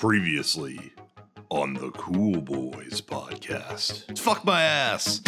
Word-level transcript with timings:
Previously 0.00 0.94
on 1.50 1.74
the 1.74 1.90
Cool 1.90 2.40
Boys 2.40 3.02
podcast. 3.02 4.18
Fuck 4.18 4.46
my 4.46 4.62
ass. 4.62 5.20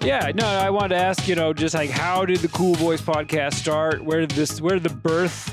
Yeah, 0.00 0.30
no, 0.32 0.46
I 0.46 0.70
wanted 0.70 0.90
to 0.90 0.96
ask, 0.96 1.26
you 1.26 1.34
know, 1.34 1.52
just 1.52 1.74
like 1.74 1.90
how 1.90 2.24
did 2.24 2.38
the 2.38 2.46
Cool 2.46 2.76
Boys 2.76 3.02
podcast 3.02 3.54
start? 3.54 4.04
Where 4.04 4.20
did 4.20 4.30
this 4.30 4.60
where 4.60 4.74
did 4.74 4.84
the 4.84 4.94
birth 4.94 5.52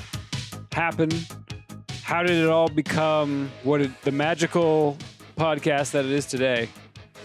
happen? 0.71 1.09
How 2.03 2.21
did 2.21 2.37
it 2.37 2.47
all 2.47 2.69
become 2.69 3.51
what 3.63 3.81
it, 3.81 4.01
the 4.03 4.11
magical 4.11 4.99
podcast 5.35 5.93
that 5.93 6.05
it 6.05 6.11
is 6.11 6.27
today? 6.27 6.69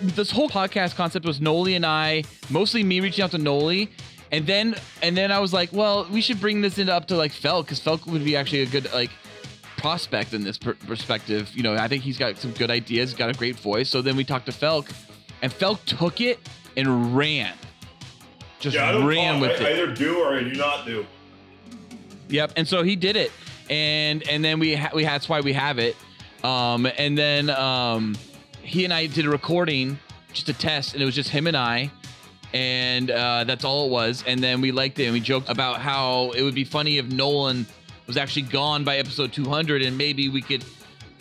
this 0.01 0.31
whole 0.31 0.49
podcast 0.49 0.95
concept 0.95 1.27
was 1.27 1.41
Noli 1.41 1.75
and 1.75 1.85
I, 1.85 2.25
mostly 2.51 2.83
me 2.83 3.01
reaching 3.01 3.25
out 3.25 3.33
to 3.33 3.39
Noli, 3.39 3.91
and 4.33 4.47
then 4.47 4.75
and 5.03 5.17
then 5.17 5.33
I 5.33 5.41
was 5.41 5.53
like, 5.53 5.73
well, 5.73 6.07
we 6.11 6.21
should 6.21 6.41
bring 6.41 6.61
this 6.61 6.79
into 6.79 6.95
up 6.95 7.07
to 7.07 7.17
like 7.17 7.33
Felk 7.33 7.65
because 7.65 7.81
Felk 7.81 8.07
would 8.07 8.25
be 8.25 8.37
actually 8.37 8.63
a 8.63 8.67
good 8.67 8.93
like 8.93 9.11
prospect 9.77 10.35
in 10.35 10.43
this 10.45 10.59
per- 10.59 10.75
perspective. 10.75 11.51
You 11.55 11.63
know, 11.63 11.75
I 11.75 11.89
think 11.89 12.03
he's 12.03 12.19
got 12.19 12.37
some 12.37 12.53
good 12.53 12.71
ideas, 12.71 13.15
got 13.15 13.31
a 13.31 13.39
great 13.39 13.57
voice. 13.57 13.89
So 13.89 14.03
then 14.03 14.17
we 14.17 14.25
talked 14.25 14.47
to 14.47 14.53
Felk, 14.53 14.93
and 15.43 15.53
Felk 15.53 15.85
took 15.85 16.21
it 16.21 16.39
and 16.77 17.17
ran, 17.17 17.55
just 18.61 18.77
ran 18.77 19.41
with 19.41 19.61
it. 19.61 19.63
either 19.63 19.93
do 19.95 20.19
or 20.21 20.35
I 20.35 20.43
do 20.43 20.55
not 20.55 20.85
do. 20.85 21.07
Yep. 22.29 22.53
And 22.57 22.69
so 22.69 22.83
he 22.83 22.97
did 22.97 23.17
it, 23.17 23.33
and 23.71 24.29
and 24.29 24.45
then 24.45 24.59
we 24.59 24.75
ha- 24.75 24.91
we 24.95 25.05
that's 25.05 25.29
why 25.29 25.41
we 25.41 25.55
have 25.55 25.79
it. 25.79 25.97
Um, 26.45 26.87
and 26.99 27.17
then 27.17 27.51
um, 27.51 28.15
he 28.63 28.85
and 28.85 28.93
I 28.93 29.07
did 29.07 29.25
a 29.25 29.31
recording, 29.31 29.99
just 30.33 30.49
a 30.49 30.53
test, 30.53 30.93
and 30.93 31.03
it 31.03 31.07
was 31.07 31.15
just 31.15 31.31
him 31.31 31.47
and 31.47 31.57
I, 31.57 31.91
and 32.53 33.11
uh, 33.11 33.45
that's 33.45 33.65
all 33.65 33.87
it 33.87 33.91
was. 33.91 34.25
And 34.27 34.43
then 34.43 34.61
we 34.61 34.73
liked 34.73 34.99
it, 34.99 35.05
and 35.05 35.13
we 35.13 35.21
joked 35.21 35.49
about 35.49 35.81
how 35.81 36.31
it 36.31 36.43
would 36.43 36.55
be 36.55 36.65
funny 36.65 36.99
if 36.99 37.07
Nolan 37.07 37.67
was 38.07 38.17
actually 38.17 38.43
gone 38.43 38.85
by 38.85 38.97
episode 38.97 39.33
200, 39.33 39.83
and 39.83 39.97
maybe 39.97 40.29
we 40.29 40.41
could 40.41 40.65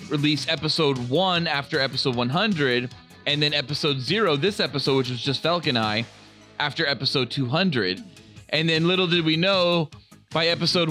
release 0.09 0.48
episode 0.48 0.98
one 1.10 1.48
after 1.48 1.79
episode 1.79 2.16
100, 2.16 2.93
and 3.26 3.41
then 3.41 3.54
episode 3.54 3.99
zero, 3.99 4.35
this 4.35 4.60
episode, 4.60 4.98
which 4.98 5.10
was 5.10 5.21
just 5.21 5.41
Falcon 5.41 5.76
I, 5.76 6.05
after 6.60 6.85
episode 6.85 7.29
200. 7.29 8.01
And 8.49 8.70
then 8.70 8.88
little 8.88 9.07
did 9.07 9.26
we 9.26 9.35
know, 9.35 9.90
by 10.32 10.48
episode 10.48 10.90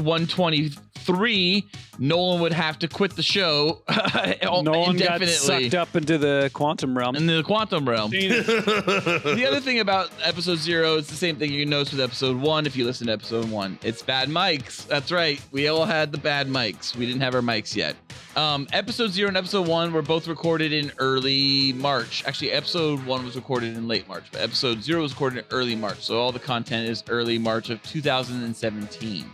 123, 1.09 1.67
Nolan 1.99 2.41
would 2.41 2.53
have 2.53 2.79
to 2.81 2.89
quit 2.89 3.15
the 3.17 3.23
show 3.23 3.83
Nolan 4.43 4.97
got 4.97 5.23
sucked 5.25 5.75
up 5.75 5.95
into 5.97 6.19
the 6.19 6.51
quantum 6.53 6.97
realm. 6.97 7.17
in 7.17 7.27
the 7.27 7.43
quantum 7.43 7.89
realm. 7.89 8.11
the 8.11 9.47
other 9.49 9.61
thing 9.61 9.81
about 9.81 10.11
episode 10.23 10.59
zero 10.59 10.97
is 10.97 11.07
the 11.09 11.15
same 11.15 11.37
thing 11.37 11.53
you 11.53 11.67
notice 11.67 11.93
with 11.93 12.01
episode 12.01 12.37
one 12.37 12.67
if 12.67 12.77
you 12.77 12.85
listen 12.85 13.07
to 13.07 13.13
episode 13.13 13.51
one. 13.51 13.79
It's 13.83 14.03
bad 14.03 14.29
mics. 14.29 14.87
That's 14.87 15.13
right. 15.13 15.41
We 15.53 15.69
all 15.69 15.85
had 15.85 16.13
the 16.13 16.19
bad 16.19 16.49
mics. 16.49 16.97
We 16.97 17.07
didn't 17.07 17.23
have 17.23 17.35
our 17.35 17.41
mics 17.41 17.75
yet. 17.75 17.97
Um, 18.37 18.67
episode 18.73 19.13
zero 19.13 19.29
and 19.29 19.37
episode 19.37 19.67
one 19.67 19.93
were 19.93 20.03
both 20.03 20.29
recorded 20.29 20.73
in 20.73 20.93
early 20.99 21.73
March. 21.75 22.23
Actually, 22.27 22.53
episode 22.53 23.05
one 23.07 23.25
was 23.25 23.35
recorded 23.37 23.77
in 23.77 23.89
late 23.89 24.07
March, 24.09 24.25
but 24.31 24.43
episode 24.43 24.83
zero 24.83 25.03
was 25.03 25.13
recorded 25.13 25.39
in 25.39 25.45
early 25.51 25.75
March. 25.75 26.01
So 26.01 26.19
all 26.19 26.33
the 26.33 26.39
content 26.39 26.89
is 26.89 27.03
early 27.09 27.39
March 27.39 27.71
of 27.71 27.83
2017. 27.85 29.25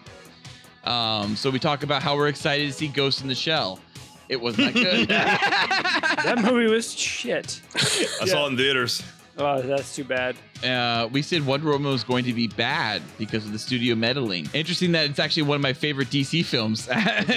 Um, 0.84 1.36
so 1.36 1.50
we 1.50 1.58
talk 1.58 1.82
about 1.82 2.02
how 2.02 2.16
we're 2.16 2.28
excited 2.28 2.66
to 2.66 2.72
see 2.72 2.88
Ghost 2.88 3.22
in 3.22 3.28
the 3.28 3.34
Shell. 3.34 3.80
It 4.28 4.40
was 4.40 4.56
not 4.56 4.72
that 4.72 4.82
good. 4.82 5.08
that 6.24 6.38
movie 6.42 6.70
was 6.72 6.92
shit. 6.92 7.60
I 7.74 8.24
saw 8.26 8.46
it 8.46 8.50
in 8.50 8.56
theaters. 8.56 9.02
Oh, 9.38 9.62
that's 9.62 9.94
too 9.96 10.04
bad. 10.04 10.36
uh, 10.62 11.08
we 11.10 11.22
said 11.22 11.44
Wonder 11.46 11.70
Woman 11.70 11.90
was 11.90 12.04
going 12.04 12.24
to 12.24 12.32
be 12.32 12.48
bad 12.48 13.02
because 13.18 13.46
of 13.46 13.52
the 13.52 13.58
studio 13.58 13.94
meddling. 13.94 14.48
Interesting 14.52 14.92
that 14.92 15.08
it's 15.08 15.18
actually 15.18 15.44
one 15.44 15.56
of 15.56 15.62
my 15.62 15.72
favorite 15.72 16.08
DC 16.08 16.44
films. 16.44 16.88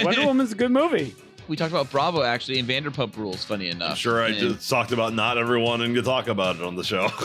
Wonder 0.02 0.26
Woman's 0.26 0.52
a 0.52 0.56
good 0.56 0.70
movie. 0.70 1.14
We 1.48 1.56
talked 1.56 1.72
about 1.72 1.90
Bravo 1.90 2.22
actually 2.22 2.58
and 2.58 2.68
Vanderpump 2.68 3.16
Rules. 3.16 3.44
Funny 3.44 3.68
enough. 3.68 3.98
Sure, 3.98 4.22
I 4.22 4.28
And, 4.28 4.36
just 4.36 4.68
talked 4.70 4.92
about 4.92 5.14
not 5.14 5.38
everyone 5.38 5.80
and 5.82 5.94
to 5.94 6.02
talk 6.02 6.28
about 6.28 6.56
it 6.56 6.62
on 6.62 6.74
the 6.76 6.84
show. 6.84 7.08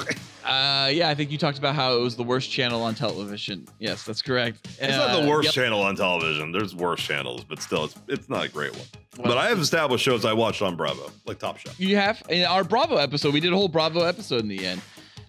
Uh, 0.44 0.90
yeah, 0.92 1.08
I 1.08 1.14
think 1.14 1.30
you 1.30 1.38
talked 1.38 1.59
about 1.59 1.76
how 1.76 1.96
it 1.96 2.02
was 2.02 2.16
the 2.16 2.24
worst 2.24 2.50
channel 2.50 2.81
on 2.81 2.96
television. 2.96 3.68
Yes, 3.78 4.04
that's 4.04 4.24
correct. 4.24 4.66
It's 4.81 4.98
not 4.98 5.12
the 5.12 5.24
Uh, 5.24 5.30
worst 5.30 5.46
yep. 5.46 5.54
channel 5.54 5.81
on 5.84 5.96
television. 5.96 6.52
There's 6.52 6.74
worse 6.74 7.00
channels, 7.00 7.44
but 7.44 7.62
still, 7.62 7.84
it's 7.86 7.96
it's 8.08 8.28
not 8.28 8.46
a 8.46 8.50
great 8.50 8.72
one. 8.76 8.88
but 9.24 9.38
I 9.38 9.50
have 9.50 9.60
established 9.60 10.04
shows 10.04 10.26
I 10.26 10.34
watched 10.34 10.64
on 10.64 10.76
Bravo, 10.76 11.12
like 11.28 11.38
Top 11.38 11.60
Chef. 11.60 11.80
You 11.80 11.96
have 11.96 12.24
in 12.28 12.44
our 12.46 12.64
Bravo 12.64 12.96
episode. 12.96 13.36
We 13.36 13.40
did 13.40 13.54
a 13.54 13.56
whole 13.56 13.68
Bravo 13.68 14.02
episode 14.02 14.42
in 14.42 14.48
the 14.48 14.66
end. 14.66 14.81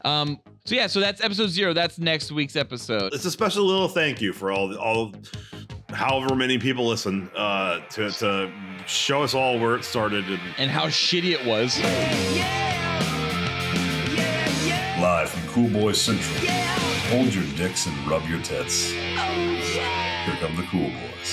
Um, 0.02 0.41
so 0.64 0.75
yeah, 0.75 0.86
so 0.86 0.98
that's 0.98 1.22
episode 1.22 1.48
zero. 1.50 1.75
That's 1.75 1.98
next 1.98 2.32
week's 2.32 2.56
episode. 2.56 3.12
It's 3.12 3.26
a 3.26 3.31
special 3.31 3.64
little 3.66 3.88
thank 3.88 4.22
you 4.22 4.32
for 4.32 4.50
all 4.50 4.75
all 4.78 5.12
however 5.92 6.34
many 6.34 6.58
people 6.58 6.86
listen 6.86 7.30
uh, 7.36 7.80
to 7.91 8.10
to 8.10 8.50
show 8.86 9.22
us 9.22 9.34
all 9.34 9.58
where 9.58 9.76
it 9.76 9.84
started 9.84 10.25
and 10.28 10.41
And 10.58 10.70
how 10.70 10.86
shitty 10.86 11.32
it 11.32 11.44
was. 11.47 11.78
Live 15.00 15.31
from 15.31 15.48
Cool 15.48 15.69
Boys 15.70 16.00
Central. 16.00 16.48
Hold 17.10 17.34
your 17.34 17.44
dicks 17.56 17.86
and 17.86 18.06
rub 18.06 18.25
your 18.28 18.41
tits. 18.42 18.91
Here 18.92 20.36
come 20.41 20.56
the 20.56 20.62
Cool 20.70 20.88
Boys. 20.91 21.28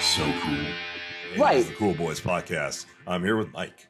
So 0.00 0.22
cool. 0.40 0.54
Hey, 0.54 1.40
Right. 1.40 1.66
the 1.66 1.74
Cool 1.74 1.94
Boys 1.94 2.20
podcast. 2.20 2.86
I'm 3.06 3.22
here 3.24 3.36
with 3.36 3.52
Mike, 3.52 3.88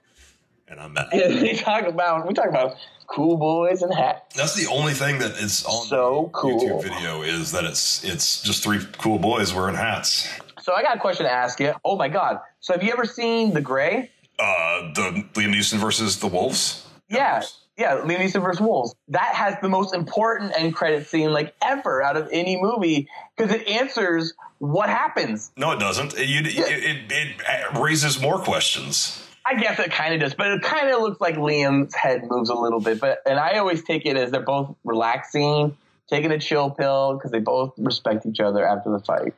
and 0.69 0.81
I'm 0.81 0.95
Matt. 0.95 1.09
we 1.13 1.55
talk 1.57 1.85
about 1.85 2.27
we 2.27 2.33
talk 2.35 2.49
about 2.49 2.77
cool 3.09 3.37
boys 3.37 3.83
and 3.83 3.93
hats. 3.95 4.35
That's 4.35 4.55
the 4.55 4.67
only 4.71 4.93
thing 4.93 5.19
that 5.19 5.33
is 5.33 5.65
on 5.65 5.87
So 5.87 6.31
the 6.33 6.39
cool. 6.39 6.61
YouTube 6.61 6.83
video 6.83 7.23
is 7.23 7.53
that 7.53 7.65
it's 7.65 8.05
it's 8.05 8.43
just 8.43 8.63
three 8.63 8.81
cool 8.99 9.19
boys 9.19 9.55
wearing 9.55 9.77
hats. 9.77 10.29
So 10.63 10.75
I 10.75 10.83
got 10.83 10.97
a 10.97 11.01
question 11.01 11.27
to 11.27 11.33
ask 11.33 11.61
you. 11.61 11.75
Oh 11.85 11.97
my 11.97 12.09
god! 12.09 12.41
So 12.61 12.73
have 12.73 12.83
you 12.83 12.93
ever 12.93 13.05
seen 13.05 13.53
The 13.55 13.61
Grey? 13.61 14.11
Uh, 14.39 14.93
the 14.93 15.25
Liam 15.35 15.55
Neeson 15.55 15.79
versus 15.79 16.19
the 16.19 16.27
Wolves. 16.27 16.87
Yeah, 17.09 17.43
yeah, 17.79 17.97
Liam 17.99 18.19
Neeson 18.19 18.43
versus 18.43 18.61
Wolves. 18.61 18.95
That 19.09 19.35
has 19.35 19.55
the 19.63 19.69
most 19.69 19.95
important 19.95 20.53
end 20.59 20.75
credit 20.75 21.07
scene 21.07 21.33
like 21.33 21.55
ever 21.63 22.03
out 22.03 22.17
of 22.17 22.29
any 22.33 22.61
movie 22.61 23.09
because 23.37 23.55
it 23.55 23.67
answers 23.69 24.35
what 24.59 24.89
happens. 24.89 25.53
No, 25.57 25.73
it 25.73 25.79
doesn't. 25.79 26.15
It, 26.15 26.29
you, 26.29 26.41
it, 26.41 27.13
it, 27.13 27.41
it 27.41 27.79
raises 27.79 28.21
more 28.21 28.39
questions. 28.39 29.26
I 29.49 29.55
guess 29.55 29.79
it 29.79 29.93
kind 29.93 30.13
of 30.15 30.21
does, 30.21 30.35
but 30.35 30.49
it 30.49 30.63
kind 30.63 30.91
of 30.91 31.01
looks 31.01 31.21
like 31.21 31.37
Liam's 31.37 31.95
head 31.95 32.23
moves 32.29 32.49
a 32.51 32.55
little 32.55 32.81
bit. 32.81 33.01
But 33.01 33.23
and 33.27 33.39
I 33.39 33.59
always 33.59 33.85
take 33.85 34.05
it 34.07 34.17
as 34.17 34.31
they're 34.31 34.41
both 34.41 34.75
relaxing, 34.85 35.77
taking 36.09 36.33
a 36.33 36.39
chill 36.39 36.71
pill 36.71 37.15
because 37.15 37.31
they 37.31 37.39
both 37.39 37.73
respect 37.79 38.27
each 38.27 38.41
other 38.41 38.67
after 38.67 38.91
the 38.91 38.99
fight. 39.01 39.35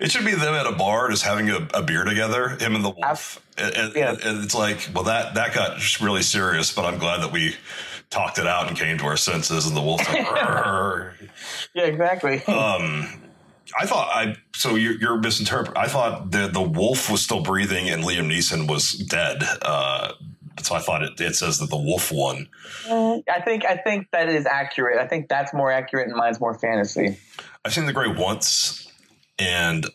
It 0.00 0.10
should 0.12 0.24
be 0.24 0.34
them 0.34 0.54
at 0.54 0.66
a 0.66 0.72
bar 0.72 1.10
just 1.10 1.24
having 1.24 1.50
a, 1.50 1.66
a 1.74 1.82
beer 1.82 2.04
together, 2.04 2.50
him 2.50 2.74
and 2.76 2.84
the 2.84 2.90
wolf. 2.90 3.40
And, 3.56 3.74
and- 3.76 3.92
Yeah. 3.96 4.10
and 4.24 4.44
it's 4.44 4.54
like, 4.54 4.88
well, 4.94 5.04
that 5.04 5.34
that 5.34 5.54
got 5.54 6.00
really 6.00 6.22
serious, 6.22 6.72
but 6.72 6.84
I'm 6.84 6.98
glad 6.98 7.22
that 7.22 7.32
we 7.32 7.56
talked 8.10 8.38
it 8.38 8.46
out 8.46 8.68
and 8.68 8.76
came 8.78 8.96
to 8.98 9.04
our 9.06 9.16
senses. 9.16 9.66
And 9.66 9.76
the 9.76 9.82
wolf, 9.82 10.00
like, 10.08 10.24
Yeah, 11.74 11.82
exactly. 11.84 12.42
um, 12.44 13.08
I 13.78 13.86
thought 13.86 14.08
I 14.14 14.36
so 14.54 14.74
you're, 14.74 14.94
you're 14.94 15.18
misinterpreting. 15.18 15.76
I 15.76 15.88
thought 15.88 16.30
the 16.30 16.48
the 16.48 16.62
wolf 16.62 17.10
was 17.10 17.22
still 17.22 17.42
breathing 17.42 17.88
and 17.88 18.02
Liam 18.02 18.32
Neeson 18.32 18.68
was 18.68 18.92
dead. 18.92 19.42
Uh, 19.62 20.12
so 20.62 20.74
I 20.74 20.80
thought 20.80 21.02
it, 21.02 21.20
it 21.20 21.36
says 21.36 21.58
that 21.58 21.70
the 21.70 21.76
wolf 21.76 22.10
won. 22.12 22.48
I 22.88 23.40
think 23.44 23.64
I 23.64 23.76
think 23.76 24.10
that 24.12 24.28
is 24.28 24.46
accurate. 24.46 24.98
I 24.98 25.06
think 25.06 25.28
that's 25.28 25.54
more 25.54 25.70
accurate, 25.70 26.08
and 26.08 26.16
mine's 26.16 26.40
more 26.40 26.58
fantasy. 26.58 27.18
I've 27.64 27.72
seen 27.72 27.86
The 27.86 27.92
Grey 27.92 28.08
once, 28.08 28.90
and 29.38 29.86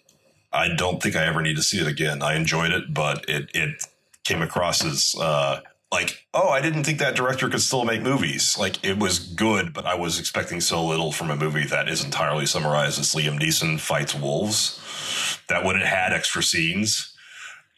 I 0.52 0.74
don't 0.76 1.02
think 1.02 1.16
I 1.16 1.26
ever 1.26 1.42
need 1.42 1.56
to 1.56 1.64
see 1.64 1.80
it 1.80 1.88
again. 1.88 2.22
I 2.22 2.36
enjoyed 2.36 2.72
it, 2.72 2.94
but 2.94 3.28
it 3.28 3.50
it 3.54 3.84
came 4.24 4.42
across 4.42 4.86
as 4.86 5.16
uh, 5.20 5.62
like, 5.94 6.26
oh, 6.34 6.50
I 6.50 6.60
didn't 6.60 6.86
think 6.86 6.98
that 7.00 7.16
director 7.16 7.48
could 7.50 7.62
still 7.62 7.86
make 7.86 8.02
movies. 8.02 8.58
Like 8.58 8.84
it 8.84 8.98
was 8.98 9.20
good, 9.20 9.74
but 9.74 9.86
I 9.86 9.94
was 9.94 10.20
expecting 10.20 10.60
so 10.60 10.84
little 10.84 11.12
from 11.12 11.30
a 11.30 11.36
movie 11.36 11.68
that 11.68 11.88
is 11.88 12.04
entirely 12.04 12.48
summarized 12.48 13.00
as 13.00 13.14
Liam 13.14 13.40
Neeson 13.40 13.80
fights 13.80 14.16
wolves. 14.16 15.40
That 15.50 15.64
would 15.64 15.78
have 15.78 15.88
had 15.88 16.12
extra 16.12 16.42
scenes, 16.42 17.16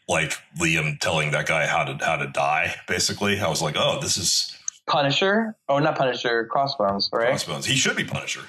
like 0.08 0.32
Liam 0.58 0.98
telling 0.98 1.30
that 1.32 1.46
guy 1.46 1.66
how 1.66 1.84
to 1.84 2.04
how 2.04 2.16
to 2.16 2.26
die, 2.26 2.76
basically, 2.88 3.38
I 3.38 3.48
was 3.48 3.60
like, 3.60 3.76
oh, 3.76 3.98
this 4.00 4.16
is 4.16 4.56
Punisher, 4.86 5.54
oh, 5.68 5.78
not 5.78 5.98
Punisher, 5.98 6.46
Crossbones, 6.46 7.10
right? 7.12 7.28
Crossbones. 7.28 7.66
He 7.66 7.76
should 7.76 7.96
be 7.96 8.04
Punisher. 8.04 8.42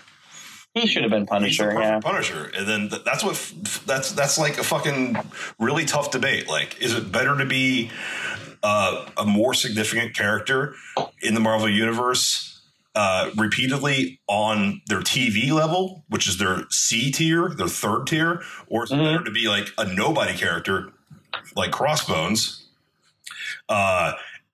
He 0.73 0.87
should 0.87 1.01
have 1.01 1.11
been 1.11 1.25
Punisher. 1.25 1.73
Yeah. 1.73 1.99
Punisher, 1.99 2.51
and 2.55 2.67
then 2.67 2.89
th- 2.89 3.03
that's 3.03 3.23
what 3.23 3.33
f- 3.33 3.83
that's 3.85 4.11
that's 4.11 4.37
like 4.37 4.59
a 4.59 4.63
fucking 4.63 5.17
really 5.59 5.85
tough 5.85 6.11
debate. 6.11 6.47
Like, 6.47 6.79
is 6.79 6.93
it 6.93 7.11
better 7.11 7.35
to 7.35 7.45
be 7.45 7.89
uh, 8.63 9.05
a 9.17 9.25
more 9.25 9.53
significant 9.53 10.15
character 10.15 10.75
in 11.21 11.33
the 11.33 11.39
Marvel 11.39 11.69
universe 11.69 12.57
uh, 12.97 13.29
repeatedly 13.37 14.19
on 14.27 14.81
their 14.87 15.01
TV 15.01 15.51
level, 15.51 16.03
which 16.09 16.27
is 16.27 16.37
their 16.39 16.63
C 16.71 17.11
tier, 17.11 17.49
their 17.49 17.67
third 17.67 18.07
tier, 18.07 18.41
or 18.67 18.85
is 18.85 18.91
it 18.91 18.97
better 18.97 19.23
to 19.23 19.29
be 19.29 19.47
like 19.47 19.67
a 19.77 19.85
nobody 19.93 20.35
character 20.35 20.91
like 21.55 21.71
Crossbones, 21.71 22.65
uh, 23.69 24.13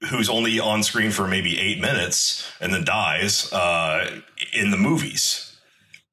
who's 0.10 0.30
only 0.30 0.60
on 0.60 0.84
screen 0.84 1.10
for 1.10 1.26
maybe 1.26 1.58
eight 1.58 1.80
minutes 1.80 2.52
and 2.60 2.74
then 2.74 2.84
dies 2.84 3.52
uh, 3.54 4.20
in 4.54 4.72
the 4.72 4.78
movies? 4.78 5.56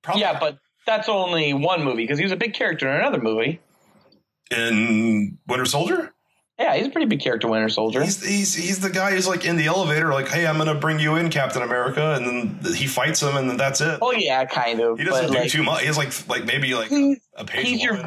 Probably 0.02 0.22
Yeah, 0.22 0.38
but 0.38 0.58
that's 0.86 1.08
only 1.08 1.52
one 1.52 1.82
movie 1.82 2.04
because 2.04 2.18
he 2.18 2.24
was 2.24 2.32
a 2.32 2.36
big 2.36 2.54
character 2.54 2.88
in 2.88 2.96
another 2.96 3.20
movie. 3.20 3.58
In 4.52 5.38
Winter 5.48 5.64
Soldier, 5.64 6.12
Yeah, 6.60 6.76
he's 6.76 6.86
a 6.86 6.90
pretty 6.90 7.06
big 7.06 7.20
character, 7.20 7.48
Winter 7.48 7.70
Soldier. 7.70 8.04
he's 8.04 8.22
he's 8.22 8.54
he's 8.54 8.80
the 8.80 8.90
guy 8.90 9.12
who's 9.12 9.26
like 9.26 9.46
in 9.46 9.56
the 9.56 9.66
elevator, 9.66 10.12
like, 10.12 10.28
"Hey, 10.28 10.46
I'm 10.46 10.58
gonna 10.58 10.74
bring 10.74 11.00
you 11.00 11.16
in, 11.16 11.30
Captain 11.30 11.62
America," 11.62 12.14
and 12.14 12.60
then 12.62 12.74
he 12.74 12.86
fights 12.86 13.22
him, 13.22 13.36
and 13.36 13.48
then 13.48 13.56
that's 13.56 13.80
it. 13.80 13.98
oh 14.02 14.12
yeah, 14.12 14.44
kind 14.44 14.78
of. 14.80 14.98
He 14.98 15.04
doesn't 15.04 15.32
do 15.32 15.38
like, 15.38 15.50
too 15.50 15.62
much. 15.62 15.80
He 15.80 15.86
has 15.86 15.96
like 15.96 16.28
like 16.28 16.44
maybe 16.44 16.74
like 16.74 16.90
a 17.34 17.44
page 17.46 17.66
he's 17.66 17.82
your- 17.82 17.98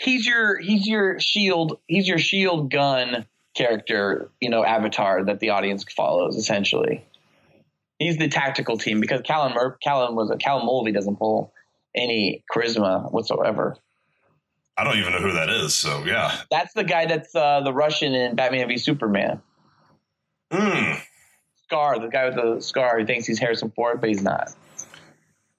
he's 0.00 0.26
your 0.26 0.58
he's 0.58 0.86
your 0.86 1.20
shield 1.20 1.78
he's 1.86 2.08
your 2.08 2.18
shield 2.18 2.70
gun 2.70 3.24
character 3.54 4.28
you 4.40 4.50
know 4.50 4.64
avatar 4.64 5.24
that 5.24 5.38
the 5.38 5.50
audience 5.50 5.84
follows 5.84 6.36
essentially 6.36 7.04
he's 7.98 8.16
the 8.16 8.28
tactical 8.28 8.76
team 8.76 9.00
because 9.00 9.22
Callum 9.22 9.54
Callum 9.82 10.16
was 10.16 10.30
a 10.30 10.36
Callum 10.36 10.66
Mulvey 10.66 10.92
doesn't 10.92 11.16
pull 11.16 11.52
any 11.94 12.42
charisma 12.52 13.10
whatsoever 13.12 13.76
I 14.76 14.84
don't 14.84 14.98
even 14.98 15.12
know 15.12 15.20
who 15.20 15.32
that 15.32 15.50
is. 15.50 15.74
So 15.74 16.04
yeah. 16.04 16.40
that's 16.50 16.74
the 16.74 16.84
guy 16.84 17.06
that's 17.06 17.34
uh, 17.34 17.60
the 17.60 17.72
Russian 17.72 18.14
in 18.14 18.34
Batman 18.34 18.68
v 18.68 18.76
Superman 18.76 19.40
Mm, 20.52 21.00
Scar 21.64 21.98
the 21.98 22.08
guy 22.08 22.26
with 22.26 22.36
the 22.36 22.60
scar 22.60 22.98
who 22.98 23.06
thinks 23.06 23.26
he's 23.26 23.38
Harrison 23.38 23.72
Ford 23.74 24.00
but 24.00 24.08
he's 24.08 24.22
not 24.22 24.54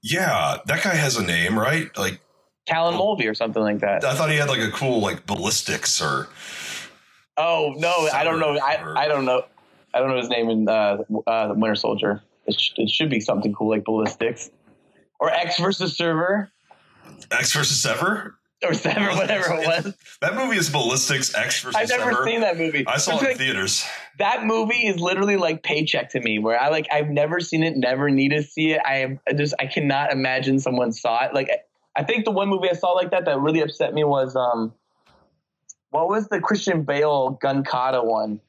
yeah, 0.08 0.58
that 0.68 0.84
guy 0.84 0.94
has 0.94 1.18
a 1.18 1.24
name, 1.24 1.58
right? 1.58 1.90
Like 1.98 2.20
Callum 2.68 2.96
Mulvey 2.96 3.28
or 3.28 3.34
something 3.34 3.62
like 3.62 3.80
that 3.80 4.06
I 4.06 4.14
thought 4.14 4.30
he 4.30 4.38
had 4.38 4.50
like 4.50 4.62
a 4.62 4.72
cool 4.72 5.00
like 5.02 5.26
ballistics 5.26 6.02
or 6.02 6.28
oh 7.38 7.74
no 7.78 8.08
I 8.14 8.24
don't 8.24 8.40
know 8.40 8.58
I, 8.58 9.04
I 9.04 9.08
don't 9.08 9.26
know 9.26 9.44
I 9.94 10.00
don't 10.00 10.10
know 10.10 10.18
his 10.18 10.30
name 10.30 10.50
in 10.50 10.70
uh, 10.70 10.98
uh, 11.28 11.54
Winter 11.56 11.76
Soldier 11.76 12.22
it, 12.46 12.60
sh- 12.60 12.74
it 12.78 12.90
should 12.90 13.10
be 13.10 13.20
something 13.20 13.54
cool 13.54 13.70
like 13.70 13.84
ballistics 13.84 14.50
or 15.20 15.30
X 15.32 15.60
versus 15.60 15.98
server 15.98 16.52
X 17.32 17.54
versus 17.54 17.82
Sever. 17.82 18.38
Or 18.66 18.74
seven, 18.74 19.04
whatever 19.18 19.54
it 19.54 19.68
was. 19.68 19.96
That 20.22 20.36
movie 20.36 20.58
is 20.58 20.70
ballistics 20.70 21.34
X 21.36 21.62
versus 21.62 21.76
I've 21.76 21.90
never 21.90 22.26
seen 22.26 22.42
that 22.42 22.58
movie. 22.58 22.86
I 22.88 22.98
saw 22.98 23.14
It's 23.14 23.22
it 23.22 23.26
in 23.26 23.30
like- 23.32 23.38
theaters. 23.38 23.86
that 24.20 24.46
movie 24.46 24.88
is 24.88 25.00
literally 25.00 25.38
like 25.38 25.64
paycheck 25.64 26.10
to 26.12 26.20
me, 26.22 26.40
where 26.40 26.60
I 26.60 26.70
like 26.70 26.88
I've 26.92 27.10
never 27.10 27.40
seen 27.40 27.64
it, 27.64 27.78
never 27.78 28.10
need 28.10 28.30
to 28.30 28.44
see 28.44 28.72
it. 28.74 28.82
I 28.86 28.98
am 28.98 29.20
I 29.28 29.34
just 29.34 29.54
I 29.60 29.68
cannot 29.68 30.12
imagine 30.12 30.60
someone 30.60 30.92
saw 30.92 31.26
it. 31.26 31.34
Like 31.34 31.50
I 31.96 32.04
think 32.04 32.26
the 32.26 32.32
one 32.32 32.50
movie 32.50 32.70
I 32.70 32.74
saw 32.74 32.92
like 32.92 33.12
that 33.12 33.26
that 33.26 33.40
really 33.40 33.62
upset 33.62 33.94
me 33.94 34.04
was 34.04 34.36
um, 34.36 34.74
what 35.92 36.08
was 36.10 36.28
the 36.28 36.40
Christian 36.42 36.84
Bale 36.84 37.32
Gun 37.42 37.64
Kata 37.64 38.02
one? 38.04 38.42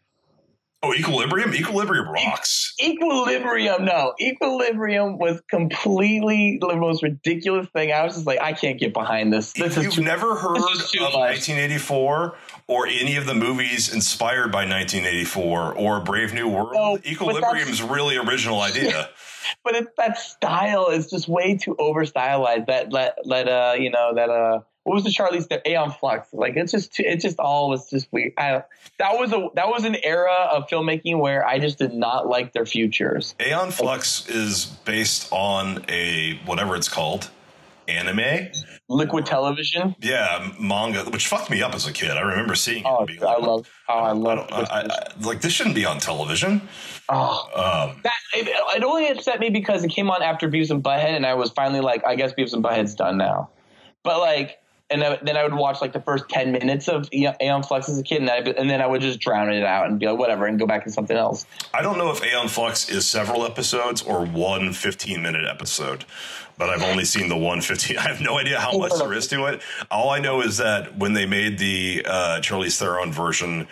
Oh, 0.82 0.92
Equilibrium. 0.94 1.52
Equilibrium 1.54 2.08
rocks. 2.08 2.72
Equilibrium, 2.80 3.84
no. 3.86 4.12
Equilibrium 4.20 5.18
was 5.18 5.40
completely 5.50 6.58
the 6.60 6.76
most 6.76 7.02
ridiculous 7.02 7.66
thing. 7.70 7.92
I 7.92 8.04
was 8.04 8.14
just 8.14 8.26
like, 8.26 8.40
I 8.40 8.52
can't 8.52 8.78
get 8.78 8.92
behind 8.92 9.32
this. 9.32 9.52
This 9.54 9.72
If 9.72 9.78
is 9.78 9.84
you've 9.84 9.94
too, 9.94 10.02
never 10.02 10.36
heard 10.36 10.58
of 10.58 10.64
is 10.74 10.94
much. 11.00 11.14
1984 11.14 12.36
or 12.68 12.86
any 12.86 13.16
of 13.16 13.26
the 13.26 13.34
movies 13.34 13.92
inspired 13.92 14.52
by 14.52 14.60
1984 14.68 15.74
or 15.74 16.00
Brave 16.00 16.34
New 16.34 16.48
World, 16.48 16.72
No, 16.74 16.96
but 16.96 17.06
Equilibrium's 17.06 17.82
really 17.82 18.16
original 18.18 18.60
idea. 18.60 19.08
but 19.64 19.74
it, 19.74 19.86
that 19.96 20.18
style 20.18 20.88
is 20.88 21.08
just 21.10 21.26
way 21.26 21.56
too 21.56 21.74
over 21.78 22.04
stylized. 22.04 22.66
That 22.66 22.92
let 22.92 23.14
let 23.24 23.48
uh 23.48 23.74
you 23.78 23.90
know 23.90 24.12
that 24.14 24.28
uh 24.28 24.60
what 24.86 24.94
was 24.94 25.02
the 25.04 25.10
Charlize 25.10 25.48
Theron 25.48 25.62
Aeon 25.66 25.90
Flux? 25.90 26.28
Like 26.32 26.54
it's 26.56 26.70
just 26.70 26.98
it 27.00 27.20
just 27.20 27.38
all 27.40 27.68
was 27.68 27.90
just 27.90 28.06
weird. 28.12 28.32
I, 28.38 28.62
that 28.98 29.18
was 29.18 29.32
a 29.32 29.48
that 29.56 29.68
was 29.68 29.84
an 29.84 29.96
era 30.04 30.48
of 30.52 30.68
filmmaking 30.68 31.18
where 31.18 31.44
I 31.46 31.58
just 31.58 31.78
did 31.78 31.92
not 31.92 32.28
like 32.28 32.52
their 32.52 32.64
futures. 32.66 33.34
Aeon 33.44 33.72
Flux 33.72 34.28
is 34.28 34.66
based 34.84 35.28
on 35.32 35.84
a 35.88 36.38
whatever 36.46 36.76
it's 36.76 36.88
called, 36.88 37.30
anime. 37.88 38.48
Liquid 38.88 39.26
television. 39.26 39.96
Yeah, 40.00 40.52
manga, 40.60 41.00
which 41.10 41.26
fucked 41.26 41.50
me 41.50 41.60
up 41.60 41.74
as 41.74 41.88
a 41.88 41.92
kid. 41.92 42.10
I 42.12 42.20
remember 42.20 42.54
seeing 42.54 42.84
it. 42.84 42.86
Oh, 42.88 43.04
being 43.04 43.24
I 43.24 43.36
love 43.38 43.68
how 43.88 43.94
I 43.98 44.08
I 44.10 44.12
love. 44.12 44.48
don't, 44.48 44.52
I, 44.70 44.82
I, 44.82 45.26
like 45.26 45.40
this 45.40 45.52
shouldn't 45.52 45.74
be 45.74 45.84
on 45.84 45.98
television. 45.98 46.62
oh, 47.08 47.48
Um, 47.56 48.00
that 48.04 48.12
it, 48.34 48.46
it 48.46 48.84
only 48.84 49.08
upset 49.08 49.40
me 49.40 49.50
because 49.50 49.82
it 49.82 49.88
came 49.88 50.08
on 50.08 50.22
after 50.22 50.48
Beavis 50.48 50.70
and 50.70 50.84
Butthead, 50.84 51.16
and 51.16 51.26
I 51.26 51.34
was 51.34 51.50
finally 51.50 51.80
like, 51.80 52.06
I 52.06 52.14
guess 52.14 52.32
Beavis 52.34 52.52
and 52.52 52.62
Butthead's 52.62 52.94
done 52.94 53.18
now. 53.18 53.50
But 54.04 54.20
like, 54.20 54.58
and 54.88 55.02
then 55.22 55.36
I 55.36 55.42
would 55.42 55.54
watch 55.54 55.80
like 55.80 55.92
the 55.92 56.00
first 56.00 56.28
ten 56.28 56.52
minutes 56.52 56.88
of 56.88 57.08
Aeon 57.12 57.62
Flux 57.62 57.88
as 57.88 57.98
a 57.98 58.02
kid, 58.02 58.20
and, 58.20 58.30
I, 58.30 58.36
and 58.36 58.70
then 58.70 58.80
I 58.80 58.86
would 58.86 59.00
just 59.00 59.18
drown 59.18 59.50
it 59.52 59.64
out 59.64 59.88
and 59.88 59.98
be 59.98 60.06
like, 60.06 60.18
whatever, 60.18 60.46
and 60.46 60.58
go 60.58 60.66
back 60.66 60.84
to 60.84 60.92
something 60.92 61.16
else. 61.16 61.44
I 61.74 61.82
don't 61.82 61.98
know 61.98 62.10
if 62.10 62.24
Aeon 62.24 62.48
Flux 62.48 62.88
is 62.88 63.06
several 63.06 63.44
episodes 63.44 64.02
or 64.02 64.24
one 64.24 64.72
15 64.72 65.20
minute 65.20 65.44
episode, 65.44 66.04
but 66.56 66.70
I've 66.70 66.82
only 66.82 67.04
seen 67.04 67.28
the 67.28 67.36
one 67.36 67.60
15. 67.60 67.98
I 67.98 68.02
have 68.02 68.20
no 68.20 68.38
idea 68.38 68.60
how 68.60 68.78
much 68.78 68.92
there 68.96 69.12
is 69.12 69.26
to 69.28 69.46
it. 69.46 69.60
All 69.90 70.10
I 70.10 70.20
know 70.20 70.40
is 70.40 70.58
that 70.58 70.96
when 70.96 71.14
they 71.14 71.26
made 71.26 71.58
the 71.58 72.04
uh, 72.06 72.40
Charlize 72.40 72.78
Theron 72.78 73.12
version, 73.12 73.66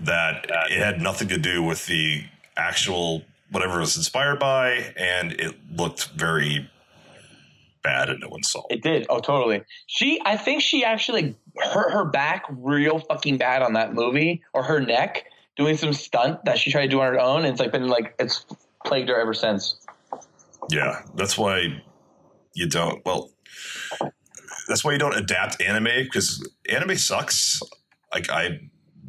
that 0.00 0.46
it 0.70 0.78
had 0.78 1.00
nothing 1.00 1.28
to 1.28 1.38
do 1.38 1.62
with 1.62 1.86
the 1.86 2.24
actual 2.56 3.22
whatever 3.50 3.78
it 3.78 3.80
was 3.80 3.96
inspired 3.96 4.38
by, 4.38 4.92
and 4.96 5.32
it 5.32 5.56
looked 5.74 6.10
very 6.10 6.68
bad, 7.88 8.10
and 8.10 8.20
no 8.20 8.28
one 8.28 8.42
saw 8.42 8.62
it. 8.70 8.82
Did. 8.82 9.06
Oh, 9.08 9.20
totally. 9.20 9.62
She, 9.86 10.20
I 10.24 10.36
think 10.36 10.62
she 10.62 10.84
actually 10.84 11.34
hurt 11.56 11.90
her 11.92 12.04
back 12.04 12.44
real 12.50 12.98
fucking 12.98 13.38
bad 13.38 13.62
on 13.62 13.72
that 13.72 13.94
movie, 13.94 14.42
or 14.52 14.62
her 14.62 14.80
neck 14.80 15.24
doing 15.56 15.76
some 15.76 15.92
stunt 15.92 16.44
that 16.44 16.58
she 16.58 16.70
tried 16.70 16.82
to 16.82 16.88
do 16.88 17.00
on 17.00 17.12
her 17.12 17.20
own, 17.20 17.44
and 17.44 17.48
it's 17.48 17.60
like 17.60 17.72
been 17.72 17.88
like 17.88 18.14
it's 18.18 18.44
plagued 18.84 19.08
her 19.08 19.20
ever 19.20 19.34
since. 19.34 19.76
Yeah, 20.70 21.02
that's 21.14 21.38
why 21.38 21.82
you 22.54 22.68
don't. 22.68 23.04
Well, 23.04 23.30
that's 24.68 24.84
why 24.84 24.92
you 24.92 24.98
don't 24.98 25.16
adapt 25.16 25.60
anime 25.62 26.04
because 26.04 26.46
anime 26.68 26.96
sucks. 26.96 27.60
Like 28.12 28.30
I, 28.30 28.60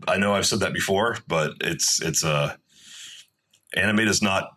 I 0.07 0.17
know 0.17 0.33
I've 0.33 0.45
said 0.45 0.61
that 0.61 0.73
before, 0.73 1.17
but 1.27 1.53
it's 1.61 2.01
it's 2.01 2.23
uh, 2.23 2.55
anime 3.75 4.05
does 4.05 4.21
not. 4.21 4.51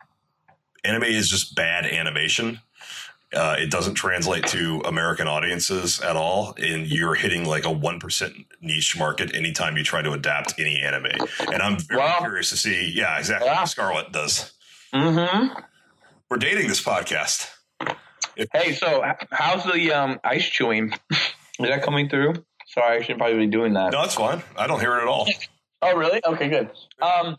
Anime 0.85 1.05
is 1.05 1.29
just 1.29 1.55
bad 1.55 1.87
animation. 1.87 2.61
Uh, 3.35 3.57
it 3.59 3.71
doesn't 3.71 3.95
translate 3.95 4.47
to 4.49 4.83
American 4.85 5.27
audiences 5.27 6.01
at 6.01 6.17
all, 6.17 6.55
and 6.59 6.87
you're 6.87 7.15
hitting 7.15 7.45
like 7.47 7.65
a 7.65 7.71
one 7.71 7.99
percent 7.99 8.35
niche 8.61 8.97
market 8.99 9.35
anytime 9.35 9.77
you 9.77 9.83
try 9.85 10.03
to 10.03 10.13
adapt 10.13 10.55
any 10.59 10.79
anime. 10.81 11.07
And 11.51 11.63
I'm 11.63 11.79
very 11.79 12.01
Wow. 12.01 12.19
curious 12.21 12.51
to 12.51 12.57
see, 12.57 12.93
yeah, 12.95 13.19
exactly 13.19 13.47
Yeah. 13.49 13.61
what 13.61 13.69
Scarlett 13.69 14.13
does. 14.13 14.53
Mm-hmm. 14.93 15.61
We're 16.31 16.37
dating 16.37 16.69
this 16.69 16.83
podcast. 16.83 17.49
Hey, 18.53 18.73
so 18.75 19.03
how's 19.31 19.65
the 19.65 19.93
um, 19.93 20.21
ice 20.25 20.47
chewing? 20.49 20.93
Is 21.11 21.19
that 21.61 21.83
coming 21.83 22.09
through? 22.09 22.35
Sorry, 22.67 22.99
I 22.99 23.03
should 23.03 23.19
probably 23.19 23.39
be 23.39 23.47
doing 23.47 23.75
that. 23.75 23.93
No, 23.93 24.03
it's 24.03 24.15
fine. 24.15 24.43
I 24.57 24.67
don't 24.67 24.81
hear 24.81 24.97
it 24.99 25.03
at 25.03 25.09
all. 25.09 25.29
Oh, 25.83 25.95
really? 25.97 26.21
Okay, 26.27 26.49
good. 26.49 26.71
Um, 27.03 27.37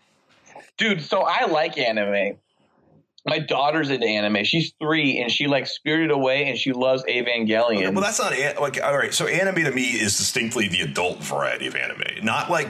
dude, 0.77 1.01
so 1.01 1.21
I 1.21 1.45
like 1.45 1.77
anime. 1.77 2.37
My 3.25 3.39
daughter's 3.39 3.89
into 3.89 4.05
anime. 4.05 4.43
She's 4.43 4.73
three, 4.81 5.19
and 5.19 5.31
she 5.31 5.47
like 5.47 5.65
Spirited 5.65 6.11
Away, 6.11 6.49
and 6.49 6.57
she 6.57 6.73
loves 6.73 7.03
Evangelion. 7.05 7.93
Well, 7.93 8.03
that's 8.03 8.19
not 8.19 8.33
an- 8.33 8.57
like 8.61 8.81
all 8.83 8.97
right. 8.97 9.13
So 9.13 9.27
anime 9.27 9.63
to 9.63 9.71
me 9.71 9.91
is 9.91 10.17
distinctly 10.17 10.67
the 10.67 10.81
adult 10.81 11.19
variety 11.23 11.67
of 11.67 11.75
anime, 11.75 12.01
not 12.23 12.51
like 12.51 12.69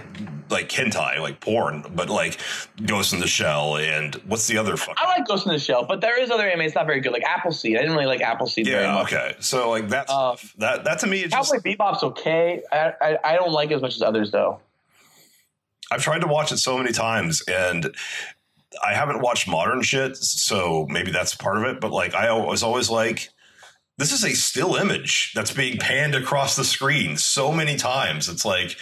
like 0.51 0.69
hentai, 0.69 1.19
like 1.19 1.39
porn, 1.39 1.83
but 1.95 2.07
like 2.10 2.38
Ghost 2.86 3.13
in 3.13 3.19
the 3.19 3.25
Shell 3.27 3.77
and 3.77 4.13
what's 4.27 4.45
the 4.45 4.60
other 4.60 4.77
fuck? 4.77 4.95
I 5.00 5.07
like 5.07 5.25
Ghost 5.25 5.48
in 5.48 5.51
the 5.53 5.57
Shell, 5.57 5.86
but 5.86 6.01
there 6.01 6.22
is 6.22 6.29
other 6.29 6.48
anime. 6.48 6.62
It's 6.62 6.75
not 6.75 6.86
very 6.86 7.00
good, 7.00 7.13
like 7.13 7.24
Appleseed. 7.24 7.75
I 7.75 7.79
didn't 7.79 7.93
really 7.95 8.05
like 8.05 8.22
Appleseed 8.22 8.67
very 8.67 8.83
Yeah, 8.83 8.93
much. 8.93 9.12
okay. 9.12 9.36
So 9.39 9.72
like 9.72 9.89
that 9.89 10.07
Um, 10.12 10.38
stuff, 10.38 10.53
that 10.60 10.83
that 10.83 11.00
to 11.00 11.07
me 11.07 11.25
just 11.27 11.51
Cowboy 11.51 11.63
Bebop's 11.67 12.03
okay. 12.03 12.62
I, 12.72 12.93
I 13.01 13.17
I 13.24 13.36
don't 13.38 13.51
like 13.53 13.72
it 13.72 13.75
as 13.75 13.81
much 13.81 13.95
as 13.95 14.03
others 14.03 14.29
though. 14.29 14.60
I've 15.91 16.03
tried 16.03 16.22
to 16.22 16.27
watch 16.27 16.51
it 16.51 16.57
so 16.57 16.77
many 16.77 16.91
times 16.91 17.41
and 17.48 17.95
I 18.84 18.94
haven't 18.94 19.22
watched 19.22 19.48
modern 19.48 19.82
shit, 19.82 20.18
so 20.18 20.88
maybe 20.89 21.12
that's 21.12 21.36
part 21.36 21.58
of 21.58 21.63
it. 21.63 21.82
But 21.82 21.92
like 21.92 22.13
I 22.13 22.32
was 22.34 22.63
always 22.63 22.89
like, 22.89 23.30
this 23.98 24.12
is 24.12 24.24
a 24.24 24.34
still 24.34 24.75
image 24.75 25.32
that's 25.36 25.51
being 25.51 25.77
panned 25.77 26.15
across 26.15 26.56
the 26.56 26.63
screen 26.63 27.18
so 27.18 27.51
many 27.51 27.75
times. 27.75 28.30
It's 28.30 28.46
like 28.46 28.75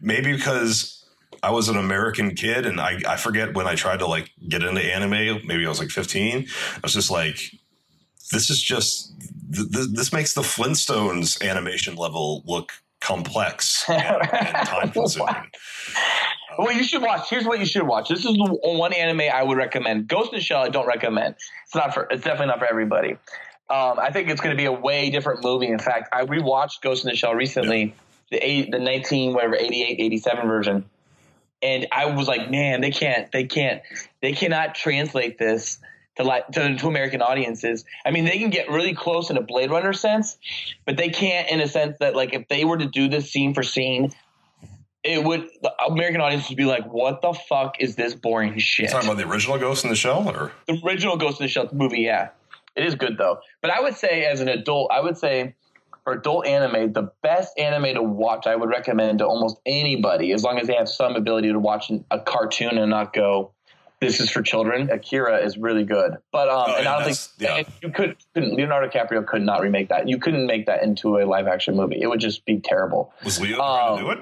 maybe 0.00 0.32
because 0.32 1.04
I 1.42 1.50
was 1.50 1.68
an 1.68 1.76
American 1.76 2.34
kid 2.34 2.64
and 2.64 2.80
I, 2.80 2.98
I 3.06 3.16
forget 3.16 3.54
when 3.54 3.66
I 3.66 3.74
tried 3.74 3.98
to 3.98 4.06
like 4.06 4.30
get 4.48 4.62
into 4.62 4.80
anime, 4.80 5.46
maybe 5.46 5.66
I 5.66 5.68
was 5.68 5.80
like 5.80 5.90
15. 5.90 6.46
I 6.48 6.80
was 6.82 6.94
just 6.94 7.10
like, 7.10 7.38
this 8.32 8.48
is 8.48 8.62
just 8.62 9.12
th- 9.52 9.70
th- 9.70 9.88
this 9.92 10.12
makes 10.12 10.32
the 10.32 10.40
Flintstones 10.40 11.42
animation 11.46 11.96
level 11.96 12.42
look 12.46 12.72
complex 13.00 13.84
and, 13.88 14.00
and 14.32 14.56
time 14.66 14.90
consuming. 14.90 15.50
Well, 16.58 16.72
you 16.72 16.84
should 16.84 17.02
watch. 17.02 17.30
Here's 17.30 17.44
what 17.44 17.58
you 17.58 17.66
should 17.66 17.86
watch. 17.86 18.08
This 18.08 18.24
is 18.24 18.34
the 18.34 18.58
one 18.62 18.92
anime 18.92 19.22
I 19.32 19.42
would 19.42 19.56
recommend. 19.56 20.08
Ghost 20.08 20.32
in 20.32 20.38
the 20.38 20.42
Shell, 20.44 20.62
I 20.62 20.68
don't 20.68 20.86
recommend. 20.86 21.36
It's 21.64 21.74
not 21.74 21.94
for. 21.94 22.06
It's 22.10 22.22
definitely 22.22 22.48
not 22.48 22.58
for 22.58 22.66
everybody. 22.66 23.12
Um, 23.70 23.98
I 23.98 24.10
think 24.10 24.28
it's 24.28 24.40
going 24.40 24.54
to 24.54 24.60
be 24.60 24.66
a 24.66 24.72
way 24.72 25.10
different 25.10 25.42
movie. 25.42 25.68
In 25.68 25.78
fact, 25.78 26.10
I 26.12 26.24
rewatched 26.24 26.82
Ghost 26.82 27.04
in 27.04 27.10
the 27.10 27.16
Shell 27.16 27.34
recently, 27.34 27.94
the 28.30 28.36
eight, 28.36 28.70
the 28.70 28.78
19 28.78 29.32
whatever 29.32 29.56
88, 29.56 30.00
87 30.00 30.46
version, 30.46 30.84
and 31.62 31.86
I 31.90 32.06
was 32.06 32.28
like, 32.28 32.50
man, 32.50 32.82
they 32.82 32.90
can't, 32.90 33.32
they 33.32 33.44
can't, 33.44 33.80
they 34.20 34.32
cannot 34.32 34.74
translate 34.74 35.38
this 35.38 35.78
to 36.16 36.22
like 36.22 36.46
to, 36.48 36.76
to 36.76 36.88
American 36.88 37.22
audiences. 37.22 37.84
I 38.04 38.10
mean, 38.10 38.26
they 38.26 38.38
can 38.38 38.50
get 38.50 38.70
really 38.70 38.94
close 38.94 39.30
in 39.30 39.36
a 39.38 39.42
Blade 39.42 39.70
Runner 39.70 39.94
sense, 39.94 40.36
but 40.84 40.96
they 40.96 41.08
can't 41.08 41.48
in 41.48 41.60
a 41.60 41.66
sense 41.66 41.98
that 42.00 42.14
like 42.14 42.34
if 42.34 42.48
they 42.48 42.64
were 42.64 42.76
to 42.76 42.86
do 42.86 43.08
this 43.08 43.30
scene 43.30 43.54
for 43.54 43.62
scene, 43.62 44.12
it 45.04 45.22
would 45.22 45.48
the 45.62 45.72
American 45.88 46.20
audience 46.20 46.48
would 46.48 46.56
be 46.56 46.64
like, 46.64 46.84
"What 46.92 47.20
the 47.22 47.32
fuck 47.32 47.80
is 47.80 47.94
this 47.96 48.14
boring 48.14 48.58
shit?" 48.58 48.90
Talking 48.90 49.08
about 49.10 49.18
the 49.22 49.28
original 49.28 49.58
Ghost 49.58 49.84
in 49.84 49.90
the 49.90 49.96
Shell, 49.96 50.28
or 50.28 50.52
the 50.66 50.80
original 50.84 51.16
Ghost 51.16 51.40
in 51.40 51.44
the 51.44 51.48
Shell 51.48 51.68
movie, 51.72 52.00
yeah, 52.02 52.30
it 52.76 52.84
is 52.86 52.94
good 52.94 53.18
though. 53.18 53.38
But 53.62 53.70
I 53.70 53.80
would 53.80 53.94
say, 53.96 54.24
as 54.24 54.40
an 54.40 54.48
adult, 54.48 54.90
I 54.92 55.00
would 55.00 55.18
say 55.18 55.54
for 56.04 56.12
adult 56.14 56.46
anime, 56.46 56.92
the 56.92 57.10
best 57.22 57.58
anime 57.58 57.94
to 57.94 58.02
watch, 58.02 58.46
I 58.46 58.56
would 58.56 58.68
recommend 58.68 59.18
to 59.20 59.26
almost 59.26 59.58
anybody, 59.64 60.32
as 60.32 60.42
long 60.42 60.58
as 60.58 60.66
they 60.66 60.74
have 60.74 60.88
some 60.88 61.16
ability 61.16 61.48
to 61.52 61.58
watch 61.58 61.90
a 62.10 62.18
cartoon 62.20 62.76
and 62.78 62.90
not 62.90 63.12
go, 63.12 63.52
"This 64.00 64.20
is 64.20 64.30
for 64.30 64.40
children." 64.42 64.90
Akira 64.90 65.38
is 65.44 65.56
really 65.58 65.84
good, 65.84 66.16
but 66.32 66.48
um, 66.48 66.64
Oh, 66.68 66.74
and 66.76 66.86
I 66.88 66.98
don't 66.98 67.04
think 67.14 67.18
yeah. 67.38 67.62
you 67.82 67.90
could 67.90 68.16
couldn't, 68.34 68.54
Leonardo 68.54 68.88
DiCaprio 68.88 69.26
could 69.26 69.42
not 69.42 69.60
remake 69.60 69.88
that. 69.90 70.08
You 70.08 70.18
couldn't 70.18 70.46
make 70.46 70.64
that 70.66 70.82
into 70.82 71.18
a 71.18 71.24
live 71.26 71.46
action 71.46 71.76
movie. 71.76 72.00
It 72.00 72.06
would 72.06 72.20
just 72.20 72.44
be 72.46 72.58
terrible. 72.60 73.12
was 73.24 73.38
Leo 73.40 73.60
Um, 73.60 73.98
to 73.98 74.04
do 74.04 74.10
it? 74.10 74.18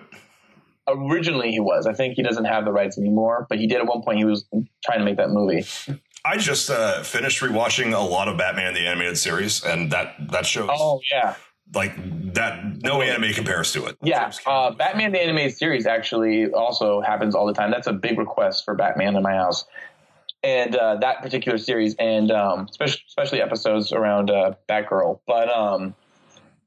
Originally, 0.89 1.51
he 1.53 1.61
was. 1.61 1.87
I 1.87 1.93
think 1.93 2.15
he 2.15 2.23
doesn't 2.23 2.45
have 2.45 2.65
the 2.65 2.73
rights 2.73 2.99
anymore, 2.99 3.47
but 3.49 3.59
he 3.59 3.67
did 3.67 3.79
at 3.79 3.87
one 3.87 4.03
point. 4.03 4.19
He 4.19 4.25
was 4.25 4.45
trying 4.85 4.99
to 4.99 5.05
make 5.05 5.17
that 5.17 5.31
movie. 5.31 5.65
I 6.25 6.37
just 6.37 6.71
uh, 6.71 7.03
finished 7.03 7.41
rewatching 7.41 7.95
a 7.95 8.01
lot 8.01 8.29
of 8.29 8.37
Batman 8.37 8.75
the 8.75 8.87
animated 8.87 9.17
series, 9.19 9.65
and 9.65 9.91
that 9.93 10.15
that 10.31 10.45
shows 10.47 10.71
Oh 10.73 11.01
yeah. 11.11 11.35
like 11.75 11.95
that. 12.35 12.65
No 12.83 13.01
anime 13.03 13.33
compares 13.33 13.73
to 13.73 13.87
it. 13.87 13.97
Yeah, 14.03 14.33
uh, 14.47 14.73
Batman 14.73 15.13
the 15.13 15.21
animated 15.23 15.57
series 15.57 15.87
actually 15.87 16.51
also 16.53 17.01
happens 17.01 17.35
all 17.35 17.47
the 17.47 17.55
time. 17.55 17.71
That's 17.71 17.87
a 17.87 17.93
big 17.93 18.19
request 18.19 18.65
for 18.65 18.75
Batman 18.75 19.15
in 19.17 19.23
my 19.23 19.35
house, 19.35 19.65
and 20.43 20.75
uh, 20.77 20.97
that 20.97 21.23
particular 21.23 21.59
series, 21.59 21.95
and 21.97 22.31
um, 22.33 22.67
especially, 22.71 23.03
especially 23.09 23.41
episodes 23.41 23.93
around 23.93 24.31
uh, 24.31 24.55
Batgirl. 24.69 25.21
But 25.27 25.49
um, 25.49 25.95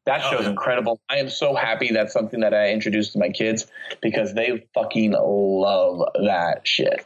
that 0.06 0.22
Oh, 0.26 0.32
show's 0.32 0.44
yeah. 0.44 0.50
incredible. 0.52 1.00
I 1.10 1.18
am 1.18 1.30
so 1.30 1.56
happy 1.56 1.92
that's 1.92 2.14
something 2.14 2.42
that 2.42 2.54
I 2.54 2.72
introduced 2.72 3.14
to 3.14 3.20
my 3.20 3.30
kids 3.30 3.66
because 4.02 4.34
they 4.34 4.66
fucking 4.74 5.12
love 5.20 6.08
that 6.26 6.68
shit. 6.68 7.06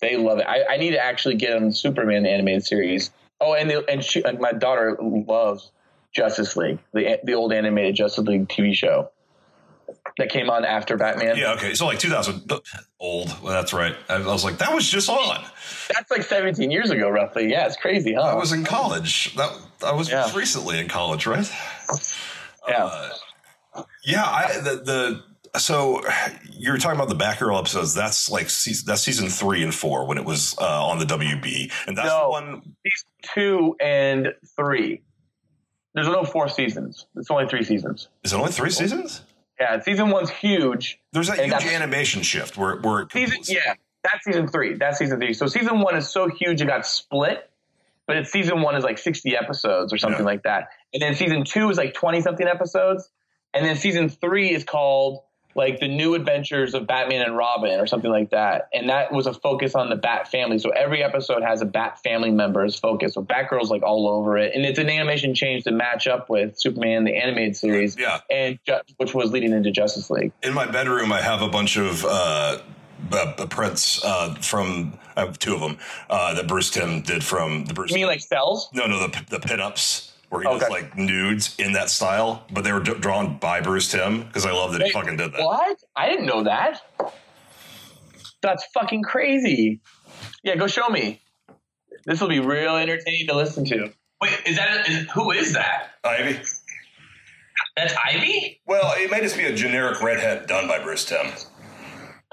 They 0.00 0.16
love 0.16 0.38
it. 0.40 0.46
I, 0.48 0.64
I 0.74 0.76
need 0.78 0.90
to 0.92 1.04
actually 1.04 1.36
get 1.36 1.50
them 1.58 1.70
Superman 1.72 2.24
the 2.24 2.30
animated 2.30 2.64
series. 2.66 3.10
Oh, 3.40 3.54
and 3.54 3.70
the, 3.70 3.88
and, 3.88 4.02
she, 4.04 4.24
and 4.24 4.40
my 4.40 4.52
daughter 4.52 4.96
loves 5.00 5.70
Justice 6.12 6.56
League, 6.56 6.78
the 6.92 7.18
the 7.24 7.34
old 7.34 7.52
animated 7.52 7.94
Justice 7.94 8.24
League 8.26 8.48
TV 8.48 8.74
show 8.74 9.10
that 10.18 10.28
came 10.30 10.50
on 10.50 10.64
after 10.64 10.96
Batman. 10.96 11.36
Yeah, 11.36 11.52
okay. 11.54 11.74
So 11.74 11.86
like 11.86 11.98
2000, 11.98 12.50
old. 13.00 13.28
Well, 13.42 13.52
that's 13.52 13.72
right. 13.72 13.94
I 14.08 14.18
was 14.18 14.44
like, 14.44 14.58
that 14.58 14.74
was 14.74 14.88
just 14.88 15.08
on. 15.08 15.44
That's 15.94 16.10
like 16.10 16.22
17 16.22 16.70
years 16.70 16.90
ago, 16.90 17.08
roughly. 17.08 17.50
Yeah, 17.50 17.66
it's 17.66 17.76
crazy, 17.76 18.14
huh? 18.14 18.22
I 18.22 18.34
was 18.34 18.52
in 18.52 18.64
college. 18.64 19.34
That 19.36 19.50
I 19.84 19.92
was 19.92 20.10
Yeah. 20.10 20.30
recently 20.36 20.78
in 20.78 20.88
college, 20.88 21.26
right? 21.26 21.50
yeah. 22.68 22.84
Uh, 23.74 23.82
yeah, 24.04 24.24
I 24.24 24.58
the, 24.62 25.22
the 25.54 25.58
so 25.58 26.02
you 26.50 26.72
were 26.72 26.78
talking 26.78 26.98
about 27.00 27.08
the 27.08 27.22
Batgirl 27.24 27.58
episodes. 27.58 27.94
That's 27.94 28.30
like 28.30 28.50
season, 28.50 28.84
that's 28.86 29.02
season 29.02 29.28
three 29.28 29.62
and 29.62 29.74
four 29.74 30.06
when 30.06 30.18
it 30.18 30.24
was 30.24 30.54
uh, 30.60 30.86
on 30.86 30.98
the 30.98 31.04
WB, 31.04 31.72
and 31.86 31.96
that's 31.96 32.08
No. 32.08 32.24
the 32.24 32.28
one. 32.30 32.74
Two 33.34 33.76
and 33.80 34.34
three. 34.56 35.02
There's 35.94 36.06
no 36.08 36.24
four 36.24 36.48
seasons. 36.48 37.06
It's 37.16 37.30
only 37.30 37.46
three 37.48 37.62
seasons. 37.64 38.08
Is 38.24 38.32
it 38.32 38.36
only 38.36 38.50
three 38.52 38.70
seasons? 38.70 39.22
Yeah, 39.60 39.80
season 39.80 40.10
one's 40.10 40.30
huge. 40.30 40.98
There's 41.12 41.28
that 41.28 41.38
And 41.38 41.52
huge 41.52 41.64
animation 41.72 42.22
shift 42.22 42.56
where 42.56 42.76
where 42.76 43.00
it 43.02 43.12
Season, 43.12 43.38
yeah, 43.46 43.74
that's 44.02 44.24
season 44.24 44.48
three. 44.48 44.74
That's 44.74 44.98
season 44.98 45.20
three. 45.20 45.34
So 45.34 45.46
season 45.46 45.80
one 45.80 45.94
is 45.96 46.08
so 46.08 46.28
huge 46.28 46.60
it 46.60 46.66
got 46.66 46.86
split, 46.86 47.48
but 48.06 48.16
it's 48.16 48.32
season 48.32 48.62
one 48.62 48.74
is 48.76 48.82
like 48.84 48.98
60 48.98 49.36
episodes 49.36 49.92
or 49.92 49.98
something 49.98 50.20
Yeah. 50.20 50.26
like 50.26 50.42
that. 50.44 50.68
And 50.92 51.02
then 51.02 51.14
season 51.14 51.44
two 51.44 51.70
is 51.70 51.76
like 51.78 51.94
20 51.94 52.20
something 52.22 52.46
episodes. 52.46 53.08
And 53.54 53.64
then 53.64 53.76
season 53.76 54.08
three 54.08 54.52
is 54.52 54.64
called 54.64 55.20
like 55.54 55.80
the 55.80 55.88
new 55.88 56.14
adventures 56.14 56.74
of 56.74 56.86
Batman 56.86 57.22
and 57.22 57.36
Robin 57.36 57.78
or 57.78 57.86
something 57.86 58.10
like 58.10 58.30
that. 58.30 58.68
And 58.72 58.88
that 58.88 59.12
was 59.12 59.26
a 59.26 59.34
focus 59.34 59.74
on 59.74 59.90
the 59.90 59.96
Bat 59.96 60.28
family. 60.28 60.58
So 60.58 60.70
every 60.70 61.02
episode 61.02 61.42
has 61.42 61.60
a 61.60 61.66
Bat 61.66 62.02
family 62.02 62.30
member 62.30 62.64
as 62.64 62.78
focus. 62.78 63.14
So 63.14 63.22
Batgirl's 63.22 63.70
like 63.70 63.82
all 63.82 64.08
over 64.08 64.38
it. 64.38 64.54
And 64.54 64.64
it's 64.64 64.78
an 64.78 64.88
animation 64.88 65.34
change 65.34 65.64
to 65.64 65.70
match 65.72 66.06
up 66.06 66.30
with 66.30 66.58
Superman, 66.58 67.04
the 67.04 67.16
animated 67.16 67.56
series, 67.56 67.96
Yeah. 67.98 68.20
and 68.30 68.58
which 68.96 69.14
was 69.14 69.30
leading 69.32 69.52
into 69.52 69.70
Justice 69.70 70.08
League. 70.10 70.32
in 70.42 70.54
my 70.54 70.66
bedroom, 70.66 71.12
I 71.12 71.20
have 71.20 71.42
a 71.42 71.48
bunch 71.48 71.76
of 71.76 72.04
uh, 72.04 72.58
prints 73.50 74.02
uh, 74.04 74.34
from 74.40 74.98
I 75.16 75.20
have 75.20 75.38
two 75.38 75.54
of 75.54 75.60
them 75.60 75.78
uh, 76.08 76.34
that 76.34 76.48
Bruce 76.48 76.70
Timm 76.70 77.02
did 77.02 77.22
from 77.22 77.66
the 77.66 77.74
Bruce. 77.74 77.90
You 77.90 77.96
mean 77.96 78.06
like 78.06 78.20
cells? 78.20 78.68
no, 78.72 78.86
no, 78.86 79.00
the 79.06 79.08
the 79.28 79.38
pinups 79.38 80.11
where 80.32 80.40
he 80.40 80.48
does 80.58 80.70
like 80.70 80.96
nudes 80.96 81.54
in 81.58 81.72
that 81.72 81.90
style, 81.90 82.46
but 82.50 82.64
they 82.64 82.72
were 82.72 82.80
d- 82.80 82.94
drawn 82.98 83.36
by 83.36 83.60
Bruce 83.60 83.90
Timm 83.90 84.22
because 84.22 84.46
I 84.46 84.52
love 84.52 84.72
that 84.72 84.80
he 84.82 84.90
fucking 84.90 85.18
did 85.18 85.30
that. 85.32 85.42
What? 85.42 85.78
I 85.94 86.08
didn't 86.08 86.24
know 86.24 86.42
that. 86.44 86.80
That's 88.40 88.64
fucking 88.72 89.02
crazy. 89.02 89.82
Yeah, 90.42 90.56
go 90.56 90.66
show 90.66 90.88
me. 90.88 91.20
This 92.06 92.18
will 92.18 92.28
be 92.28 92.40
real 92.40 92.76
entertaining 92.76 93.26
to 93.26 93.36
listen 93.36 93.66
to. 93.66 93.92
Wait, 94.22 94.32
is 94.46 94.56
that 94.56 94.88
is, 94.88 95.10
who 95.10 95.32
is 95.32 95.52
that? 95.52 95.90
Ivy. 96.02 96.40
That's 97.76 97.94
Ivy. 98.02 98.62
Well, 98.66 98.94
it 98.96 99.10
may 99.10 99.20
just 99.20 99.36
be 99.36 99.44
a 99.44 99.54
generic 99.54 100.02
redhead 100.02 100.46
done 100.46 100.66
by 100.66 100.82
Bruce 100.82 101.04
Timm. 101.04 101.26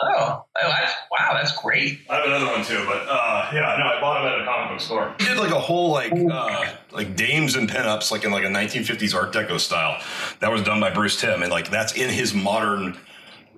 Oh, 0.02 0.08
oh, 0.08 0.46
that's 0.56 0.94
wow, 1.12 1.34
that's 1.34 1.58
great. 1.58 2.00
I 2.10 2.16
have 2.16 2.26
another 2.26 2.46
one 2.46 2.64
too, 2.64 2.84
but 2.86 3.06
uh, 3.10 3.50
yeah, 3.54 3.76
no, 3.78 3.86
I 3.86 4.00
bought 4.00 4.24
them 4.24 4.32
at 4.32 4.42
a 4.42 4.46
comic 4.46 4.72
book 4.72 4.80
store. 4.80 5.16
He 5.20 5.26
did 5.26 5.38
like 5.38 5.52
a 5.52 5.60
whole 5.60 5.92
like 5.92 6.14
uh, 6.14 6.74
like 6.92 7.18
dames 7.18 7.56
and 7.56 7.70
pinups, 7.70 8.10
like 8.12 8.24
in 8.24 8.32
like 8.32 8.46
a 8.46 8.48
1950s 8.48 9.14
Art 9.14 9.34
Deco 9.34 9.60
style. 9.60 10.02
That 10.40 10.52
was 10.52 10.64
done 10.64 10.80
by 10.80 10.90
Bruce 10.90 11.20
Timm, 11.20 11.44
and 11.44 11.52
like 11.52 11.70
that's 11.70 11.94
in 11.94 12.10
his 12.10 12.34
modern 12.34 12.98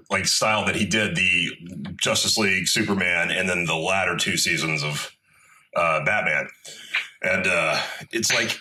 like 0.10 0.26
style 0.26 0.66
that 0.66 0.76
he 0.76 0.86
did 0.86 1.16
the 1.16 1.52
Justice 2.02 2.38
League, 2.38 2.68
Superman, 2.68 3.32
and 3.32 3.48
then 3.48 3.66
the 3.66 3.76
latter 3.76 4.18
two 4.18 4.36
seasons 4.36 4.84
of 4.84 5.16
uh, 5.76 6.04
Batman. 6.04 6.48
And 7.22 7.46
uh, 7.48 7.82
it's 8.12 8.34
like 8.34 8.60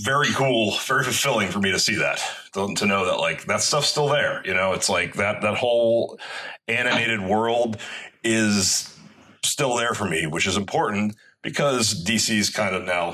very 0.00 0.28
cool, 0.28 0.76
very 0.86 1.04
fulfilling 1.04 1.48
for 1.50 1.60
me 1.60 1.70
to 1.72 1.78
see 1.78 1.96
that, 1.96 2.20
to, 2.66 2.74
to 2.74 2.86
know 2.86 3.06
that 3.06 3.18
like 3.18 3.46
that 3.46 3.60
stuff's 3.60 3.88
still 3.88 4.08
there. 4.08 4.42
You 4.44 4.54
know, 4.54 4.72
it's 4.72 4.88
like 4.88 5.14
that 5.14 5.42
that 5.42 5.56
whole 5.56 6.18
animated 6.66 7.20
world 7.20 7.78
is 8.24 8.96
still 9.44 9.76
there 9.76 9.94
for 9.94 10.04
me, 10.04 10.26
which 10.26 10.46
is 10.46 10.56
important 10.56 11.16
because 11.42 12.04
DC's 12.04 12.50
kind 12.50 12.74
of 12.74 12.84
now 12.84 13.12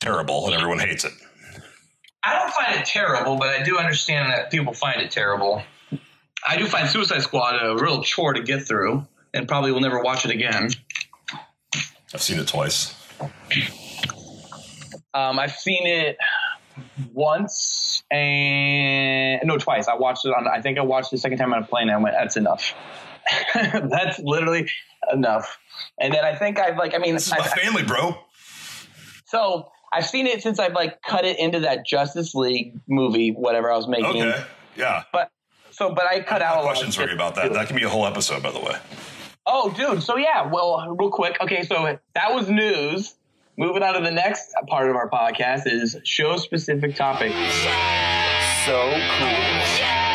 terrible 0.00 0.46
and 0.46 0.54
everyone 0.54 0.78
hates 0.78 1.04
it. 1.04 1.12
I 2.22 2.38
don't 2.38 2.52
find 2.52 2.80
it 2.80 2.84
terrible, 2.84 3.36
but 3.36 3.48
I 3.48 3.62
do 3.62 3.78
understand 3.78 4.30
that 4.30 4.50
people 4.50 4.72
find 4.72 5.00
it 5.00 5.10
terrible. 5.10 5.62
I 6.46 6.56
do 6.56 6.66
find 6.66 6.88
Suicide 6.88 7.22
Squad 7.22 7.54
a 7.62 7.76
real 7.76 8.02
chore 8.02 8.32
to 8.32 8.42
get 8.42 8.66
through, 8.66 9.06
and 9.34 9.48
probably 9.48 9.72
will 9.72 9.80
never 9.80 10.00
watch 10.00 10.24
it 10.24 10.30
again. 10.30 10.70
I've 12.14 12.22
seen 12.22 12.38
it 12.38 12.48
twice. 12.48 12.94
Um, 15.14 15.38
I've 15.38 15.52
seen 15.52 15.86
it 15.86 16.16
once 17.12 18.02
and 18.10 19.40
no, 19.46 19.58
twice. 19.58 19.88
I 19.88 19.94
watched 19.94 20.24
it 20.24 20.34
on. 20.34 20.46
I 20.48 20.60
think 20.60 20.78
I 20.78 20.82
watched 20.82 21.10
the 21.10 21.18
second 21.18 21.38
time 21.38 21.52
on 21.52 21.62
a 21.62 21.66
plane. 21.66 21.88
And 21.88 21.96
I 21.98 22.00
went, 22.00 22.14
"That's 22.18 22.36
enough. 22.36 22.72
That's 23.54 24.18
literally 24.20 24.68
enough." 25.12 25.58
And 26.00 26.12
then 26.12 26.24
I 26.24 26.34
think 26.34 26.58
I've 26.58 26.76
like, 26.76 26.94
I 26.94 26.98
mean, 26.98 27.14
This 27.14 27.26
is 27.26 27.32
I- 27.32 27.38
my 27.38 27.46
family, 27.46 27.82
bro. 27.84 28.16
so 29.26 29.70
I've 29.92 30.06
seen 30.06 30.26
it 30.26 30.42
since 30.42 30.58
I've 30.58 30.72
like 30.74 31.00
cut 31.02 31.24
it 31.24 31.38
into 31.38 31.60
that 31.60 31.86
Justice 31.86 32.34
League 32.34 32.74
movie, 32.88 33.30
whatever 33.30 33.70
I 33.72 33.76
was 33.76 33.88
making. 33.88 34.22
Okay. 34.22 34.44
Yeah. 34.76 35.04
But 35.12 35.30
so, 35.70 35.94
but 35.94 36.04
I 36.06 36.20
cut 36.20 36.42
I 36.42 36.46
out 36.46 36.54
have 36.56 36.62
a 36.64 36.66
lot 36.66 36.72
of 36.72 36.76
questions 36.78 36.94
for 36.96 37.06
you 37.08 37.14
about 37.14 37.34
that. 37.36 37.52
That 37.52 37.66
can 37.68 37.76
be 37.76 37.84
a 37.84 37.88
whole 37.88 38.06
episode, 38.06 38.42
by 38.42 38.50
the 38.50 38.60
way. 38.60 38.74
Oh, 39.46 39.70
dude. 39.72 40.02
So 40.02 40.16
yeah. 40.16 40.46
Well, 40.46 40.94
real 40.98 41.10
quick. 41.10 41.38
Okay, 41.40 41.62
so 41.62 41.98
that 42.14 42.34
was 42.34 42.50
news. 42.50 43.14
Moving 43.58 43.82
on 43.82 43.94
to 43.94 44.00
the 44.00 44.12
next 44.12 44.54
part 44.68 44.88
of 44.88 44.94
our 44.94 45.10
podcast 45.10 45.62
is 45.66 45.96
show 46.04 46.36
specific 46.36 46.94
topic. 46.94 47.32
So 48.64 48.88
cool. 49.18 50.07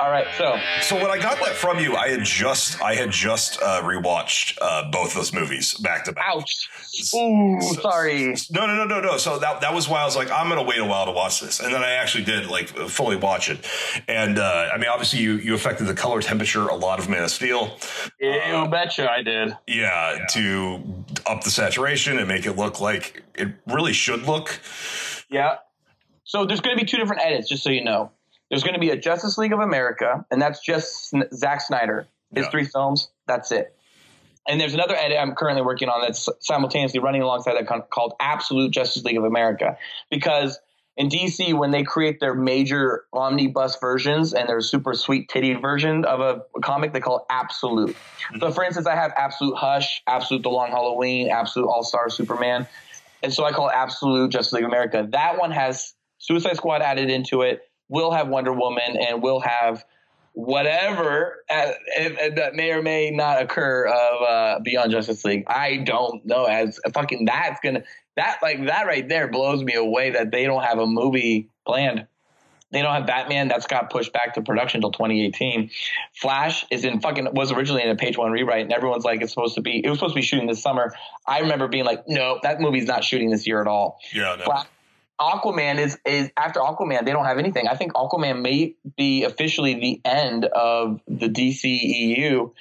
All 0.00 0.10
right. 0.10 0.26
So 0.38 0.58
So 0.80 0.96
when 0.96 1.10
I 1.10 1.18
got 1.18 1.38
that 1.40 1.54
from 1.54 1.78
you, 1.78 1.94
I 1.94 2.08
had 2.08 2.24
just 2.24 2.80
I 2.80 2.94
had 2.94 3.10
just 3.10 3.60
uh, 3.60 3.82
rewatched 3.82 4.56
uh, 4.60 4.90
both 4.90 5.14
those 5.14 5.32
movies 5.32 5.74
back 5.74 6.04
to 6.04 6.12
back. 6.12 6.24
ouch. 6.28 6.70
Ooh, 7.14 7.60
sorry. 7.80 8.34
No, 8.50 8.66
no, 8.66 8.74
no, 8.74 8.84
no, 8.86 9.00
no. 9.00 9.16
So 9.18 9.38
that 9.38 9.60
that 9.60 9.74
was 9.74 9.88
why 9.88 10.00
I 10.00 10.04
was 10.04 10.16
like, 10.16 10.30
I'm 10.30 10.48
gonna 10.48 10.62
wait 10.62 10.78
a 10.78 10.84
while 10.84 11.04
to 11.04 11.12
watch 11.12 11.40
this, 11.40 11.60
and 11.60 11.72
then 11.72 11.82
I 11.82 11.92
actually 11.92 12.24
did 12.24 12.46
like 12.46 12.68
fully 12.68 13.16
watch 13.16 13.50
it. 13.50 13.64
And 14.08 14.38
uh, 14.38 14.70
I 14.72 14.78
mean, 14.78 14.88
obviously, 14.88 15.20
you 15.20 15.34
you 15.34 15.54
affected 15.54 15.86
the 15.86 15.94
color 15.94 16.22
temperature 16.22 16.66
a 16.66 16.74
lot 16.74 16.98
of 16.98 17.08
Man 17.08 17.22
of 17.22 17.30
Steel. 17.30 17.76
Yeah, 18.18 18.62
I 18.62 18.66
bet 18.66 18.96
you 18.96 19.04
betcha 19.04 19.10
I 19.10 19.22
did. 19.22 19.56
Yeah, 19.66 20.24
to 20.30 20.82
up 21.26 21.44
the 21.44 21.50
saturation 21.50 22.18
and 22.18 22.26
make 22.26 22.46
it 22.46 22.56
look 22.56 22.80
like 22.80 23.22
it 23.34 23.48
really 23.66 23.92
should 23.92 24.22
look. 24.22 24.60
Yeah. 25.30 25.56
So 26.24 26.46
there's 26.46 26.60
going 26.60 26.76
to 26.76 26.80
be 26.80 26.88
two 26.88 26.96
different 26.96 27.22
edits, 27.22 27.48
just 27.48 27.64
so 27.64 27.70
you 27.70 27.82
know. 27.82 28.12
There's 28.50 28.62
going 28.62 28.74
to 28.74 28.80
be 28.80 28.90
a 28.90 28.96
Justice 28.96 29.38
League 29.38 29.52
of 29.52 29.60
America, 29.60 30.26
and 30.30 30.42
that's 30.42 30.60
just 30.60 31.14
Zack 31.32 31.60
Snyder. 31.60 32.06
His 32.34 32.44
Yeah. 32.44 32.50
three 32.50 32.64
films. 32.64 33.08
That's 33.26 33.50
it. 33.52 33.74
And 34.48 34.60
there's 34.60 34.74
another 34.74 34.96
edit 34.96 35.18
I'm 35.18 35.34
currently 35.34 35.62
working 35.62 35.88
on 35.88 36.00
that's 36.00 36.28
simultaneously 36.40 37.00
running 37.00 37.22
alongside 37.22 37.54
that 37.54 37.90
called 37.90 38.14
Absolute 38.20 38.72
Justice 38.72 39.04
League 39.04 39.18
of 39.18 39.24
America. 39.24 39.76
Because 40.10 40.58
in 40.96 41.08
DC, 41.08 41.54
when 41.54 41.70
they 41.70 41.82
create 41.82 42.20
their 42.20 42.34
major 42.34 43.04
omnibus 43.12 43.76
versions 43.80 44.34
and 44.34 44.48
their 44.48 44.60
super 44.60 44.94
sweet 44.94 45.28
titty 45.28 45.54
version 45.54 46.04
of 46.04 46.20
a, 46.20 46.42
a 46.56 46.60
comic, 46.60 46.92
they 46.92 47.00
call 47.00 47.18
it 47.18 47.24
Absolute. 47.30 47.96
So, 48.32 48.38
mm-hmm. 48.38 48.52
for 48.52 48.64
instance, 48.64 48.86
I 48.86 48.96
have 48.96 49.12
Absolute 49.16 49.56
Hush, 49.56 50.02
Absolute 50.06 50.42
The 50.42 50.50
Long 50.50 50.70
Halloween, 50.70 51.30
Absolute 51.30 51.68
All 51.68 51.84
Star 51.84 52.10
Superman. 52.10 52.66
And 53.22 53.32
so 53.32 53.44
I 53.44 53.52
call 53.52 53.68
it 53.68 53.74
Absolute 53.74 54.30
Justice 54.30 54.52
League 54.52 54.64
of 54.64 54.70
America. 54.70 55.06
That 55.10 55.38
one 55.38 55.50
has 55.50 55.94
Suicide 56.18 56.56
Squad 56.56 56.82
added 56.82 57.10
into 57.10 57.42
it, 57.42 57.62
will 57.90 58.12
have 58.12 58.28
Wonder 58.28 58.52
Woman, 58.54 58.96
and 58.96 59.22
we'll 59.22 59.40
have 59.40 59.84
whatever 60.32 61.44
uh, 61.50 61.72
if 61.98 62.36
that 62.36 62.54
may 62.54 62.70
or 62.70 62.80
may 62.80 63.10
not 63.10 63.42
occur 63.42 63.86
of 63.86 64.22
uh, 64.22 64.60
Beyond 64.60 64.92
Justice 64.92 65.24
League. 65.24 65.44
I 65.46 65.78
don't 65.78 66.24
know. 66.24 66.44
As 66.44 66.80
fucking 66.94 67.26
that's 67.26 67.60
gonna 67.60 67.82
that 68.16 68.38
like 68.42 68.66
that 68.66 68.86
right 68.86 69.06
there 69.08 69.28
blows 69.28 69.62
me 69.62 69.74
away 69.74 70.10
that 70.10 70.30
they 70.30 70.44
don't 70.44 70.62
have 70.62 70.78
a 70.78 70.86
movie 70.86 71.50
planned. 71.66 72.06
They 72.72 72.82
don't 72.82 72.94
have 72.94 73.06
Batman. 73.06 73.48
That's 73.48 73.66
got 73.66 73.90
pushed 73.90 74.12
back 74.12 74.34
to 74.34 74.42
production 74.42 74.78
until 74.78 74.92
2018. 74.92 75.70
Flash 76.14 76.64
is 76.70 76.84
in 76.84 77.00
fucking 77.00 77.28
was 77.32 77.50
originally 77.50 77.82
in 77.82 77.88
a 77.88 77.96
page 77.96 78.16
one 78.16 78.30
rewrite, 78.30 78.62
and 78.62 78.72
everyone's 78.72 79.04
like, 79.04 79.22
it's 79.22 79.32
supposed 79.32 79.56
to 79.56 79.60
be. 79.60 79.84
It 79.84 79.88
was 79.88 79.98
supposed 79.98 80.14
to 80.14 80.20
be 80.20 80.24
shooting 80.24 80.46
this 80.46 80.62
summer. 80.62 80.94
I 81.26 81.40
remember 81.40 81.66
being 81.66 81.84
like, 81.84 82.06
no, 82.06 82.38
that 82.44 82.60
movie's 82.60 82.86
not 82.86 83.02
shooting 83.02 83.30
this 83.30 83.44
year 83.44 83.60
at 83.60 83.66
all. 83.66 83.98
Yeah, 84.14 84.36
no. 84.38 84.44
Flash, 84.44 84.66
Aquaman 85.20 85.78
is 85.78 85.98
is 86.06 86.30
after 86.36 86.60
Aquaman, 86.60 87.04
they 87.04 87.12
don't 87.12 87.26
have 87.26 87.38
anything. 87.38 87.68
I 87.68 87.74
think 87.76 87.92
Aquaman 87.92 88.40
may 88.40 88.74
be 88.96 89.24
officially 89.24 89.74
the 89.74 90.00
end 90.04 90.46
of 90.46 91.00
the 91.06 91.28
DCEU. 91.28 92.52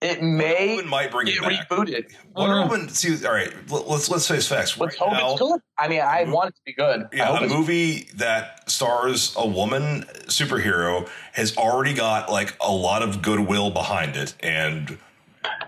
It 0.00 0.22
may 0.22 0.52
Wonder 0.52 0.74
Woman 0.76 0.88
might 0.90 1.10
bring 1.10 1.28
it 1.28 1.34
get 1.40 1.42
back. 1.48 1.68
rebooted. 1.70 2.12
Wonder 2.34 2.56
Mm. 2.56 2.68
Woman. 2.68 2.88
See, 2.90 3.24
all 3.24 3.32
right. 3.32 3.50
let- 3.70 3.88
Let's 3.88 4.10
let's 4.10 4.28
face 4.28 4.46
facts. 4.46 4.76
Let's 4.76 5.00
right 5.00 5.08
hope 5.08 5.12
now, 5.18 5.30
it's 5.30 5.40
good. 5.40 5.60
I 5.78 5.88
mean, 5.88 6.00
I 6.02 6.24
want 6.24 6.50
it 6.50 6.56
to 6.56 6.60
be 6.66 6.74
good. 6.74 7.04
I 7.04 7.16
Yeah, 7.16 7.24
hope 7.36 7.42
a 7.42 7.54
movie 7.54 8.08
that 8.16 8.68
stars 8.70 9.32
a 9.36 9.46
woman 9.46 10.04
superhero 10.26 11.08
has 11.32 11.56
already 11.56 11.94
got 11.94 12.30
like 12.30 12.54
a 12.60 12.70
lot 12.72 13.02
of 13.02 13.22
goodwill 13.22 13.70
behind 13.70 14.16
it, 14.16 14.34
and 14.40 14.98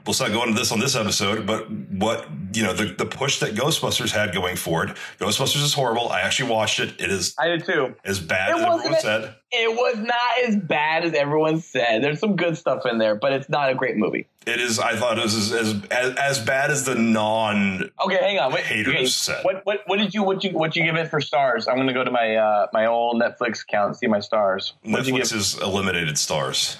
let's 0.06 0.20
not 0.20 0.30
go 0.32 0.42
into 0.44 0.54
this 0.58 0.72
on 0.72 0.80
this 0.80 0.94
episode. 0.96 1.46
But 1.46 1.70
what 1.70 2.26
you 2.54 2.62
know, 2.62 2.72
the 2.72 2.86
the 2.86 3.06
push 3.06 3.40
that 3.40 3.54
Ghostbusters 3.54 4.10
had 4.10 4.32
going 4.34 4.56
forward. 4.56 4.96
Ghostbusters 5.18 5.62
is 5.62 5.74
horrible. 5.74 6.08
I 6.08 6.20
actually 6.22 6.50
watched 6.50 6.80
it. 6.80 7.00
It 7.00 7.10
is 7.10 7.34
I 7.38 7.48
did 7.48 7.64
too. 7.64 7.94
as 8.04 8.18
bad 8.20 8.50
It 8.50 8.54
as 8.56 8.62
everyone 8.62 8.76
wasn't- 8.92 9.00
said. 9.02 9.34
It 9.52 9.70
was 9.76 9.96
not 9.98 10.48
as 10.48 10.56
bad 10.56 11.04
as 11.04 11.14
everyone 11.14 11.60
said. 11.60 12.02
There's 12.02 12.18
some 12.18 12.34
good 12.34 12.58
stuff 12.58 12.84
in 12.84 12.98
there, 12.98 13.14
but 13.14 13.32
it's 13.32 13.48
not 13.48 13.70
a 13.70 13.76
great 13.76 13.96
movie. 13.96 14.26
It 14.44 14.60
is. 14.60 14.80
I 14.80 14.96
thought 14.96 15.18
it 15.18 15.22
was 15.22 15.34
as 15.34 15.52
as, 15.52 15.82
as, 15.90 16.14
as 16.16 16.38
bad 16.44 16.70
as 16.72 16.84
the 16.84 16.96
non. 16.96 17.88
Okay, 18.04 18.16
hang 18.20 18.38
on. 18.40 18.52
Wait, 18.52 18.64
Haters 18.64 18.94
okay. 18.94 19.06
said. 19.06 19.44
What 19.44 19.64
what 19.64 19.80
what 19.86 19.98
did 19.98 20.14
you 20.14 20.24
what 20.24 20.42
you 20.42 20.50
what 20.50 20.74
you 20.74 20.84
give 20.84 20.96
it 20.96 21.08
for 21.08 21.20
stars? 21.20 21.68
I'm 21.68 21.76
gonna 21.76 21.92
go 21.94 22.02
to 22.04 22.10
my 22.10 22.34
uh 22.34 22.66
my 22.72 22.86
old 22.86 23.22
Netflix 23.22 23.62
account 23.62 23.88
and 23.88 23.96
see 23.96 24.08
my 24.08 24.20
stars. 24.20 24.74
What'd 24.82 25.06
you 25.06 25.14
Netflix 25.14 25.18
give? 25.18 25.30
has 25.30 25.58
eliminated 25.62 26.18
stars. 26.18 26.76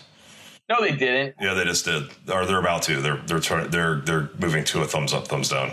No, 0.68 0.80
they 0.80 0.92
didn't. 0.96 1.36
Yeah, 1.40 1.54
they 1.54 1.64
just 1.64 1.84
did, 1.84 2.04
or 2.32 2.44
they're 2.44 2.58
about 2.58 2.82
to. 2.84 3.00
They're 3.00 3.16
they're 3.26 3.40
they're 3.68 4.00
they're 4.00 4.30
moving 4.38 4.64
to 4.64 4.82
a 4.82 4.84
thumbs 4.84 5.12
up, 5.14 5.28
thumbs 5.28 5.48
down. 5.48 5.72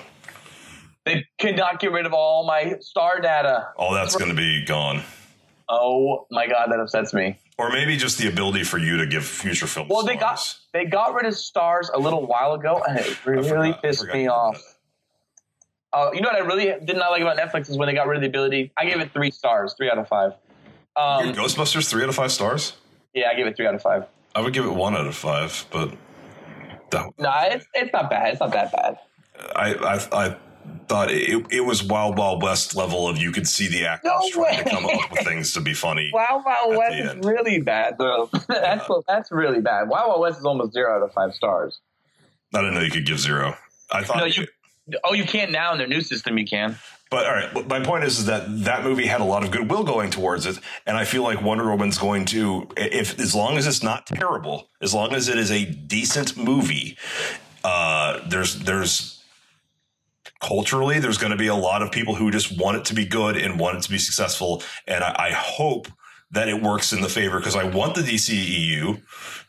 They 1.06 1.26
cannot 1.38 1.80
get 1.80 1.92
rid 1.92 2.06
of 2.06 2.14
all 2.14 2.46
my 2.46 2.76
star 2.80 3.20
data. 3.20 3.70
All 3.76 3.94
that's 3.94 4.16
going 4.16 4.30
to 4.30 4.36
be 4.38 4.64
gone, 4.66 5.02
Oh 5.68 6.28
my 6.32 6.48
god, 6.48 6.70
that 6.72 6.80
upsets 6.80 7.14
me. 7.14 7.38
or 7.58 7.70
maybe 7.72 7.98
just 7.98 8.18
the 8.20 8.28
ability 8.30 8.64
for 8.64 8.78
you 8.78 8.98
to 8.98 9.06
give 9.06 9.26
future 9.26 9.68
films. 9.68 9.90
Well, 9.90 10.04
they 10.06 10.16
got 10.16 10.40
they 10.74 10.86
got 10.86 11.14
rid 11.16 11.26
of 11.26 11.36
stars 11.36 11.90
a 11.94 12.00
little 12.00 12.26
while 12.26 12.54
ago, 12.54 12.82
and 12.88 13.00
it 13.00 13.26
really 13.26 13.50
forgot- 13.50 13.82
pissed 13.82 14.08
me 14.14 14.28
off. 14.28 14.62
Uh, 15.92 16.10
you 16.14 16.22
know 16.22 16.30
what 16.30 16.36
I 16.36 16.46
really 16.46 16.66
did 16.86 16.98
not 16.98 17.12
like 17.12 17.22
about 17.22 17.38
Netflix 17.38 17.70
is 17.70 17.78
when 17.78 17.88
they 17.88 17.94
got 17.94 18.08
rid 18.08 18.16
of 18.18 18.22
the 18.22 18.28
ability. 18.28 18.72
I 18.78 18.86
gave 18.86 19.00
it 19.00 19.12
three 19.14 19.30
stars, 19.30 19.74
three 19.78 19.92
out 19.92 19.98
of 20.00 20.08
five. 20.08 20.32
Um, 20.96 21.34
Ghostbusters 21.34 21.90
three 21.90 22.04
out 22.04 22.10
of 22.10 22.16
five 22.16 22.32
stars. 22.32 22.74
yeah, 23.14 23.30
I 23.30 23.36
gave 23.36 23.46
it 23.48 23.56
three 23.56 23.68
out 23.68 23.76
of 23.76 23.82
five. 23.82 24.06
I 24.36 24.42
would 24.42 24.54
give 24.54 24.66
it 24.66 24.74
one 24.74 24.96
out 24.96 25.06
of 25.08 25.16
five, 25.16 25.66
but 25.72 25.94
that, 26.92 27.12
No, 27.18 27.32
it's 27.44 27.66
it's 27.74 27.94
not 27.94 28.10
bad. 28.10 28.32
It's 28.32 28.40
not 28.40 28.52
that 28.54 28.72
bad. 28.72 28.98
I, 29.56 29.74
I 29.74 30.26
I 30.26 30.38
thought 30.88 31.12
it, 31.12 31.46
it 31.52 31.62
was 31.62 31.84
Wild 31.84 32.18
Wild 32.18 32.42
West 32.42 32.76
level 32.76 33.08
of 33.08 33.18
you 33.18 33.32
could 33.32 33.48
see 33.48 33.68
the 33.68 33.86
actors 33.86 34.12
No 34.14 34.30
trying 34.32 34.64
to 34.64 34.70
come 34.70 34.86
up 34.86 35.12
with 35.12 35.22
things 35.26 35.54
to 35.54 35.62
be 35.62 35.74
funny. 35.74 36.10
Wow 36.14 36.44
At 36.48 36.70
West 36.78 36.96
is 36.96 37.10
end. 37.12 37.26
really 37.26 37.60
bad 37.62 37.98
though. 37.98 38.30
that's 38.48 38.88
that's 39.08 39.32
really 39.32 39.62
bad. 39.62 39.88
Wow, 39.90 40.10
Wow 40.10 40.20
West 40.22 40.40
is 40.40 40.46
almost 40.46 40.74
zero 40.74 40.96
out 40.96 41.04
of 41.04 41.12
five 41.14 41.34
stars. 41.34 41.80
I 42.56 42.60
didn't 42.62 42.76
know 42.76 42.82
you 42.82 42.92
could 42.92 43.06
give 43.06 43.20
zero. 43.20 43.56
I 43.92 44.04
thought 44.04 44.18
No, 44.18 44.26
you. 44.26 44.48
Oh, 45.04 45.14
you 45.14 45.24
can't 45.24 45.52
now 45.52 45.72
in 45.72 45.78
their 45.78 45.88
new 45.88 46.02
system. 46.02 46.38
You 46.38 46.46
can. 46.46 46.78
But 47.14 47.28
all 47.28 47.34
right, 47.34 47.68
my 47.68 47.80
point 47.80 48.06
is, 48.06 48.18
is 48.18 48.26
that 48.26 48.46
that 48.64 48.84
movie 48.84 49.06
had 49.06 49.22
a 49.22 49.24
lot 49.24 49.44
of 49.44 49.52
goodwill 49.52 49.84
going 49.84 50.10
towards 50.10 50.48
it, 50.48 50.58
and 50.88 50.98
I 50.98 51.06
feel 51.06 51.22
like 51.22 51.44
Wonder 51.44 51.70
Woman's 51.70 52.00
going 52.00 52.26
to, 52.26 52.68
if 52.76 53.20
as 53.20 53.36
long 53.36 53.56
as 53.56 53.68
it's 53.68 53.84
not 53.84 54.08
terrible, 54.08 54.72
as 54.82 54.96
long 54.96 55.14
as 55.14 55.30
it 55.30 55.38
is 55.38 55.52
a 55.52 55.64
decent 55.64 56.36
movie, 56.36 56.98
uh, 57.64 58.28
there's 58.28 58.56
there's 58.62 59.24
culturally 60.42 60.98
there's 60.98 61.20
going 61.20 61.30
to 61.30 61.38
be 61.38 61.46
a 61.46 61.56
lot 61.56 61.84
of 61.84 61.92
people 61.92 62.16
who 62.16 62.32
just 62.32 62.60
want 62.60 62.78
it 62.78 62.86
to 62.86 62.96
be 62.96 63.06
good 63.06 63.38
and 63.38 63.60
want 63.60 63.78
it 63.78 63.84
to 63.84 63.92
be 63.92 64.00
successful, 64.00 64.64
and 64.88 65.04
I, 65.04 65.28
I 65.28 65.32
hope 65.34 65.90
that 66.34 66.50
it 66.50 66.62
works 66.62 66.92
in 66.94 67.02
the 67.02 67.10
favor 67.10 67.40
because 67.40 67.56
I 67.56 67.64
want 67.64 67.96
the 67.96 68.02
DCEU 68.02 69.02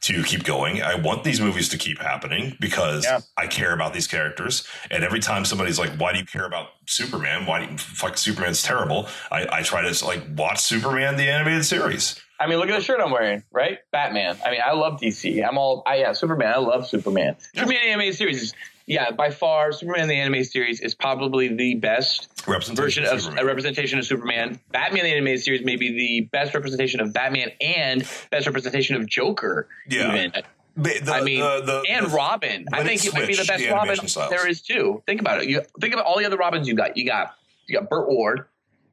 to 0.03 0.23
keep 0.23 0.45
going. 0.45 0.83
I 0.83 0.95
want 0.95 1.25
these 1.25 1.41
movies 1.41 1.69
to 1.71 1.79
keep 1.79 1.99
happening 1.99 2.57
because 2.61 3.05
Yeah. 3.05 3.21
I 3.37 3.47
care 3.47 3.73
about 3.73 3.93
these 3.95 4.07
characters. 4.07 4.67
And 4.91 5.03
every 5.03 5.21
time 5.21 5.45
somebody's 5.45 5.79
like, 5.79 5.91
"Why 5.97 6.13
do 6.13 6.19
you 6.19 6.27
care 6.27 6.45
about 6.45 6.69
Superman? 6.87 7.47
Why 7.47 7.65
do 7.65 7.73
you 7.73 7.79
fuck 7.79 8.19
Superman's 8.19 8.63
terrible?" 8.63 9.09
I, 9.33 9.47
I 9.51 9.63
try 9.63 9.81
to 9.91 10.05
like 10.05 10.23
watch 10.37 10.61
Superman 10.61 11.17
the 11.17 11.29
animated 11.29 11.65
series. 11.65 12.21
I 12.39 12.47
mean, 12.49 12.59
look 12.59 12.69
at 12.69 12.77
the 12.77 12.85
shirt 12.85 13.01
I'm 13.01 13.13
wearing, 13.13 13.45
right? 13.53 13.79
Batman. 13.93 14.37
I 14.45 14.51
mean, 14.51 14.61
I 14.65 14.73
love 14.73 15.01
DC. 15.01 15.47
I'm 15.49 15.57
all, 15.57 15.83
I 15.87 15.97
yeah, 15.99 16.13
Superman. 16.13 16.53
I 16.53 16.59
love 16.59 16.87
Superman. 16.87 17.37
Superman 17.55 17.79
animated 17.87 18.17
series 18.17 18.43
is, 18.43 18.55
yeah, 18.87 19.11
by 19.11 19.31
far, 19.31 19.73
Superman 19.73 20.09
the 20.09 20.15
animated 20.15 20.51
series 20.51 20.81
is 20.81 20.95
probably 20.95 21.49
the 21.55 21.75
best 21.77 22.29
Representation 22.47 22.77
version 22.77 23.05
of 23.05 23.23
Superman. 23.23 23.43
a 23.43 23.47
representation 23.47 23.99
of 23.99 24.05
Superman. 24.05 24.61
Batman 24.73 25.05
the 25.05 25.11
animated 25.13 25.43
series 25.43 25.65
may 25.65 25.77
be 25.77 25.93
the 25.93 26.29
best 26.33 26.55
representation 26.55 27.01
of 27.01 27.13
Batman 27.13 27.51
and 27.61 28.07
best 28.31 28.47
representation 28.47 28.97
of 28.97 29.07
Joker. 29.07 29.69
Yeah. 29.89 30.09
even. 30.15 30.33
The- 30.77 31.13
I 31.13 31.23
mean, 31.23 31.41
the- 31.41 31.63
the- 31.63 31.85
and 31.89 32.13
Robin. 32.13 32.67
I 32.73 32.83
think 32.85 33.05
it 33.05 33.15
might 33.15 33.27
be 33.29 33.35
the 33.37 33.45
best 33.45 33.65
Robin 33.71 33.97
styles. 34.09 34.31
there 34.31 34.47
is 34.49 34.61
too. 34.61 35.03
Think 35.07 35.21
about 35.21 35.43
it. 35.43 35.49
You 35.49 35.63
think 35.81 35.95
about 35.95 36.05
all 36.07 36.19
the 36.19 36.25
other 36.27 36.37
Robins 36.37 36.67
you 36.69 36.75
got. 36.75 36.97
You 36.97 37.07
got 37.07 37.35
you 37.67 37.79
got 37.79 37.89
Burt 37.89 38.09
Ward, 38.09 38.47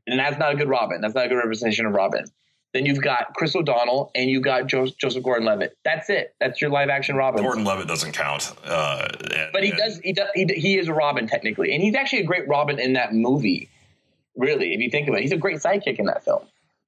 and 0.07 0.17
that's 0.19 0.37
not 0.37 0.53
a 0.53 0.55
good 0.55 0.69
Robin. 0.69 1.01
That's 1.01 1.15
not 1.15 1.25
a 1.25 1.29
good 1.29 1.35
representation 1.37 1.85
of 1.87 1.93
Robin. 1.93 2.25
Then 2.73 2.85
you've 2.85 3.01
got 3.01 3.33
Chris 3.35 3.53
O'Donnell, 3.55 4.11
and 4.15 4.29
you've 4.29 4.43
got 4.43 4.67
jo- 4.67 4.87
Joseph 4.97 5.23
Gordon-Levitt. 5.23 5.77
That's 5.83 6.09
it. 6.09 6.33
That's 6.39 6.61
your 6.61 6.69
live 6.69 6.87
action 6.89 7.17
Robin. 7.17 7.43
Gordon 7.43 7.65
Levitt 7.65 7.87
doesn't 7.87 8.13
count. 8.13 8.53
Uh, 8.63 9.09
and- 9.35 9.49
But 9.51 9.63
he 9.63 9.71
does. 9.71 9.99
He 9.99 10.13
does. 10.13 10.29
He, 10.33 10.45
he 10.45 10.77
is 10.77 10.87
a 10.87 10.93
Robin 10.93 11.27
technically, 11.27 11.73
and 11.73 11.83
he's 11.83 11.95
actually 11.95 12.19
a 12.19 12.25
great 12.25 12.47
Robin 12.47 12.79
in 12.79 12.93
that 12.93 13.13
movie. 13.13 13.67
Really, 14.37 14.73
if 14.73 14.79
you 14.79 14.89
think 14.89 15.09
about 15.09 15.19
it, 15.19 15.23
he's 15.23 15.33
a 15.33 15.37
great 15.37 15.57
sidekick 15.57 15.99
in 15.99 16.05
that 16.05 16.23
film. 16.23 16.43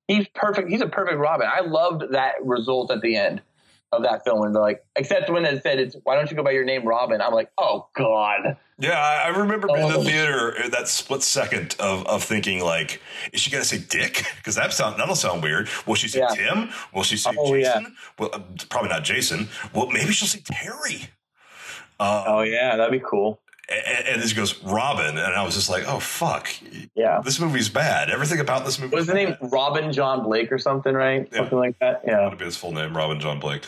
He's 0.08 0.26
perfect. 0.34 0.70
He's 0.70 0.82
a 0.82 0.88
perfect 0.88 1.18
Robin. 1.18 1.48
I 1.54 1.62
loved 1.62 2.12
that 2.14 2.36
result 2.46 2.90
at 2.92 3.02
the 3.02 3.18
end 3.18 3.42
of 3.94 4.04
that 4.04 4.24
film 4.24 4.44
and 4.44 4.54
they're 4.56 4.62
like, 4.62 4.84
except 4.96 5.30
when 5.30 5.46
it 5.46 5.62
said, 5.64 5.80
"It's 5.80 5.96
why 6.04 6.16
don't 6.16 6.30
you 6.30 6.36
go 6.38 6.44
by 6.44 6.52
your 6.52 6.66
name, 6.66 6.84
Robin?" 6.86 7.22
I'm 7.22 7.34
like, 7.34 7.50
oh 7.58 7.88
god. 7.96 8.58
Yeah, 8.80 9.00
I 9.00 9.26
I 9.26 9.38
remember 9.38 9.68
being 9.68 9.80
in 9.88 9.94
Oh. 9.94 9.98
the 10.04 10.10
theater 10.10 10.56
uh, 10.64 10.70
that 10.70 10.88
split 10.88 11.22
second 11.24 11.76
of, 11.80 12.06
of 12.08 12.24
thinking 12.24 12.60
like, 12.64 13.02
is 13.32 13.40
she 13.40 13.52
gonna 13.52 13.64
say 13.64 13.78
Dick? 13.78 14.26
Because 14.38 14.56
that 14.56 14.74
sound 14.74 15.00
that'll 15.00 15.16
sound 15.16 15.44
weird. 15.44 15.70
Will 15.86 15.96
she 15.96 16.08
say 16.08 16.20
Yeah. 16.20 16.34
Tim? 16.36 16.70
Will 16.94 17.04
she 17.04 17.16
say 17.18 17.32
Oh, 17.38 17.54
yeah. 17.54 17.74
Jason? 17.80 17.96
Well, 18.20 18.30
uh, 18.34 18.40
probably 18.70 18.90
not 18.90 19.04
Jason. 19.04 19.48
Well, 19.74 19.88
maybe 19.92 20.12
she'll 20.12 20.28
say 20.28 20.42
Terry. 20.44 21.08
Uh, 22.00 22.24
Oh 22.28 22.42
yeah, 22.42 22.76
that'd 22.76 22.92
be 22.92 23.06
cool. 23.08 23.40
and, 23.70 24.08
and 24.08 24.22
then 24.22 24.28
she 24.28 24.36
goes 24.36 24.62
Robin, 24.64 25.18
and 25.18 25.34
I 25.36 25.44
was 25.44 25.54
just 25.56 25.70
like, 25.70 25.84
oh 25.88 26.00
fuck, 26.00 26.50
Yeah. 26.96 27.22
this 27.24 27.40
movie's 27.40 27.70
bad. 27.70 28.10
Everything 28.10 28.40
about 28.40 28.66
this 28.66 28.78
movie. 28.80 28.92
What 28.92 28.98
was 29.00 29.08
the 29.08 29.14
name? 29.14 29.38
Robin 29.42 29.94
John 29.94 30.24
Blake 30.24 30.52
or 30.52 30.58
something, 30.60 30.94
right? 30.94 31.28
Yeah. 31.32 31.38
Something 31.40 31.60
like 31.60 31.80
that. 31.80 32.02
Yeah. 32.06 32.18
That'd 32.24 32.40
be 32.40 32.46
his 32.46 32.58
full 32.58 32.72
name, 32.74 32.98
Robin 32.98 33.20
John 33.20 33.40
Blake. 33.40 33.64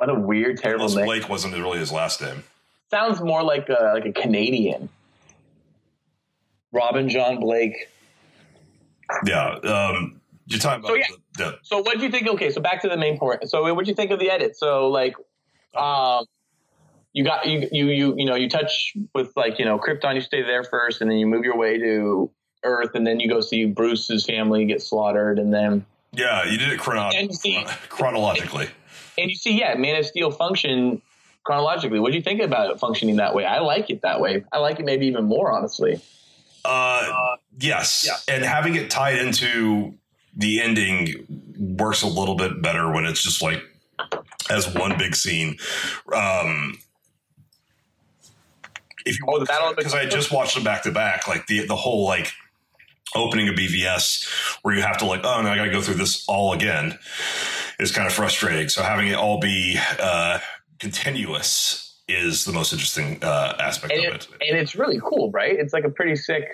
What 0.00 0.08
a 0.08 0.14
weird, 0.14 0.56
terrible 0.56 0.86
Unless 0.86 0.96
name. 0.96 1.04
Blake 1.04 1.28
wasn't 1.28 1.52
really 1.52 1.78
his 1.78 1.92
last 1.92 2.22
name. 2.22 2.42
Sounds 2.90 3.20
more 3.20 3.42
like 3.42 3.68
a 3.68 3.92
like 3.92 4.06
a 4.06 4.12
Canadian. 4.12 4.88
Robin 6.72 7.10
John 7.10 7.38
Blake. 7.38 7.90
Yeah. 9.26 9.56
Um, 9.56 10.22
you're 10.46 10.58
talking 10.58 10.80
about 10.82 10.88
So, 10.88 10.94
yeah. 10.94 11.04
the, 11.36 11.44
the 11.44 11.58
So 11.64 11.82
what 11.82 11.98
do 11.98 12.04
you 12.04 12.10
think? 12.10 12.28
Okay, 12.28 12.48
so 12.50 12.62
back 12.62 12.80
to 12.80 12.88
the 12.88 12.96
main 12.96 13.18
point. 13.18 13.50
So 13.50 13.74
what 13.74 13.84
do 13.84 13.90
you 13.90 13.94
think 13.94 14.10
of 14.10 14.18
the 14.18 14.30
edit? 14.30 14.56
So 14.56 14.88
like, 14.88 15.16
um, 15.76 16.24
you 17.12 17.22
got 17.22 17.46
you 17.46 17.68
you 17.70 17.88
you 17.88 18.14
you 18.16 18.24
know 18.24 18.36
you 18.36 18.48
touch 18.48 18.96
with 19.14 19.36
like 19.36 19.58
you 19.58 19.66
know 19.66 19.78
Krypton. 19.78 20.14
You 20.14 20.22
stay 20.22 20.40
there 20.40 20.64
first, 20.64 21.02
and 21.02 21.10
then 21.10 21.18
you 21.18 21.26
move 21.26 21.44
your 21.44 21.58
way 21.58 21.76
to 21.76 22.30
Earth, 22.64 22.94
and 22.94 23.06
then 23.06 23.20
you 23.20 23.28
go 23.28 23.42
see 23.42 23.66
Bruce's 23.66 24.24
family 24.24 24.64
get 24.64 24.80
slaughtered, 24.80 25.38
and 25.38 25.52
then 25.52 25.84
yeah, 26.14 26.46
you 26.46 26.56
did 26.56 26.72
it 26.72 26.78
chrono- 26.78 27.10
see- 27.32 27.66
chronologically. 27.90 28.68
And 29.18 29.30
you 29.30 29.36
see 29.36 29.58
yeah, 29.58 29.74
Man 29.74 29.96
of 29.96 30.06
Steel 30.06 30.30
function 30.30 31.02
chronologically. 31.44 32.00
What 32.00 32.12
do 32.12 32.16
you 32.16 32.22
think 32.22 32.40
about 32.40 32.70
it 32.70 32.78
functioning 32.78 33.16
that 33.16 33.34
way? 33.34 33.44
I 33.44 33.60
like 33.60 33.90
it 33.90 34.02
that 34.02 34.20
way. 34.20 34.44
I 34.52 34.58
like 34.58 34.78
it 34.78 34.84
maybe 34.84 35.06
even 35.06 35.24
more, 35.24 35.52
honestly. 35.52 36.00
Uh, 36.64 37.36
yes. 37.58 38.24
And 38.28 38.44
having 38.44 38.74
it 38.74 38.90
tied 38.90 39.18
into 39.18 39.94
the 40.36 40.60
ending 40.60 41.26
works 41.58 42.02
a 42.02 42.06
little 42.06 42.34
bit 42.34 42.62
better 42.62 42.90
when 42.90 43.04
it's 43.04 43.22
just 43.22 43.42
like 43.42 43.62
as 44.50 44.72
one 44.74 44.96
big 44.98 45.16
scene. 45.16 45.56
Um, 46.14 46.78
if 49.06 49.18
you 49.18 49.24
Oh, 49.26 49.38
the 49.38 49.46
Battle 49.46 49.74
because 49.74 49.94
I 49.94 50.06
just 50.06 50.30
watched 50.30 50.54
them 50.54 50.64
back 50.64 50.82
to 50.82 50.92
back, 50.92 51.26
like 51.26 51.46
the 51.46 51.66
the 51.66 51.76
whole 51.76 52.04
like 52.04 52.32
opening 53.14 53.48
of 53.48 53.54
BVS 53.54 54.28
where 54.62 54.74
you 54.74 54.82
have 54.82 54.98
to 54.98 55.06
like, 55.06 55.22
oh 55.24 55.42
no, 55.42 55.48
I 55.50 55.56
got 55.56 55.64
to 55.64 55.70
go 55.70 55.80
through 55.80 55.94
this 55.94 56.24
all 56.28 56.52
again 56.52 56.98
is 57.82 57.92
kind 57.92 58.06
of 58.06 58.12
frustrating. 58.12 58.68
So 58.68 58.82
having 58.82 59.08
it 59.08 59.14
all 59.16 59.38
be 59.40 59.78
uh, 59.98 60.38
continuous 60.78 61.98
is 62.08 62.44
the 62.44 62.52
most 62.52 62.72
interesting 62.72 63.18
uh, 63.22 63.56
aspect 63.60 63.92
and, 63.92 64.04
of 64.06 64.14
it, 64.14 64.28
it. 64.40 64.48
and 64.50 64.58
it's 64.58 64.74
really 64.74 65.00
cool, 65.02 65.30
right? 65.30 65.54
It's 65.58 65.72
like 65.72 65.84
a 65.84 65.90
pretty 65.90 66.16
sick, 66.16 66.44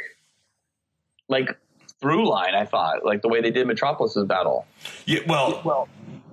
like 1.29 1.57
through 2.01 2.29
line. 2.29 2.55
I 2.55 2.65
thought, 2.65 3.05
like 3.05 3.23
the 3.23 3.29
way 3.29 3.41
they 3.41 3.51
did 3.51 3.67
Metropolis's 3.67 4.25
battle. 4.27 4.67
Yeah, 5.07 5.21
well, 5.27 5.62
Well, 5.65 5.89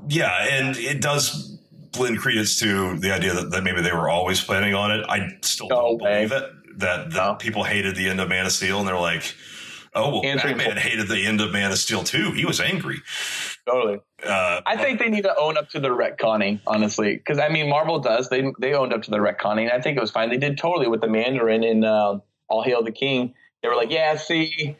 yeah, 0.10 0.46
and 0.52 0.76
it 0.78 1.02
does 1.02 1.58
lend 1.98 2.18
credence 2.20 2.60
to 2.60 2.98
the 3.00 3.14
idea 3.14 3.34
that, 3.34 3.52
that 3.52 3.64
maybe 3.64 3.82
they 3.82 3.94
were 3.94 4.10
always 4.10 4.42
planning 4.44 4.74
on 4.74 4.92
it. 4.92 5.06
I 5.08 5.38
still 5.42 5.70
No 5.70 5.76
don't 5.76 6.02
way. 6.02 6.26
believe 6.28 6.32
it. 6.32 6.80
That, 6.80 7.12
that 7.12 7.16
No. 7.16 7.36
people 7.36 7.64
hated 7.64 7.96
the 7.96 8.10
end 8.10 8.20
of 8.20 8.28
Man 8.30 8.46
of 8.46 8.52
Steel, 8.52 8.80
and 8.80 8.88
they're 8.88 8.98
like, 9.00 9.36
"Oh, 9.94 10.10
well, 10.10 10.26
Answering 10.26 10.58
Batman 10.58 10.78
hated 10.78 11.08
the 11.08 11.24
end 11.26 11.40
of 11.40 11.52
Man 11.52 11.72
of 11.72 11.78
Steel 11.78 12.04
too. 12.04 12.32
He 12.32 12.46
was 12.46 12.60
angry." 12.60 12.98
Totally. 13.68 14.00
Uh, 14.26 14.62
I 14.66 14.78
think 14.78 15.00
they 15.00 15.10
need 15.10 15.24
to 15.24 15.36
own 15.38 15.58
up 15.58 15.70
to 15.70 15.80
the 15.80 15.90
retconning, 15.90 16.60
honestly, 16.68 17.16
because 17.16 17.40
I 17.40 17.50
mean, 17.50 17.70
Marvel 17.70 18.00
does. 18.00 18.30
They 18.30 18.44
they 18.60 18.74
owned 18.74 18.94
up 18.94 19.04
to 19.04 19.12
the 19.12 19.18
retconning. 19.18 19.72
I 19.72 19.82
think 19.82 19.98
it 19.98 20.02
was 20.02 20.12
fine. 20.12 20.30
They 20.30 20.38
did 20.38 20.58
totally 20.58 20.88
with 20.88 21.02
the 21.02 21.08
Mandarin 21.08 21.64
in 21.64 21.84
uh, 21.84 22.20
All 22.48 22.64
Hail 22.64 22.84
the 22.84 22.92
King. 22.92 23.34
They 23.62 23.70
were 23.70 23.76
like, 23.76 23.92
yeah, 23.92 24.18
see, 24.18 24.76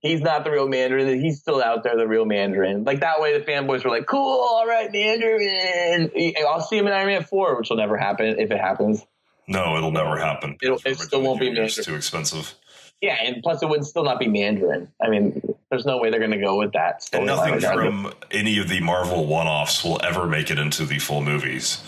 he's 0.00 0.20
not 0.20 0.44
the 0.44 0.50
real 0.50 0.68
Mandarin. 0.68 1.20
He's 1.20 1.40
still 1.40 1.62
out 1.62 1.82
there, 1.82 1.96
the 1.96 2.06
real 2.06 2.24
Mandarin. 2.26 2.84
Like 2.84 3.00
that 3.00 3.20
way, 3.20 3.38
the 3.38 3.44
fanboys 3.44 3.84
were 3.84 3.90
like, 3.90 4.06
cool, 4.06 4.20
all 4.50 4.66
right, 4.66 4.90
Mandarin. 4.92 6.10
I'll 6.46 6.60
see 6.60 6.76
him 6.78 6.86
in 6.86 6.92
Iron 6.92 7.06
Man 7.06 7.24
four, 7.24 7.56
which 7.58 7.70
will 7.70 7.78
never 7.78 7.96
happen 7.96 8.38
if 8.38 8.50
it 8.50 8.58
happens. 8.60 9.04
no, 9.48 9.76
it'll 9.76 9.90
never 9.90 10.18
happen. 10.18 10.56
It'll- 10.62 10.80
it 10.84 10.98
still 10.98 11.22
won't 11.22 11.40
be 11.40 11.48
It's 11.48 11.84
too 11.84 11.94
expensive. 11.94 12.54
Yeah, 13.02 13.16
and 13.20 13.42
plus 13.42 13.62
it 13.62 13.68
would 13.68 13.84
still 13.84 14.04
not 14.04 14.20
be 14.20 14.28
Mandarin. 14.28 14.86
I 15.02 15.10
mean, 15.10 15.42
there's 15.70 15.84
no 15.84 15.98
way 15.98 16.10
they're 16.10 16.20
going 16.20 16.30
to 16.30 16.38
go 16.38 16.56
with 16.56 16.72
that. 16.72 17.06
And 17.12 17.26
nothing 17.26 17.58
from 17.60 18.12
any 18.30 18.58
of 18.60 18.68
the 18.68 18.80
Marvel 18.80 19.26
one-offs 19.26 19.82
will 19.82 20.00
ever 20.04 20.28
make 20.28 20.52
it 20.52 20.58
into 20.58 20.84
the 20.84 21.00
full 21.00 21.20
movies. 21.20 21.82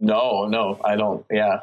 No, 0.00 0.46
no, 0.46 0.80
I 0.82 0.96
don't. 0.96 1.24
Yeah, 1.30 1.60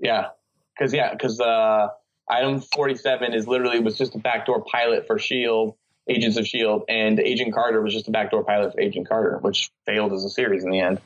yeah, 0.00 0.28
because 0.76 0.92
yeah, 0.92 1.12
because 1.12 1.40
uh, 1.40 1.88
item 2.28 2.60
forty 2.60 2.96
seven 2.96 3.32
is 3.32 3.46
literally 3.46 3.78
was 3.78 3.96
just 3.96 4.16
a 4.16 4.18
backdoor 4.18 4.64
pilot 4.64 5.06
for 5.06 5.18
Shield, 5.18 5.76
Agents 6.08 6.36
of 6.36 6.48
Shield, 6.48 6.84
and 6.88 7.20
Agent 7.20 7.54
Carter 7.54 7.80
was 7.80 7.92
just 7.92 8.08
a 8.08 8.10
backdoor 8.10 8.42
pilot 8.42 8.72
for 8.74 8.80
Agent 8.80 9.08
Carter, 9.08 9.38
which 9.38 9.70
failed 9.86 10.12
as 10.12 10.24
a 10.24 10.30
series 10.30 10.64
in 10.64 10.70
the 10.70 10.80
end. 10.80 11.00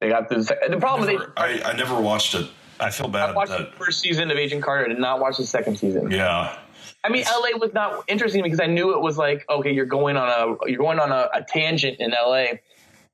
They 0.00 0.10
got 0.10 0.28
the 0.28 0.36
the 0.68 0.76
problem 0.76 1.08
Never- 1.08 1.32
Agent 1.38 1.64
I, 1.64 1.70
I 1.72 1.76
never 1.76 1.98
watched 1.98 2.34
it. 2.34 2.50
I 2.80 2.90
feel 2.90 3.08
bad. 3.08 3.30
I 3.30 3.32
watched 3.32 3.50
That, 3.50 3.70
the 3.70 3.76
first 3.76 4.00
season 4.00 4.30
of 4.30 4.36
Agent 4.36 4.62
Carter. 4.62 4.88
Did 4.88 4.98
not 4.98 5.20
watch 5.20 5.36
the 5.36 5.46
second 5.46 5.76
season. 5.78 6.10
yeah, 6.10 6.58
I 7.02 7.08
mean, 7.08 7.24
LA 7.24 7.58
was 7.58 7.72
not 7.74 8.04
interesting 8.08 8.42
because 8.42 8.60
I 8.60 8.66
knew 8.66 8.94
it 8.94 9.00
was 9.00 9.18
like, 9.18 9.44
okay, 9.48 9.72
you're 9.72 9.84
going 9.86 10.16
on 10.16 10.28
a 10.28 10.70
you're 10.70 10.78
going 10.78 10.98
on 10.98 11.12
a, 11.12 11.28
a 11.34 11.42
tangent 11.46 12.00
in 12.00 12.10
LA. 12.10 12.44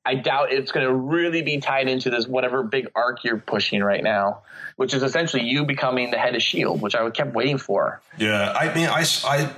I 0.06 0.14
doubt 0.14 0.50
it's 0.50 0.72
going 0.72 0.86
to 0.86 0.94
really 0.94 1.42
be 1.42 1.58
tied 1.60 1.88
into 1.88 2.08
this 2.08 2.26
whatever 2.26 2.62
big 2.62 2.88
arc 2.94 3.22
you're 3.22 3.36
pushing 3.38 3.82
right 3.82 4.02
now, 4.02 4.42
which 4.76 4.94
is 4.94 5.02
essentially 5.02 5.42
you 5.42 5.64
becoming 5.66 6.10
the 6.10 6.16
head 6.16 6.34
of 6.34 6.42
Shield, 6.42 6.80
which 6.80 6.94
I 6.94 7.08
kept 7.10 7.34
waiting 7.34 7.58
for. 7.58 8.00
Yeah, 8.16 8.50
I 8.52 8.74
mean, 8.74 8.88
I, 8.88 9.04
I, 9.24 9.52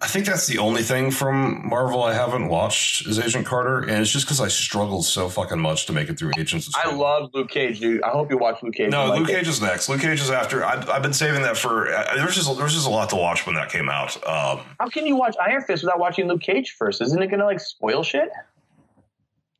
I 0.00 0.06
think 0.06 0.26
that's 0.26 0.46
the 0.46 0.58
only 0.58 0.82
thing 0.82 1.10
from 1.10 1.68
Marvel 1.68 2.02
I 2.02 2.14
haven't 2.14 2.48
watched 2.48 3.06
is 3.06 3.18
Agent 3.18 3.46
Carter, 3.46 3.80
and 3.80 4.00
it's 4.00 4.10
just 4.10 4.26
because 4.26 4.40
I 4.40 4.48
struggled 4.48 5.04
so 5.04 5.28
fucking 5.28 5.58
much 5.58 5.86
to 5.86 5.92
make 5.92 6.08
it 6.08 6.18
through 6.18 6.32
Agents 6.38 6.68
of 6.68 6.74
I 6.76 6.94
love 6.94 7.30
Luke 7.34 7.50
Cage, 7.50 7.80
dude. 7.80 8.02
I 8.02 8.10
hope 8.10 8.30
you 8.30 8.38
watch 8.38 8.62
Luke 8.62 8.74
Cage. 8.74 8.90
No, 8.90 9.06
like 9.06 9.20
Luke 9.20 9.30
it. 9.30 9.34
Cage 9.34 9.48
is 9.48 9.60
next. 9.60 9.88
Luke 9.88 10.00
Cage 10.00 10.20
is 10.20 10.30
after. 10.30 10.64
I've, 10.64 10.88
I've 10.88 11.02
been 11.02 11.12
saving 11.12 11.42
that 11.42 11.56
for. 11.56 11.88
Uh, 11.88 12.16
there's 12.16 12.34
just 12.34 12.56
there's 12.58 12.74
just 12.74 12.86
a 12.86 12.90
lot 12.90 13.10
to 13.10 13.16
watch 13.16 13.46
when 13.46 13.54
that 13.56 13.70
came 13.70 13.88
out. 13.88 14.16
Um, 14.26 14.60
How 14.80 14.88
can 14.88 15.06
you 15.06 15.16
watch 15.16 15.34
Iron 15.40 15.62
Fist 15.62 15.82
without 15.82 15.98
watching 15.98 16.28
Luke 16.28 16.42
Cage 16.42 16.74
first? 16.78 17.00
Isn't 17.00 17.22
it 17.22 17.28
going 17.28 17.40
to 17.40 17.46
like 17.46 17.60
spoil 17.60 18.02
shit? 18.02 18.30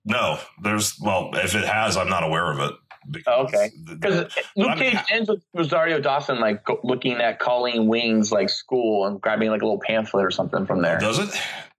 no, 0.05 0.39
there's 0.63 0.99
well, 1.01 1.31
if 1.35 1.55
it 1.55 1.65
has, 1.65 1.97
I'm 1.97 2.11
not 2.11 2.25
aware 2.25 2.53
of 2.53 2.61
it. 2.61 2.73
Because 3.11 3.25
Oh, 3.37 3.43
okay. 3.45 3.71
Because 3.85 4.35
Luke 4.57 4.79
Cage 4.79 4.99
ends 5.11 5.29
with 5.29 5.43
Rosario 5.53 6.01
Dawson 6.01 6.41
like 6.41 6.65
go- 6.65 6.81
looking 6.85 7.15
at 7.15 7.39
Colleen 7.39 7.87
Wing's 7.87 8.33
like 8.33 8.49
school 8.49 9.07
and 9.07 9.21
grabbing 9.21 9.51
like 9.51 9.63
a 9.63 9.65
little 9.65 9.81
pamphlet 9.81 10.25
or 10.25 10.31
something 10.31 10.67
from 10.67 10.83
there. 10.83 10.99
does 10.99 11.19
it? 11.19 11.29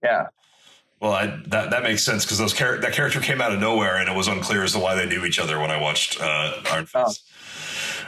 Yeah. 0.02 0.28
Well, 1.00 1.12
I, 1.12 1.26
that 1.48 1.70
that 1.70 1.82
makes 1.82 2.02
sense 2.04 2.24
because 2.24 2.38
those 2.38 2.54
char- 2.54 2.78
that 2.78 2.92
character 2.94 3.20
came 3.20 3.40
out 3.42 3.52
of 3.52 3.60
nowhere, 3.60 3.96
and 3.96 4.08
it 4.08 4.16
was 4.16 4.28
unclear 4.28 4.62
as 4.64 4.72
to 4.72 4.78
why 4.78 4.94
they 4.94 5.04
knew 5.04 5.26
each 5.26 5.38
other 5.38 5.60
when 5.60 5.70
I 5.70 5.78
watched 5.78 6.18
uh, 6.20 6.54
Iron 6.72 6.86
Fist. 6.86 7.22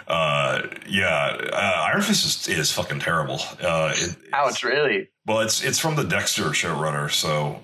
Uh, 0.07 0.63
yeah, 0.89 1.37
uh, 1.53 1.85
Iron 1.93 2.01
Fist 2.01 2.49
is, 2.49 2.59
is 2.59 2.73
fucking 2.73 3.01
terrible. 3.01 3.41
Uh, 3.61 3.93
it, 3.95 4.17
Ouch, 4.33 4.65
really? 4.65 5.11
Well, 5.27 5.41
it's 5.41 5.63
it's 5.63 5.79
from 5.79 5.97
the 5.97 6.05
Dexter 6.05 6.45
showrunner, 6.45 7.11
so 7.11 7.61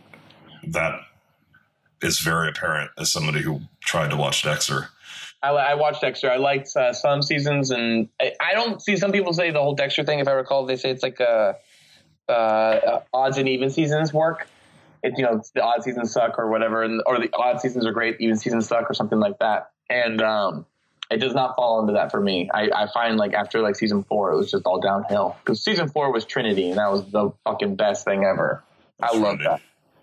that 0.69 1.01
is 2.03 2.19
very 2.19 2.51
apparent 2.51 2.90
as 2.99 3.11
somebody 3.11 3.40
who 3.40 3.61
tried 3.81 4.11
to 4.11 4.17
watch 4.19 4.43
Dexter. 4.43 4.88
I, 5.45 5.73
I 5.73 5.75
watched 5.75 6.01
Dexter. 6.01 6.31
I 6.31 6.37
liked 6.37 6.75
uh, 6.77 6.93
some 6.93 7.23
seasons, 7.23 7.71
and 7.71 8.09
I, 8.21 8.33
I 8.41 8.55
don't 8.55 8.81
see 8.83 8.97
some 8.97 9.13
people 9.13 9.33
say 9.33 9.51
the 9.51 9.61
whole 9.61 9.75
Dexter 9.75 10.05
thing. 10.05 10.19
If 10.19 10.29
I 10.29 10.33
recall, 10.33 10.67
they 10.67 10.77
say 10.77 10.91
it's 10.91 11.03
like 11.03 11.21
a 11.21 11.57
uh, 12.29 12.33
uh, 12.33 13.01
odds 13.13 13.39
and 13.39 13.49
even 13.49 13.71
seasons 13.71 14.13
work. 14.13 14.49
It 15.03 15.15
you 15.19 15.25
know 15.25 15.37
it's 15.37 15.51
the 15.51 15.63
odd 15.63 15.83
seasons 15.85 16.13
suck 16.13 16.39
or 16.39 16.51
whatever, 16.51 16.83
and, 16.83 17.03
or 17.07 17.19
the 17.19 17.31
odd 17.35 17.61
seasons 17.61 17.85
are 17.87 17.93
great, 17.93 18.17
even 18.21 18.37
seasons 18.37 18.67
suck 18.67 18.91
or 18.91 18.95
something 18.95 19.19
like 19.19 19.39
that. 19.41 19.71
And 19.91 20.23
um, 20.23 20.65
it 21.11 21.19
does 21.19 21.35
not 21.35 21.57
fall 21.57 21.81
into 21.81 21.93
that 21.93 22.11
for 22.11 22.21
me. 22.21 22.49
I, 22.53 22.71
I 22.75 22.87
find 22.93 23.19
like 23.19 23.35
after 23.35 23.61
like 23.61 23.77
season 23.77 24.03
four, 24.05 24.33
it 24.33 24.37
was 24.37 24.51
just 24.51 24.65
all 24.65 24.81
downhill 24.81 25.37
because 25.45 25.63
season 25.63 25.89
four 25.89 26.11
was 26.13 26.25
Trinity, 26.25 26.71
and 26.71 26.79
that 26.79 26.91
was 26.91 27.05
the 27.11 27.31
fucking 27.45 27.77
best 27.77 28.07
thing 28.07 28.25
ever. 28.25 28.65
I 29.03 29.15
love 29.17 29.39
that. 29.41 29.61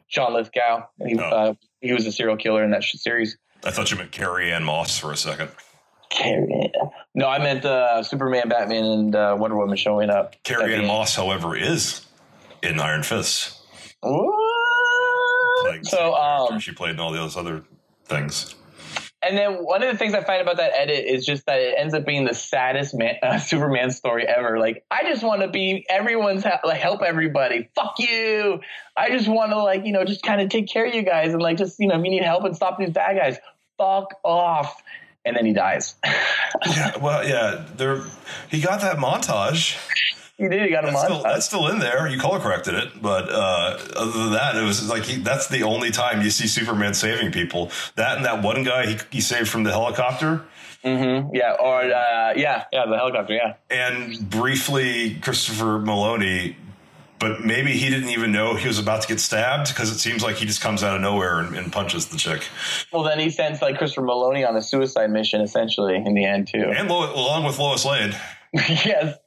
Sean 0.08 0.34
Lithgow, 0.34 0.88
he, 1.08 1.18
Oh. 1.18 1.24
uh, 1.24 1.54
he 1.82 1.91
was 1.94 2.06
a 2.06 2.12
serial 2.12 2.38
killer 2.38 2.63
in 2.63 2.72
that 2.72 2.84
sh- 2.84 2.96
series. 2.98 3.38
I 3.65 3.72
thought 3.72 3.91
you 3.91 3.98
meant 3.98 4.12
Carrie 4.12 4.52
Ann 4.52 4.63
Moss 4.63 4.98
for 4.98 5.12
a 5.12 5.17
second. 5.17 5.50
Carrie 6.10 6.72
No, 7.15 7.28
I 7.28 7.39
meant 7.39 7.65
uh, 7.65 8.04
Superman, 8.04 8.50
Batman, 8.50 8.84
and 8.86 9.15
uh, 9.15 9.36
Wonder 9.39 9.58
Woman 9.58 9.78
showing 9.78 10.10
up. 10.10 10.36
Carrie 10.44 10.76
Ann 10.76 10.86
Moss, 10.88 11.15
however, 11.15 11.56
is 11.56 12.06
in 12.63 12.80
Iron 12.80 13.04
Fist. 13.04 13.58
What? 14.02 15.65
Like, 15.65 15.86
So, 15.86 16.15
um, 16.15 16.60
she 16.60 16.72
played 16.72 16.91
in 16.91 17.00
all 17.00 17.12
those 17.12 17.38
other 17.38 17.63
things. 18.06 18.56
And 19.24 19.38
then 19.38 19.64
one 19.64 19.84
of 19.84 19.92
the 19.92 19.98
things 19.98 20.14
I 20.14 20.24
find 20.24 20.42
about 20.42 20.58
that 20.58 20.72
edit 20.76 21.06
is 21.06 21.26
just 21.26 21.46
that 21.46 21.60
it 21.60 21.76
ends 21.78 21.94
up 21.94 22.06
being 22.06 22.26
the 22.26 22.34
saddest 22.34 22.96
man, 22.96 23.16
uh, 23.24 23.38
Superman 23.38 23.92
story 23.92 24.28
ever. 24.28 24.58
Like, 24.60 24.84
I 24.90 25.04
just 25.04 25.24
want 25.24 25.42
to 25.42 25.48
be 25.48 25.86
everyone's 25.90 26.44
ha- 26.44 26.60
like 26.64 26.80
help 26.80 27.02
everybody. 27.02 27.70
Fuck 27.76 28.00
you. 28.00 28.62
I 28.98 29.10
just 29.10 29.28
want 29.28 29.52
to 29.52 29.62
like 29.62 29.86
you 29.86 29.94
know 29.94 30.04
just 30.06 30.24
kind 30.24 30.42
of 30.42 30.50
take 30.50 30.68
care 30.68 30.86
of 30.86 30.96
you 30.96 31.04
guys 31.04 31.34
and 31.34 31.42
like 31.42 31.58
just 31.58 31.80
you 31.80 31.88
know 31.88 32.00
if 32.00 32.04
you 32.04 32.12
need 32.12 32.24
help 32.24 32.44
and 32.44 32.56
stop 32.56 32.80
these 32.80 32.90
bad 32.92 33.18
guys, 33.18 33.38
fuck 33.78 34.16
off. 34.24 34.82
And 35.24 35.36
then 35.36 35.46
he 35.46 35.54
dies. 35.54 35.96
Yeah, 36.68 36.98
well, 36.98 37.28
yeah, 37.28 37.66
there. 37.76 38.04
He 38.50 38.62
got 38.62 38.82
that 38.82 38.98
montage. 38.98 39.80
He 40.38 40.48
did. 40.50 40.63
He 40.63 40.70
got 40.70 40.84
a 40.84 40.91
That's 40.91 41.04
still, 41.04 41.24
that's 41.24 41.46
still 41.46 41.67
in 41.67 41.80
there. 41.80 42.08
You 42.08 42.20
color 42.20 42.39
corrected 42.39 42.74
it, 42.74 43.02
but 43.02 43.30
uh, 43.30 43.78
other 43.96 44.12
than 44.12 44.32
that, 44.34 44.56
it 44.56 44.63
was 44.63 44.89
like 44.89 45.04
he, 45.04 45.17
that's 45.22 45.48
the 45.48 45.63
only 45.63 45.91
time 45.91 46.22
you 46.22 46.32
see 46.32 46.48
Superman 46.48 46.94
saving 46.94 47.32
people. 47.32 47.72
That 47.96 48.17
and 48.17 48.26
that 48.26 48.41
one 48.41 48.63
guy 48.63 48.88
he, 48.88 48.98
he 49.12 49.22
saved 49.22 49.50
from 49.50 49.63
the 49.63 49.72
helicopter, 49.72 50.46
Mm-hmm. 50.84 51.36
Yeah. 51.36 51.56
Or 51.60 51.82
uh, 51.82 52.34
yeah, 52.36 52.63
yeah, 52.72 52.86
the 52.88 52.98
helicopter. 52.98 53.34
Yeah. 53.34 53.54
and 53.70 54.30
briefly 54.30 55.15
Christopher 55.22 55.80
Meloni. 55.80 56.56
But 57.20 57.41
maybe 57.46 57.74
he 57.74 57.88
didn't 57.91 58.10
even 58.10 58.32
know 58.32 58.56
he 58.56 58.67
was 58.67 58.80
about 58.80 59.04
to 59.04 59.08
get 59.08 59.20
stabbed 59.20 59.67
because 59.67 59.91
it 59.91 60.00
seems 60.00 60.24
like 60.24 60.38
he 60.38 60.48
just 60.48 60.60
comes 60.60 60.82
out 60.82 60.96
of 60.96 61.02
nowhere 61.02 61.38
and, 61.39 61.56
and 61.56 61.72
punches 61.72 62.08
the 62.08 62.17
chick. 62.17 62.41
Well, 62.91 63.04
then 63.04 63.20
he 63.20 63.30
sends 63.30 63.62
like 63.62 63.78
Christopher 63.78 64.02
Meloni 64.08 64.48
on 64.48 64.56
a 64.56 64.62
suicide 64.63 65.12
mission, 65.12 65.39
essentially, 65.39 65.98
in 65.98 66.15
the 66.15 66.26
end 66.26 66.48
too. 66.48 66.74
And 66.76 66.89
Lo- 66.89 67.13
along 67.13 67.44
with 67.44 67.60
Lois 67.60 67.86
Lane, 67.86 68.15
yes. 68.54 69.20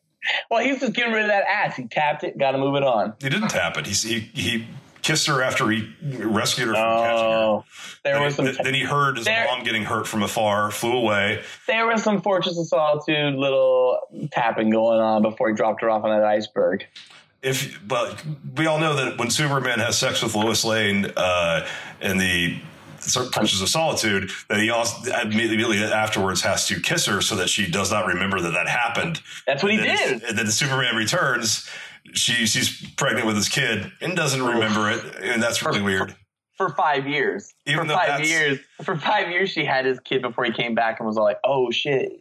Well, 0.51 0.65
he's 0.65 0.81
just 0.81 0.93
getting 0.95 1.13
rid 1.13 1.23
of 1.23 1.29
that 1.29 1.45
ass. 1.49 1.77
He 1.77 1.87
tapped 1.87 2.25
it. 2.25 2.39
Got 2.39 2.53
to 2.53 2.59
move 2.59 2.77
it 2.77 2.83
on. 2.83 3.15
he 3.21 3.29
didn't 3.29 3.49
tap 3.49 3.77
it. 3.77 3.87
He 3.87 3.93
he, 3.93 4.21
he 4.35 4.67
kissed 5.03 5.27
her 5.27 5.43
after 5.43 5.69
he 5.71 5.87
rescued 6.03 6.69
her 6.69 6.75
from 6.75 6.99
catching 7.03 7.19
her. 7.19 7.37
Oh, 7.37 7.65
there 8.05 8.15
Then, 8.15 8.25
was 8.25 8.35
some. 8.37 8.47
he, 8.47 8.53
then 8.63 8.73
he 8.75 8.81
heard 8.83 9.17
his 9.19 9.27
there- 9.27 9.45
mom 9.47 9.63
getting 9.65 9.85
hurt 9.85 10.07
from 10.07 10.23
afar, 10.23 10.71
flew 10.71 10.93
away. 10.97 11.43
There 11.67 11.87
was 11.87 12.03
some 12.03 12.23
Fortress 12.23 12.59
of 12.59 12.67
Solitude 12.67 13.35
little 13.35 13.99
tapping 14.33 14.71
going 14.71 15.01
on 15.01 15.21
before 15.23 15.49
he 15.51 15.55
dropped 15.55 15.83
her 15.83 15.91
off 15.91 16.05
on 16.05 16.11
that 16.11 16.25
iceberg. 16.27 16.87
if 17.43 17.79
but 17.87 18.25
we 18.57 18.67
all 18.67 18.79
know 18.79 18.95
that 18.97 19.19
when 19.19 19.29
Superman 19.31 19.79
has 19.79 19.99
sex 19.99 20.23
with 20.23 20.35
Lois 20.35 20.65
Lane 20.65 21.13
uh, 21.17 21.67
in 22.01 22.17
the 22.17 22.59
Punches 23.33 23.61
of 23.63 23.69
Solitude 23.69 24.31
that 24.49 24.59
he 24.59 24.71
also 24.71 25.11
immediately 25.23 25.83
afterwards 25.83 26.41
has 26.43 26.67
to 26.69 26.81
kiss 26.81 27.07
her 27.07 27.21
so 27.21 27.37
that 27.37 27.49
she 27.49 27.71
does 27.71 27.91
not 27.93 28.07
remember 28.07 28.41
that 28.41 28.53
that 28.53 28.69
happened. 28.69 29.21
That's 29.47 29.63
what 29.63 29.73
he 29.73 29.79
then- 29.79 29.97
did. 30.19 30.23
And 30.25 30.39
then 30.39 30.51
Superman 30.51 30.97
returns. 30.97 31.69
She 32.13 32.47
she's 32.47 32.87
pregnant 32.97 33.27
with 33.27 33.37
his 33.37 33.49
kid 33.49 33.91
and 34.03 34.15
doesn't 34.15 34.43
remember 34.43 34.91
it, 34.91 35.03
and 35.23 35.43
that's 35.43 35.63
really 35.63 35.81
weird. 35.83 36.15
for 36.57 36.69
five 36.71 37.07
years. 37.09 37.53
Even 37.67 37.87
for 37.89 37.95
five 37.95 38.25
years. 38.25 38.59
For 38.83 38.95
five 38.97 39.31
years, 39.31 39.51
she 39.51 39.65
had 39.65 39.87
his 39.87 39.99
kid 40.01 40.21
before 40.23 40.45
he 40.45 40.53
came 40.53 40.75
back 40.75 41.01
and 41.01 41.07
was 41.07 41.17
all 41.17 41.25
like, 41.25 41.41
"Oh 41.45 41.71
shit, 41.71 42.13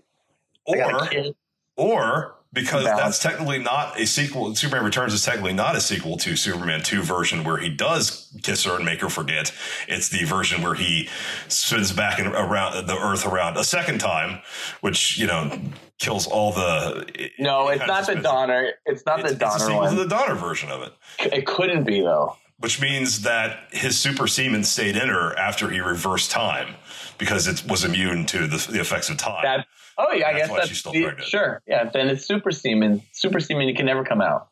I 0.67 0.71
Or 0.77 1.33
or 1.75 2.35
because 2.53 2.85
that's 2.85 3.17
technically 3.19 3.57
not 3.57 3.99
a 3.99 4.05
sequel. 4.05 4.53
Superman 4.55 4.85
Returns 4.85 5.13
is 5.13 5.25
technically 5.25 5.53
not 5.53 5.75
a 5.75 5.81
sequel 5.81 6.17
to 6.17 6.35
Superman 6.35 6.83
2 6.83 7.01
version 7.01 7.43
where 7.43 7.57
he 7.57 7.69
does 7.69 8.31
kiss 8.43 8.63
her 8.65 8.75
and 8.75 8.85
make 8.85 9.01
her 9.01 9.09
forget. 9.09 9.51
It's 9.87 10.09
the 10.09 10.23
version 10.23 10.61
where 10.61 10.75
he 10.75 11.09
spins 11.47 11.91
back 11.91 12.19
in, 12.19 12.27
around 12.27 12.85
the 12.85 12.95
Earth 12.95 13.25
around 13.25 13.57
a 13.57 13.63
second 13.63 13.99
time, 13.99 14.41
which 14.81 15.17
you 15.17 15.25
know 15.25 15.59
kills 15.99 16.27
all 16.27 16.51
the. 16.53 17.31
No, 17.39 17.69
it 17.69 17.77
it's 17.77 17.87
not 17.87 18.05
the 18.05 18.15
Donner. 18.15 18.73
It's 18.85 19.05
not 19.05 19.19
It's, 19.21 19.29
the 19.29 19.33
it's 19.33 19.55
a 19.55 19.59
Donner 19.59 19.59
sequel 19.59 19.89
to 19.89 19.95
the 19.95 20.07
Donner 20.07 20.35
version 20.35 20.69
of 20.69 20.83
it, 20.83 20.93
it 21.33 21.47
couldn't 21.47 21.85
be 21.85 22.01
though. 22.01 22.37
which 22.59 22.79
means 22.79 23.23
that 23.23 23.67
his 23.71 23.97
super 23.97 24.27
semen 24.27 24.63
stayed 24.63 24.95
in 24.95 25.09
her 25.09 25.35
after 25.39 25.69
he 25.69 25.79
reversed 25.79 26.29
time 26.29 26.75
because 27.17 27.47
it 27.47 27.63
was 27.67 27.83
immune 27.83 28.25
to 28.27 28.47
the, 28.47 28.71
the 28.71 28.79
effects 28.79 29.09
of 29.09 29.17
time. 29.17 29.43
That. 29.43 29.67
Oh 29.97 30.11
yeah, 30.13 30.27
I 30.27 30.33
guess 30.33 30.49
why 30.49 30.57
that's 30.57 30.69
she's 30.69 30.79
still 30.79 30.91
the- 30.91 31.03
pregnant. 31.03 31.27
sure. 31.29 31.61
Yeah, 31.67 31.89
then 31.89 32.07
it's 32.09 32.25
super 32.25 32.51
semen. 32.51 33.01
Super 33.11 33.39
semen, 33.39 33.67
you 33.67 33.75
can 33.75 33.85
never 33.85 34.03
come 34.03 34.21
out. 34.21 34.49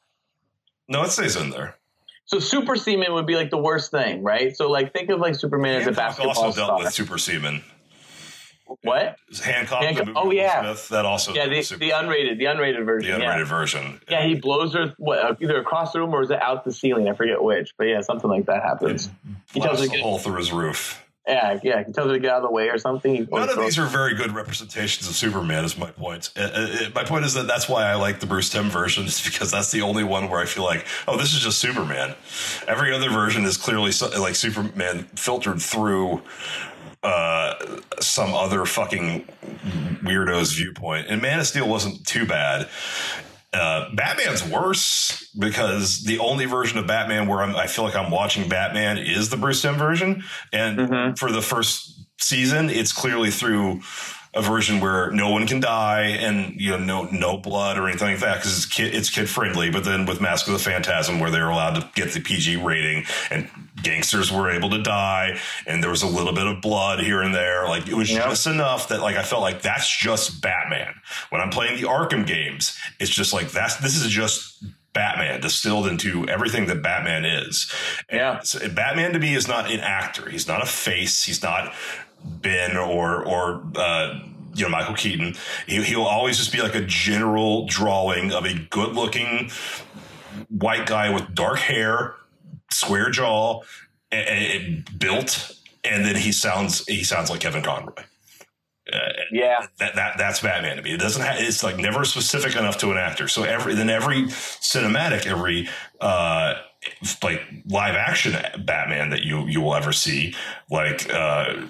no, 0.87 1.03
it 1.03 1.09
stays 1.11 1.35
in 1.35 1.49
there. 1.49 1.75
So 2.25 2.39
super 2.39 2.75
semen 2.75 3.13
would 3.13 3.25
be 3.27 3.35
like 3.35 3.49
the 3.49 3.57
worst 3.57 3.91
thing, 3.91 4.23
right? 4.23 4.55
So 4.55 4.69
like 4.69 4.93
think 4.93 5.09
of 5.09 5.19
like 5.19 5.35
Superman 5.35 5.75
as 5.75 5.81
a 5.81 5.85
Hancock 5.85 5.95
basketball 5.97 6.29
also 6.37 6.51
star. 6.51 6.67
dealt 6.67 6.83
with 6.83 6.93
super 6.93 7.17
semen. 7.17 7.61
what? 8.83 9.17
Hancock, 9.43 9.83
Hancock- 9.83 10.05
the 10.05 10.13
movie 10.13 10.17
oh, 10.17 10.31
yeah. 10.31 10.61
Smith, 10.61 10.87
that 10.89 11.05
also 11.05 11.33
Yeah, 11.33 11.47
the, 11.47 11.55
the 11.55 11.89
unrated, 11.89 12.37
the 12.37 12.45
unrated 12.45 12.85
version. 12.85 13.11
the 13.11 13.19
yeah. 13.19 13.33
unrated 13.35 13.47
version. 13.47 13.99
Yeah, 14.09 14.25
he 14.25 14.35
blows 14.35 14.73
her 14.75 14.93
what, 14.97 15.19
uh, 15.19 15.35
either 15.41 15.59
across 15.59 15.91
the 15.91 15.99
room 15.99 16.13
or 16.13 16.21
is 16.21 16.31
it 16.31 16.41
out 16.41 16.63
the 16.63 16.71
ceiling? 16.71 17.09
I 17.09 17.13
forget 17.13 17.43
which, 17.43 17.73
but 17.77 17.85
yeah, 17.87 17.99
something 17.99 18.29
like 18.29 18.45
that 18.45 18.63
happens. 18.63 19.09
He 19.53 19.59
tells 19.59 19.85
her 19.85 19.93
a 19.93 20.01
hole 20.01 20.17
through 20.19 20.37
his 20.37 20.53
roof. 20.53 21.03
Yeah, 21.27 21.59
yeah, 21.61 21.83
he 21.83 21.93
tells 21.93 22.07
her 22.07 22.13
to 22.13 22.19
get 22.19 22.31
out 22.31 22.37
of 22.37 22.43
the 22.43 22.51
way 22.51 22.69
or 22.69 22.79
something. 22.79 23.27
None 23.31 23.49
of 23.49 23.57
these 23.57 23.77
are 23.77 23.85
very 23.85 24.15
good 24.15 24.31
representations 24.31 25.07
of 25.07 25.15
Superman. 25.15 25.63
Is 25.63 25.77
my 25.77 25.91
point. 25.91 26.31
Uh, 26.35 26.41
uh, 26.41 26.45
uh, 26.45 26.89
my 26.95 27.03
point 27.03 27.25
is 27.25 27.35
that 27.35 27.45
that's 27.45 27.69
why 27.69 27.83
I 27.83 27.93
like 27.93 28.19
the 28.19 28.25
Bruce 28.25 28.49
Timm 28.49 28.71
version, 28.71 29.05
is 29.05 29.23
because 29.23 29.51
that's 29.51 29.71
the 29.71 29.83
only 29.83 30.03
one 30.03 30.29
where 30.29 30.39
I 30.39 30.45
feel 30.45 30.63
like, 30.63 30.85
oh, 31.07 31.17
this 31.17 31.33
is 31.33 31.39
just 31.39 31.59
Superman. 31.59 32.15
Every 32.67 32.91
other 32.91 33.09
version 33.11 33.45
is 33.45 33.55
clearly 33.55 33.91
so, 33.91 34.09
like 34.19 34.33
Superman 34.33 35.03
filtered 35.15 35.61
through 35.61 36.23
uh, 37.03 37.53
some 37.99 38.33
other 38.33 38.65
fucking 38.65 39.27
weirdo's 40.03 40.53
viewpoint. 40.53 41.07
And 41.07 41.21
Man 41.21 41.39
of 41.39 41.45
Steel 41.45 41.67
wasn't 41.67 42.05
too 42.05 42.25
bad. 42.25 42.67
Uh, 43.53 43.93
Batman's 43.95 44.43
worse 44.47 45.29
because 45.37 46.03
the 46.03 46.19
only 46.19 46.45
version 46.45 46.77
of 46.77 46.87
Batman 46.87 47.27
where 47.27 47.41
I'm, 47.43 47.53
I 47.55 47.67
feel 47.67 47.83
like 47.83 47.95
I'm 47.97 48.09
watching 48.09 48.47
Batman 48.47 48.97
is 48.97 49.29
the 49.29 49.35
Bruce 49.37 49.61
Timm 49.61 49.75
version, 49.75 50.23
and 50.53 50.77
Mhm. 50.79 51.19
for 51.19 51.31
the 51.33 51.41
first 51.41 51.99
season, 52.17 52.69
it's 52.69 52.93
clearly 52.93 53.29
through 53.29 53.81
a 54.33 54.41
version 54.41 54.79
where 54.79 55.11
no 55.11 55.27
one 55.29 55.45
can 55.45 55.59
die 55.59 56.03
and 56.03 56.55
you 56.57 56.69
know 56.71 56.77
no 56.77 57.03
no 57.11 57.35
blood 57.35 57.77
or 57.77 57.89
anything 57.89 58.11
like 58.11 58.19
that 58.21 58.35
because 58.37 58.55
it's 58.55 58.65
kid 58.65 58.95
it's 58.95 59.09
kid 59.09 59.29
friendly. 59.29 59.69
But 59.69 59.83
then 59.83 60.05
with 60.05 60.21
Mask 60.21 60.47
of 60.47 60.53
the 60.53 60.59
Phantasm, 60.59 61.19
where 61.19 61.29
they're 61.29 61.49
allowed 61.49 61.75
to 61.75 61.89
get 61.95 62.13
the 62.13 62.21
PG 62.21 62.55
rating 62.55 63.03
and 63.29 63.49
gangsters 63.83 64.31
were 64.31 64.49
able 64.49 64.69
to 64.69 64.81
die 64.81 65.37
and 65.67 65.83
there 65.83 65.89
was 65.89 66.01
a 66.03 66.07
little 66.07 66.31
bit 66.31 66.47
of 66.47 66.61
blood 66.61 67.01
here 67.01 67.21
and 67.21 67.35
there, 67.35 67.67
like 67.67 67.89
it 67.89 67.93
was 67.93 68.09
Yep. 68.09 68.23
just 68.29 68.47
enough 68.47 68.87
that 68.87 69.01
like 69.01 69.17
I 69.17 69.23
felt 69.23 69.41
like 69.41 69.63
that's 69.63 69.89
just 69.97 70.39
Batman. 70.41 70.93
When 71.29 71.41
I'm 71.41 71.49
playing 71.49 71.75
the 71.81 71.87
Arkham 71.89 72.25
games, 72.25 72.77
it's 73.01 73.11
just 73.11 73.33
like 73.33 73.51
that's 73.51 73.77
this 73.77 73.95
is 73.95 74.07
just 74.09 74.63
Batman 74.93 75.41
distilled 75.41 75.87
into 75.87 76.27
everything 76.27 76.65
that 76.67 76.81
Batman 76.83 77.25
is. 77.25 77.71
And 78.09 78.19
Yeah. 78.19 78.39
so 78.41 78.59
Batman 78.69 79.13
to 79.13 79.19
me 79.19 79.33
is 79.35 79.47
not 79.47 79.71
an 79.71 79.79
actor. 79.79 80.29
He's 80.29 80.47
not 80.47 80.61
a 80.61 80.65
face. 80.65 81.23
He's 81.23 81.41
not 81.41 81.73
Ben 82.23 82.77
or 82.77 83.23
or 83.25 83.63
uh, 83.75 84.19
you 84.53 84.63
know 84.63 84.69
Michael 84.69 84.95
Keaton. 84.95 85.35
He, 85.67 85.81
he'll 85.83 86.03
always 86.03 86.37
just 86.37 86.51
be 86.51 86.61
like 86.61 86.75
a 86.75 86.81
general 86.85 87.65
drawing 87.67 88.31
of 88.31 88.45
a 88.45 88.53
good 88.69 88.93
looking 88.95 89.49
white 90.49 90.85
guy 90.85 91.09
with 91.13 91.33
dark 91.33 91.59
hair, 91.59 92.15
square 92.69 93.09
jaw, 93.09 93.61
and, 94.11 94.27
and 94.27 94.99
built, 94.99 95.55
and 95.83 96.05
then 96.05 96.15
he 96.15 96.31
sounds 96.31 96.85
he 96.85 97.03
sounds 97.03 97.29
like 97.29 97.39
Kevin 97.39 97.63
Conroy. 97.63 98.03
Uh, 98.91 99.11
yeah, 99.31 99.67
that, 99.79 99.95
that 99.95 100.17
that's 100.17 100.41
Batman 100.41 100.77
to 100.77 100.81
me. 100.81 100.93
It 100.93 100.99
doesn't 100.99 101.23
it's 101.39 101.63
like 101.63 101.77
never 101.77 102.03
specific 102.03 102.55
enough 102.55 102.77
to 102.79 102.91
an 102.91 102.97
actor. 102.97 103.27
So 103.27 103.43
every, 103.43 103.75
then 103.75 103.89
every 103.89 104.23
cinematic, 104.23 105.25
every, 105.25 105.69
uh, 105.99 106.55
like 107.23 107.41
live 107.67 107.95
action 107.95 108.33
Batman 108.65 109.11
that 109.11 109.23
you, 109.23 109.47
you 109.47 109.61
will 109.61 109.75
ever 109.75 109.93
see, 109.93 110.35
like, 110.69 111.11
uh, 111.13 111.67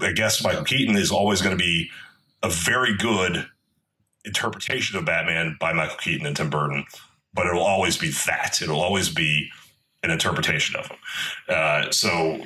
I 0.00 0.12
guess 0.12 0.44
Michael 0.44 0.64
Keaton 0.64 0.96
is 0.96 1.10
always 1.10 1.40
going 1.42 1.56
to 1.56 1.62
be 1.62 1.90
a 2.42 2.50
very 2.50 2.96
good 2.96 3.46
interpretation 4.24 4.98
of 4.98 5.04
Batman 5.04 5.56
by 5.58 5.72
Michael 5.72 5.96
Keaton 5.96 6.26
and 6.26 6.36
Tim 6.36 6.50
Burton, 6.50 6.84
but 7.32 7.46
it'll 7.46 7.62
always 7.62 7.96
be 7.96 8.10
that. 8.26 8.60
It'll 8.62 8.80
always 8.80 9.08
be 9.08 9.48
an 10.02 10.10
interpretation 10.10 10.76
of 10.76 10.86
him. 10.86 10.98
Uh, 11.48 11.90
so 11.90 12.44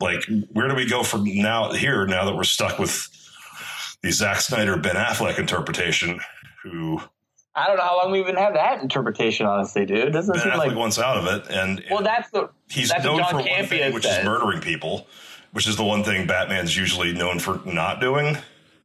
like 0.00 0.24
where 0.52 0.68
do 0.68 0.74
we 0.74 0.88
go 0.88 1.02
from 1.02 1.24
now 1.24 1.72
here 1.72 2.06
now 2.06 2.24
that 2.24 2.34
we're 2.34 2.44
stuck 2.44 2.78
with 2.78 3.08
the 4.02 4.10
Zack 4.10 4.40
Snyder 4.40 4.76
Ben 4.76 4.96
Affleck 4.96 5.38
interpretation 5.38 6.20
who 6.62 7.00
I 7.54 7.66
don't 7.68 7.76
know 7.76 7.84
how 7.84 8.02
long 8.02 8.12
we 8.12 8.20
even 8.20 8.36
have 8.36 8.52
that 8.52 8.82
interpretation. 8.82 9.46
Honestly, 9.46 9.86
dude, 9.86 10.12
doesn't 10.12 10.34
Ben 10.34 10.42
seem 10.42 10.52
Affleck 10.52 10.58
like. 10.58 10.76
wants 10.76 10.98
out 10.98 11.16
of 11.16 11.26
it 11.26 11.50
and 11.50 11.82
Well, 11.90 12.02
that's 12.02 12.30
the 12.30 12.50
he's 12.68 12.90
that's 12.90 13.04
known 13.04 13.18
for 13.24 13.42
John 13.42 13.46
one 13.46 13.66
thing 13.66 13.94
which 13.94 14.06
is 14.06 14.24
murdering 14.24 14.60
people 14.60 15.06
which 15.52 15.66
is 15.66 15.76
the 15.76 15.84
one 15.84 16.04
thing 16.04 16.26
Batman's 16.26 16.76
usually 16.76 17.12
known 17.12 17.38
for 17.38 17.60
not 17.64 18.00
doing 18.00 18.36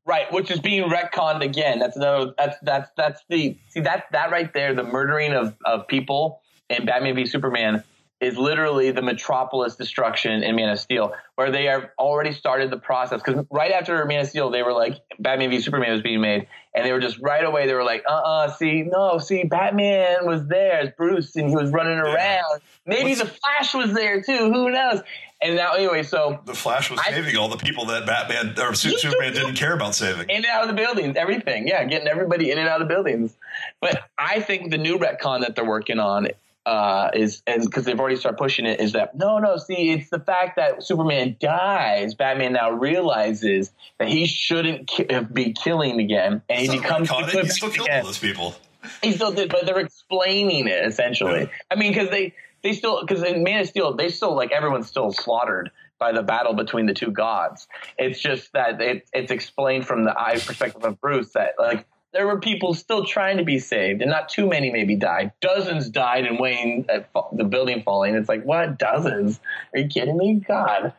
Right, 0.03 0.31
which 0.33 0.49
is 0.49 0.59
being 0.59 0.89
retconned 0.89 1.43
again. 1.43 1.77
That's 1.77 1.95
another. 1.95 2.33
That's 2.35 2.57
that's 2.63 2.89
that's 2.97 3.21
the 3.29 3.55
see 3.69 3.81
that 3.81 4.05
that 4.11 4.31
right 4.31 4.51
there. 4.51 4.73
The 4.73 4.83
murdering 4.83 5.33
of 5.33 5.55
of 5.63 5.87
people 5.87 6.41
in 6.69 6.85
Batman 6.85 7.15
v 7.15 7.27
Superman 7.27 7.83
is 8.21 8.37
literally 8.37 8.91
the 8.91 9.01
Metropolis 9.01 9.75
destruction 9.75 10.43
in 10.43 10.55
Man 10.55 10.69
of 10.69 10.79
Steel, 10.79 11.13
where 11.35 11.51
they 11.51 11.65
have 11.65 11.89
already 11.97 12.31
started 12.31 12.69
the 12.69 12.77
process. 12.77 13.21
Because 13.21 13.45
right 13.49 13.71
after 13.71 14.05
Man 14.05 14.21
of 14.21 14.27
Steel, 14.27 14.51
they 14.51 14.61
were 14.61 14.73
like 14.73 14.99
Batman 15.19 15.49
v 15.49 15.59
Superman 15.59 15.91
was 15.91 16.03
being 16.03 16.21
made, 16.21 16.47
and 16.75 16.85
they 16.85 16.91
were 16.91 16.99
just 16.99 17.19
right 17.19 17.43
away. 17.43 17.65
They 17.65 17.73
were 17.73 17.83
like, 17.83 18.03
uh, 18.07 18.13
uh 18.13 18.51
see, 18.53 18.83
no, 18.83 19.17
see, 19.17 19.43
Batman 19.43 20.27
was 20.27 20.47
there 20.47 20.79
as 20.79 20.89
Bruce, 20.95 21.35
and 21.35 21.49
he 21.49 21.55
was 21.55 21.71
running 21.71 21.97
around. 21.97 22.61
Maybe 22.85 23.09
What's- 23.09 23.21
the 23.21 23.25
Flash 23.25 23.73
was 23.73 23.93
there 23.93 24.21
too. 24.21 24.53
Who 24.53 24.69
knows? 24.69 25.01
And 25.43 25.55
now, 25.55 25.73
anyway, 25.73 26.03
so 26.03 26.39
the 26.45 26.53
Flash 26.53 26.91
was 26.91 26.99
I- 26.99 27.09
saving 27.09 27.35
all 27.35 27.49
the 27.49 27.57
people 27.57 27.85
that 27.85 28.05
Batman 28.05 28.53
or 28.59 28.75
Superman 28.75 29.33
didn't 29.33 29.55
care 29.55 29.73
about 29.73 29.95
saving 29.95 30.29
in 30.29 30.37
and 30.37 30.45
out 30.45 30.61
of 30.61 30.67
the 30.67 30.75
buildings, 30.75 31.15
everything. 31.17 31.67
Yeah, 31.67 31.83
getting 31.85 32.07
everybody 32.07 32.51
in 32.51 32.59
and 32.59 32.69
out 32.69 32.83
of 32.83 32.87
the 32.87 32.93
buildings. 32.93 33.35
But 33.79 34.03
I 34.19 34.41
think 34.41 34.69
the 34.69 34.77
new 34.77 34.99
retcon 34.99 35.41
that 35.41 35.55
they're 35.55 35.65
working 35.65 35.97
on 35.97 36.27
uh, 36.65 37.09
is, 37.13 37.41
and 37.47 37.63
because 37.63 37.85
they've 37.85 37.99
already 37.99 38.15
started 38.15 38.37
pushing 38.37 38.65
it, 38.65 38.79
is 38.79 38.93
that 38.93 39.17
no, 39.17 39.39
no. 39.39 39.57
See, 39.57 39.91
it's 39.91 40.09
the 40.09 40.19
fact 40.19 40.57
that 40.57 40.83
Superman 40.83 41.37
dies. 41.39 42.13
Batman 42.13 42.53
now 42.53 42.71
realizes 42.71 43.71
that 43.97 44.07
he 44.07 44.27
shouldn't 44.27 44.87
ki- 44.87 45.07
be 45.33 45.53
killing 45.53 45.99
again, 45.99 46.41
and 46.49 46.59
he 46.59 46.79
becomes 46.79 47.09
retconning 47.09 47.29
it. 47.29 47.33
the 47.33 47.41
he 47.43 47.49
still 47.49 47.69
killed 47.69 47.89
all 47.89 48.03
those 48.03 48.19
people 48.19 48.55
he 49.01 49.11
still 49.13 49.31
did, 49.31 49.49
but 49.49 49.65
they're 49.65 49.79
explaining 49.79 50.67
it 50.67 50.85
essentially. 50.85 51.41
Yeah. 51.41 51.47
I 51.69 51.75
mean, 51.75 51.91
because 51.91 52.09
they 52.09 52.33
they 52.63 52.73
still 52.73 53.01
because 53.01 53.23
in 53.23 53.43
Man 53.43 53.61
of 53.61 53.67
Steel 53.67 53.95
they 53.95 54.09
still 54.09 54.35
like 54.35 54.51
everyone's 54.51 54.87
still 54.87 55.11
slaughtered 55.11 55.71
by 55.99 56.11
the 56.11 56.23
battle 56.23 56.53
between 56.53 56.87
the 56.87 56.93
two 56.93 57.11
gods. 57.11 57.67
It's 57.97 58.19
just 58.19 58.53
that 58.53 58.81
it, 58.81 59.07
it's 59.13 59.31
explained 59.31 59.85
from 59.85 60.03
the 60.03 60.19
eye 60.19 60.39
perspective 60.39 60.83
of 60.83 60.99
Bruce 60.99 61.33
that 61.33 61.53
like 61.59 61.85
there 62.13 62.27
were 62.27 62.39
people 62.39 62.73
still 62.73 63.05
trying 63.05 63.37
to 63.37 63.43
be 63.43 63.59
saved, 63.59 64.01
and 64.01 64.11
not 64.11 64.29
too 64.29 64.47
many 64.47 64.71
maybe 64.71 64.95
died. 64.95 65.31
Dozens 65.41 65.89
died 65.89 66.25
in 66.25 66.37
Wayne 66.37 66.85
uh, 66.89 66.93
at 66.93 67.09
the 67.33 67.43
building 67.43 67.83
falling. 67.83 68.15
It's 68.15 68.29
like 68.29 68.43
what 68.43 68.77
dozens? 68.77 69.39
Are 69.73 69.79
you 69.79 69.87
kidding 69.87 70.17
me? 70.17 70.43
God, 70.47 70.93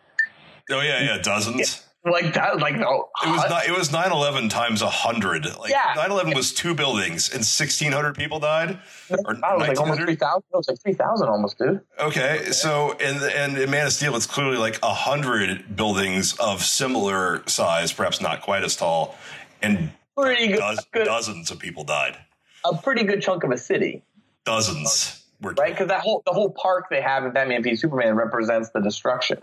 oh 0.70 0.81
yeah 0.81 1.03
yeah 1.03 1.18
dozens 1.18 1.85
like 2.05 2.35
that, 2.35 2.59
like 2.59 2.77
no. 2.77 3.09
It 3.25 3.31
was 3.31 3.48
not, 3.48 3.66
it 3.66 3.72
was 3.72 3.90
9/11 3.90 4.51
times 4.51 4.83
100. 4.83 5.57
Like 5.59 5.70
Yeah. 5.70 5.94
9/11 5.96 6.35
was 6.35 6.53
two 6.53 6.75
buildings 6.75 7.29
and 7.29 7.44
1600 7.44 8.16
people 8.16 8.40
died 8.40 8.79
or 9.25 9.38
I 9.44 9.55
was 9.55 9.68
like 9.68 9.81
almost 9.81 10.01
three 10.01 10.16
thousand. 10.16 10.44
It 10.53 10.57
was 10.57 10.68
like 10.68 10.81
three 10.83 10.94
thousand 10.94 11.29
almost, 11.29 11.59
dude. 11.59 11.81
Okay, 12.01 12.51
so 12.51 12.96
and 13.01 13.22
and 13.22 13.57
in 13.57 13.70
Man 13.70 13.87
of 13.87 13.92
Steel, 13.92 14.16
it's 14.16 14.27
clearly 14.27 14.57
like 14.57 14.79
a 14.83 14.92
hundred 14.92 15.77
buildings 15.77 16.37
of 16.38 16.62
similar 16.62 17.42
size, 17.46 17.92
perhaps 17.92 18.20
not 18.20 18.42
quite 18.42 18.64
as 18.64 18.75
tall, 18.75 19.16
and 19.62 19.92
Pretty 20.16 20.48
good, 20.48 20.59
does, 20.59 20.87
good 20.92 21.05
dozens 21.05 21.51
of 21.51 21.59
people 21.59 21.85
died. 21.85 22.18
a 22.64 22.77
pretty 22.77 23.05
good 23.05 23.22
chunk 23.22 23.44
of 23.44 23.51
a 23.51 23.59
city. 23.59 24.03
Dozens. 24.44 25.25
we're 25.40 25.53
right? 25.55 25.72
Because 25.72 25.88
that 25.88 26.01
whole 26.01 26.22
the 26.27 26.33
whole 26.33 26.51
park 26.51 26.87
they 26.90 27.01
have 27.01 27.25
in 27.25 27.33
Batman 27.33 27.62
v 27.62 27.77
Superman 27.77 28.14
represents 28.14 28.70
the 28.70 28.81
destruction 28.81 29.38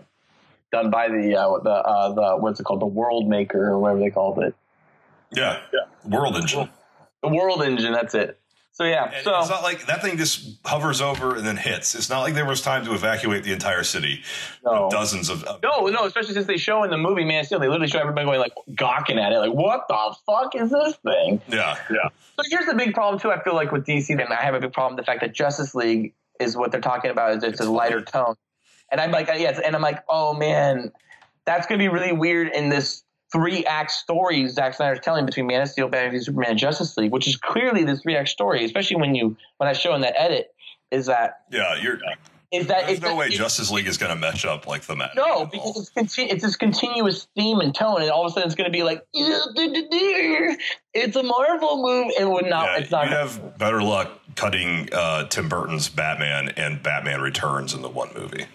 done 0.72 0.90
by 0.90 1.08
the 1.08 1.36
uh, 1.36 1.58
the 1.58 1.70
uh, 1.70 2.12
the 2.12 2.36
what's 2.36 2.60
it 2.60 2.64
called 2.64 2.80
the 2.80 2.86
World 2.86 3.28
Maker 3.28 3.70
or 3.70 3.78
whatever 3.78 4.00
they 4.00 4.10
called 4.10 4.42
it, 4.42 4.54
yeah, 5.32 5.60
yeah, 5.72 5.80
World 6.04 6.36
Engine. 6.36 6.68
the 7.22 7.28
World 7.28 7.62
Engine. 7.62 7.92
That's 7.92 8.14
it. 8.14 8.39
So 8.72 8.84
yeah, 8.84 9.10
And 9.12 9.24
so 9.24 9.38
it's 9.40 9.50
not 9.50 9.62
like 9.62 9.86
that 9.86 10.00
thing 10.00 10.16
just 10.16 10.58
hovers 10.64 11.00
over 11.00 11.36
and 11.36 11.46
then 11.46 11.56
hits. 11.56 11.94
It's 11.94 12.08
not 12.08 12.20
like 12.20 12.34
there 12.34 12.46
was 12.46 12.62
time 12.62 12.84
to 12.86 12.94
evacuate 12.94 13.44
the 13.44 13.52
entire 13.52 13.82
city. 13.82 14.22
No. 14.64 14.88
Dozens 14.90 15.28
of. 15.28 15.44
of- 15.44 15.62
no, 15.62 15.86
no, 15.88 16.04
especially 16.06 16.34
since 16.34 16.46
they 16.46 16.56
show 16.56 16.82
in 16.84 16.90
the 16.90 16.96
movie 16.96 17.24
Man 17.24 17.40
of 17.40 17.46
Steel, 17.46 17.58
they 17.58 17.68
literally 17.68 17.88
show 17.88 17.98
everybody 17.98 18.24
going 18.24 18.38
like 18.38 18.54
gawking 18.74 19.18
at 19.18 19.32
it, 19.32 19.38
like 19.38 19.52
what 19.52 19.86
the 19.88 20.16
fuck 20.24 20.54
is 20.54 20.70
this 20.70 20.96
thing? 20.96 21.42
Yeah, 21.48 21.76
yeah. 21.90 22.08
So 22.36 22.44
here's 22.48 22.66
the 22.66 22.74
big 22.74 22.94
problem 22.94 23.20
too. 23.20 23.30
I 23.30 23.42
feel 23.42 23.54
like 23.54 23.72
with 23.72 23.84
DC, 23.84 24.10
and 24.10 24.32
I 24.32 24.42
have 24.42 24.54
a 24.54 24.60
big 24.60 24.72
problem 24.72 24.96
the 24.96 25.02
fact 25.04 25.20
that 25.20 25.34
Justice 25.34 25.74
League 25.74 26.14
is 26.38 26.56
what 26.56 26.72
they're 26.72 26.80
talking 26.80 27.10
about 27.10 27.36
is 27.36 27.42
it's 27.42 27.60
a 27.60 27.70
lighter 27.70 28.00
tone, 28.00 28.34
and 28.90 29.00
I'm 29.00 29.10
like, 29.10 29.26
yes, 29.28 29.60
and 29.62 29.76
I'm 29.76 29.82
like, 29.82 30.02
oh 30.08 30.32
man, 30.32 30.90
that's 31.44 31.66
gonna 31.66 31.78
be 31.78 31.88
really 31.88 32.12
weird 32.12 32.48
in 32.54 32.68
this 32.70 33.02
three 33.32 33.64
act 33.64 33.90
story 33.90 34.48
Zack 34.48 34.74
Snyder's 34.74 35.00
telling 35.00 35.26
between 35.26 35.46
Man 35.46 35.62
of 35.62 35.68
Steel, 35.68 35.88
Batman 35.88 36.12
v 36.12 36.20
Superman, 36.20 36.58
Justice 36.58 36.96
League, 36.96 37.12
which 37.12 37.28
is 37.28 37.36
clearly 37.36 37.84
this 37.84 38.02
three 38.02 38.16
act 38.16 38.28
story, 38.28 38.64
especially 38.64 38.96
when 38.96 39.14
you 39.14 39.36
when 39.58 39.68
I 39.68 39.72
show 39.72 39.94
in 39.94 40.00
that 40.02 40.14
edit, 40.16 40.52
is 40.90 41.06
that 41.06 41.42
Yeah, 41.50 41.76
you're. 41.80 41.98
Is 42.52 42.66
that 42.66 42.86
There's 42.86 43.00
no 43.00 43.14
way 43.14 43.26
it's- 43.26 43.38
Justice 43.38 43.70
League 43.70 43.86
is 43.86 43.96
going 43.96 44.10
to 44.12 44.18
mesh 44.20 44.44
up 44.44 44.66
like 44.66 44.82
the 44.82 44.96
Matt. 44.96 45.14
no, 45.14 45.46
because 45.46 45.76
it's 45.78 45.90
conti- 45.90 46.24
it's 46.30 46.42
this 46.42 46.56
continuous 46.56 47.28
theme 47.36 47.60
and 47.60 47.74
tone, 47.74 48.02
and 48.02 48.10
all 48.10 48.24
of 48.26 48.30
a 48.30 48.34
sudden 48.34 48.46
it's 48.48 48.56
going 48.56 48.70
to 48.70 48.76
be 48.76 48.82
like 48.82 49.04
it's 50.92 51.16
a 51.16 51.22
Marvel 51.22 51.82
movie. 51.82 52.12
It 52.18 52.28
would 52.28 52.46
not. 52.46 52.64
Yeah, 52.66 52.78
it's 52.78 52.90
not. 52.90 53.04
you'd 53.04 53.12
have 53.12 53.58
better 53.58 53.82
luck 53.82 54.10
cutting 54.36 54.88
uh, 54.92 55.24
Tim 55.28 55.48
Burton's 55.48 55.88
Batman 55.88 56.48
and 56.56 56.82
Batman 56.82 57.20
Returns 57.20 57.74
in 57.74 57.82
the 57.82 57.88
one 57.88 58.10
movie. 58.14 58.46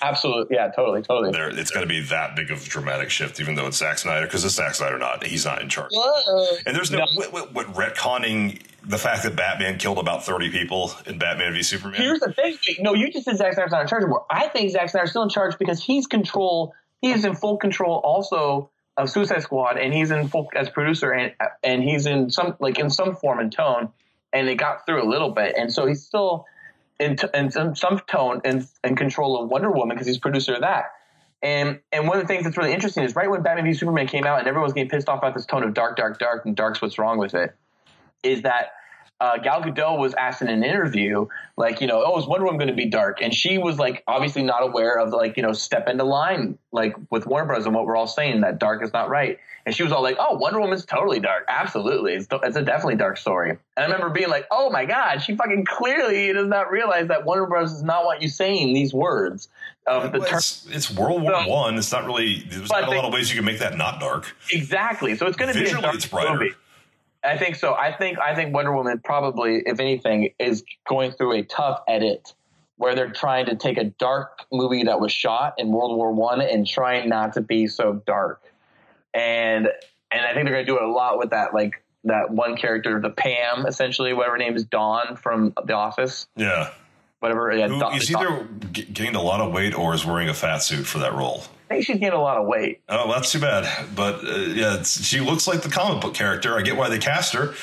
Absolutely, 0.00 0.56
yeah, 0.56 0.68
totally, 0.74 1.00
totally. 1.02 1.30
There, 1.30 1.48
it's 1.50 1.70
going 1.70 1.86
to 1.86 1.88
be 1.88 2.00
that 2.02 2.34
big 2.34 2.50
of 2.50 2.60
a 2.66 2.68
dramatic 2.68 3.08
shift, 3.10 3.38
even 3.38 3.54
though 3.54 3.66
it's 3.68 3.76
Zack 3.76 3.98
Snyder, 3.98 4.26
because 4.26 4.44
it's 4.44 4.54
Zack 4.54 4.74
Snyder. 4.74 4.98
Not 4.98 5.24
he's 5.24 5.44
not 5.44 5.62
in 5.62 5.68
charge. 5.68 5.92
And 6.66 6.74
there's 6.74 6.90
no, 6.90 6.98
No. 6.98 7.04
What, 7.14 7.32
what, 7.32 7.52
what 7.54 7.66
retconning 7.74 8.60
the 8.84 8.98
fact 8.98 9.22
that 9.22 9.36
Batman 9.36 9.78
killed 9.78 9.98
about 9.98 10.24
30 10.24 10.50
people 10.50 10.92
in 11.06 11.18
Batman 11.18 11.52
v 11.52 11.62
Superman. 11.62 12.00
Here's 12.00 12.20
the 12.20 12.32
thing. 12.32 12.56
No, 12.80 12.94
you 12.94 13.10
just 13.12 13.24
said 13.24 13.36
Zack 13.36 13.54
Snyder's 13.54 13.72
not 13.72 13.82
in 13.82 13.88
charge 13.88 14.02
anymore. 14.02 14.26
I 14.30 14.48
think 14.48 14.70
Zack 14.70 14.90
Snyder's 14.90 15.10
still 15.10 15.22
in 15.22 15.28
charge 15.28 15.58
because 15.58 15.82
he's 15.82 16.06
control. 16.06 16.74
He 17.00 17.12
is 17.12 17.24
in 17.24 17.34
full 17.34 17.56
control 17.56 18.00
also 18.04 18.70
of 18.96 19.08
Suicide 19.10 19.42
Squad, 19.42 19.78
and 19.78 19.92
he's 19.94 20.10
in 20.10 20.28
full 20.28 20.50
as 20.54 20.68
producer, 20.68 21.12
and 21.12 21.32
and 21.62 21.82
he's 21.82 22.06
in 22.06 22.30
some 22.30 22.56
like 22.60 22.78
in 22.78 22.90
some 22.90 23.16
form 23.16 23.38
and 23.38 23.52
tone, 23.52 23.88
and 24.32 24.48
it 24.48 24.56
got 24.56 24.84
through 24.86 25.02
a 25.02 25.08
little 25.08 25.30
bit, 25.30 25.54
and 25.56 25.72
so 25.72 25.86
he's 25.86 26.04
still 26.04 26.46
in, 27.02 27.16
t- 27.16 27.28
in 27.34 27.50
some, 27.50 27.74
some 27.74 28.00
tone 28.06 28.40
and 28.44 28.66
in 28.84 28.96
control 28.96 29.42
of 29.42 29.50
Wonder 29.50 29.70
Woman 29.70 29.96
because 29.96 30.06
he's 30.06 30.18
producer 30.18 30.54
of 30.54 30.60
that. 30.60 30.84
And 31.42 31.80
and 31.90 32.06
one 32.06 32.18
of 32.18 32.22
the 32.22 32.28
things 32.28 32.44
that's 32.44 32.56
really 32.56 32.72
interesting 32.72 33.02
is 33.02 33.16
right 33.16 33.28
when 33.28 33.42
Batman 33.42 33.64
v 33.64 33.74
Superman 33.74 34.06
came 34.06 34.24
out 34.24 34.38
and 34.38 34.46
everyone 34.46 34.64
was 34.64 34.72
getting 34.72 34.88
pissed 34.88 35.08
off 35.08 35.18
about 35.18 35.34
this 35.34 35.44
tone 35.44 35.64
of 35.64 35.74
dark, 35.74 35.96
dark, 35.96 36.18
dark, 36.18 36.46
and 36.46 36.54
dark's 36.54 36.80
what's 36.80 36.98
wrong 36.98 37.18
with 37.18 37.34
it, 37.34 37.54
is 38.22 38.42
that 38.42 38.72
uh, 39.20 39.38
Gal 39.38 39.62
Gadot 39.62 39.98
was 39.98 40.14
asked 40.14 40.42
in 40.42 40.48
an 40.48 40.64
interview, 40.64 41.26
like, 41.56 41.80
you 41.80 41.86
know, 41.86 42.02
oh, 42.04 42.18
is 42.18 42.26
Wonder 42.26 42.44
Woman 42.44 42.58
going 42.58 42.68
to 42.70 42.74
be 42.74 42.86
dark? 42.90 43.22
And 43.22 43.32
she 43.32 43.56
was 43.56 43.78
like, 43.78 44.02
obviously 44.08 44.42
not 44.42 44.64
aware 44.64 44.98
of 44.98 45.10
like, 45.12 45.36
you 45.36 45.44
know, 45.44 45.52
step 45.52 45.88
into 45.88 46.02
line, 46.02 46.58
like 46.72 46.96
with 47.10 47.26
Warner 47.26 47.46
Bros. 47.46 47.64
and 47.66 47.74
what 47.74 47.86
we're 47.86 47.96
all 47.96 48.08
saying 48.08 48.40
that 48.40 48.58
dark 48.58 48.82
is 48.82 48.92
not 48.92 49.08
right. 49.10 49.38
And 49.64 49.72
she 49.72 49.84
was 49.84 49.92
all 49.92 50.02
like, 50.02 50.16
oh, 50.18 50.34
Wonder 50.38 50.58
Woman's 50.60 50.84
totally 50.84 51.20
dark. 51.20 51.44
Absolutely. 51.48 52.14
It's, 52.14 52.26
it's 52.32 52.56
a 52.56 52.62
definitely 52.62 52.96
dark 52.96 53.16
story. 53.16 53.50
And 53.50 53.58
I 53.76 53.82
remember 53.84 54.10
being 54.10 54.28
like, 54.28 54.48
oh 54.50 54.70
my 54.70 54.86
God, 54.86 55.18
she 55.18 55.36
fucking 55.36 55.66
clearly 55.66 56.32
does 56.32 56.48
not 56.48 56.72
realize 56.72 57.06
that 57.06 57.24
Warner 57.24 57.46
Bros. 57.46 57.70
is 57.70 57.84
not 57.84 58.04
what 58.04 58.22
you 58.22 58.28
saying 58.28 58.74
these 58.74 58.92
words. 58.92 59.48
Of 59.86 60.10
the 60.12 60.18
Well, 60.18 60.28
term. 60.28 60.38
it's, 60.38 60.66
it's 60.68 60.90
World 60.92 61.22
War 61.22 61.32
So- 61.44 61.48
One. 61.48 61.76
It's 61.78 61.92
not 61.92 62.06
really. 62.06 62.44
There's 62.48 62.70
not 62.70 62.84
a 62.84 62.90
they- 62.90 62.96
lot 62.96 63.04
of 63.04 63.12
ways 63.12 63.30
you 63.30 63.36
can 63.36 63.44
make 63.44 63.60
that 63.60 63.76
not 63.76 64.00
dark. 64.00 64.34
Exactly. 64.52 65.14
So 65.16 65.26
it's 65.26 65.36
going 65.36 65.52
to 65.52 65.54
be 65.54 65.60
a 65.60 65.64
Visually, 65.64 65.82
dark 65.82 65.94
it's 65.94 66.06
brighter. 66.06 66.32
movie. 66.34 66.54
I 67.24 67.38
think 67.38 67.56
so. 67.56 67.74
I 67.74 67.92
think 67.92 68.18
I 68.18 68.34
think 68.34 68.52
Wonder 68.54 68.72
Woman 68.74 69.00
probably, 69.04 69.62
if 69.66 69.78
anything, 69.80 70.32
is 70.38 70.64
going 70.88 71.12
through 71.12 71.34
a 71.34 71.42
tough 71.42 71.80
edit 71.88 72.34
where 72.76 72.94
they're 72.96 73.12
trying 73.12 73.46
to 73.46 73.54
take 73.54 73.78
a 73.78 73.84
dark 73.84 74.40
movie 74.52 74.82
that 74.84 74.98
was 75.00 75.12
shot 75.12 75.54
in 75.58 75.68
World 75.70 75.96
War 75.96 76.12
One 76.12 76.40
and 76.40 76.66
trying 76.66 77.08
not 77.08 77.34
to 77.34 77.40
be 77.40 77.66
so 77.68 78.02
dark. 78.06 78.42
And 79.14 79.68
and 80.10 80.20
I 80.26 80.34
think 80.34 80.46
they're 80.46 80.54
going 80.54 80.66
to 80.66 80.72
do 80.72 80.76
it 80.76 80.82
a 80.82 80.90
lot 80.90 81.18
with 81.18 81.30
that, 81.30 81.54
like 81.54 81.82
that 82.04 82.30
one 82.30 82.56
character, 82.56 83.00
the 83.00 83.10
Pam, 83.10 83.66
essentially, 83.66 84.12
whatever 84.12 84.36
name 84.36 84.56
is, 84.56 84.64
Dawn 84.64 85.16
from 85.16 85.54
The 85.64 85.74
Office, 85.74 86.26
Yeah. 86.36 86.70
whatever. 87.20 87.50
Yeah, 87.56 87.68
Who, 87.68 87.78
Dawn, 87.78 87.92
he's 87.92 88.08
Dawn. 88.10 88.26
either 88.26 88.48
g- 88.72 88.84
gained 88.86 89.16
a 89.16 89.20
lot 89.22 89.40
of 89.40 89.52
weight 89.52 89.74
or 89.74 89.94
is 89.94 90.04
wearing 90.04 90.28
a 90.28 90.34
fat 90.34 90.58
suit 90.58 90.84
for 90.86 90.98
that 90.98 91.14
role. 91.14 91.44
I 91.72 91.76
think 91.76 91.86
she's 91.86 91.98
gained 91.98 92.12
a 92.12 92.20
lot 92.20 92.36
of 92.36 92.46
weight. 92.46 92.82
Oh, 92.88 93.06
well, 93.08 93.14
that's 93.14 93.32
too 93.32 93.40
bad. 93.40 93.86
But 93.96 94.24
uh, 94.24 94.36
yeah, 94.52 94.78
it's, 94.78 95.02
she 95.04 95.20
looks 95.20 95.46
like 95.46 95.62
the 95.62 95.70
comic 95.70 96.02
book 96.02 96.12
character. 96.14 96.56
I 96.56 96.62
get 96.62 96.76
why 96.76 96.88
they 96.90 96.98
cast 96.98 97.32
her. 97.32 97.54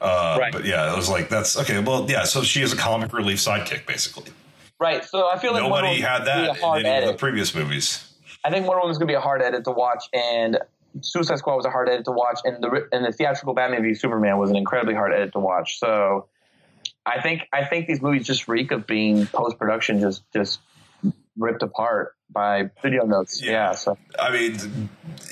Uh, 0.00 0.36
Right. 0.38 0.52
But 0.52 0.64
yeah, 0.64 0.92
it 0.92 0.96
was 0.96 1.08
like, 1.08 1.28
that's 1.28 1.56
okay. 1.56 1.78
Well, 1.78 2.10
yeah, 2.10 2.24
so 2.24 2.42
she 2.42 2.62
is 2.62 2.72
a 2.72 2.76
comic 2.76 3.12
relief 3.12 3.38
sidekick, 3.38 3.86
basically. 3.86 4.32
Right. 4.80 5.04
So 5.04 5.28
I 5.30 5.38
feel 5.38 5.52
like 5.52 5.62
Nobody 5.62 6.00
had 6.00 6.24
that 6.24 6.56
in 6.58 6.86
any 6.86 7.06
of 7.06 7.12
the 7.12 7.18
previous 7.18 7.54
movies. 7.54 8.12
I 8.44 8.50
think 8.50 8.66
Wonder 8.66 8.80
Woman's 8.80 8.98
gonna 8.98 9.06
be 9.06 9.14
a 9.14 9.20
hard 9.20 9.40
edit 9.42 9.62
to 9.64 9.70
watch, 9.70 10.04
and 10.12 10.58
Suicide 11.00 11.38
Squad 11.38 11.54
was 11.54 11.64
a 11.64 11.70
hard 11.70 11.88
edit 11.88 12.04
to 12.06 12.10
watch, 12.10 12.40
and 12.44 12.60
the 12.62 12.88
and 12.90 13.04
the 13.04 13.12
theatrical 13.12 13.54
Batman 13.54 13.82
v 13.84 13.94
Superman 13.94 14.38
was 14.38 14.50
an 14.50 14.56
incredibly 14.56 14.94
hard 14.94 15.12
edit 15.12 15.32
to 15.34 15.38
watch. 15.38 15.78
So, 15.78 16.26
I 17.06 17.20
think 17.20 17.42
I 17.52 17.64
think 17.64 17.86
these 17.86 18.02
movies 18.02 18.26
just 18.26 18.48
reek 18.48 18.72
of 18.72 18.86
being 18.86 19.26
post 19.26 19.56
production, 19.58 20.00
just 20.00 20.24
just 20.32 20.58
ripped 21.38 21.62
apart 21.62 22.14
by 22.30 22.70
video 22.82 23.04
notes. 23.04 23.42
Yeah. 23.42 23.50
Yeah. 23.52 23.72
so 23.74 23.96
I 24.18 24.30
mean, 24.32 24.88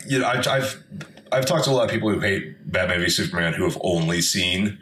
you 0.07 0.19
know, 0.19 0.27
I've, 0.27 0.47
I've 0.47 0.85
I've 1.33 1.47
talked 1.47 1.65
to 1.65 1.71
a 1.71 1.73
lot 1.73 1.85
of 1.85 1.91
people 1.91 2.11
who 2.11 2.21
hate 2.21 2.71
Batman 2.73 3.01
v 3.01 3.09
Superman 3.09 3.53
who 3.55 3.65
have 3.65 3.79
only 3.83 4.21
seen 4.21 4.79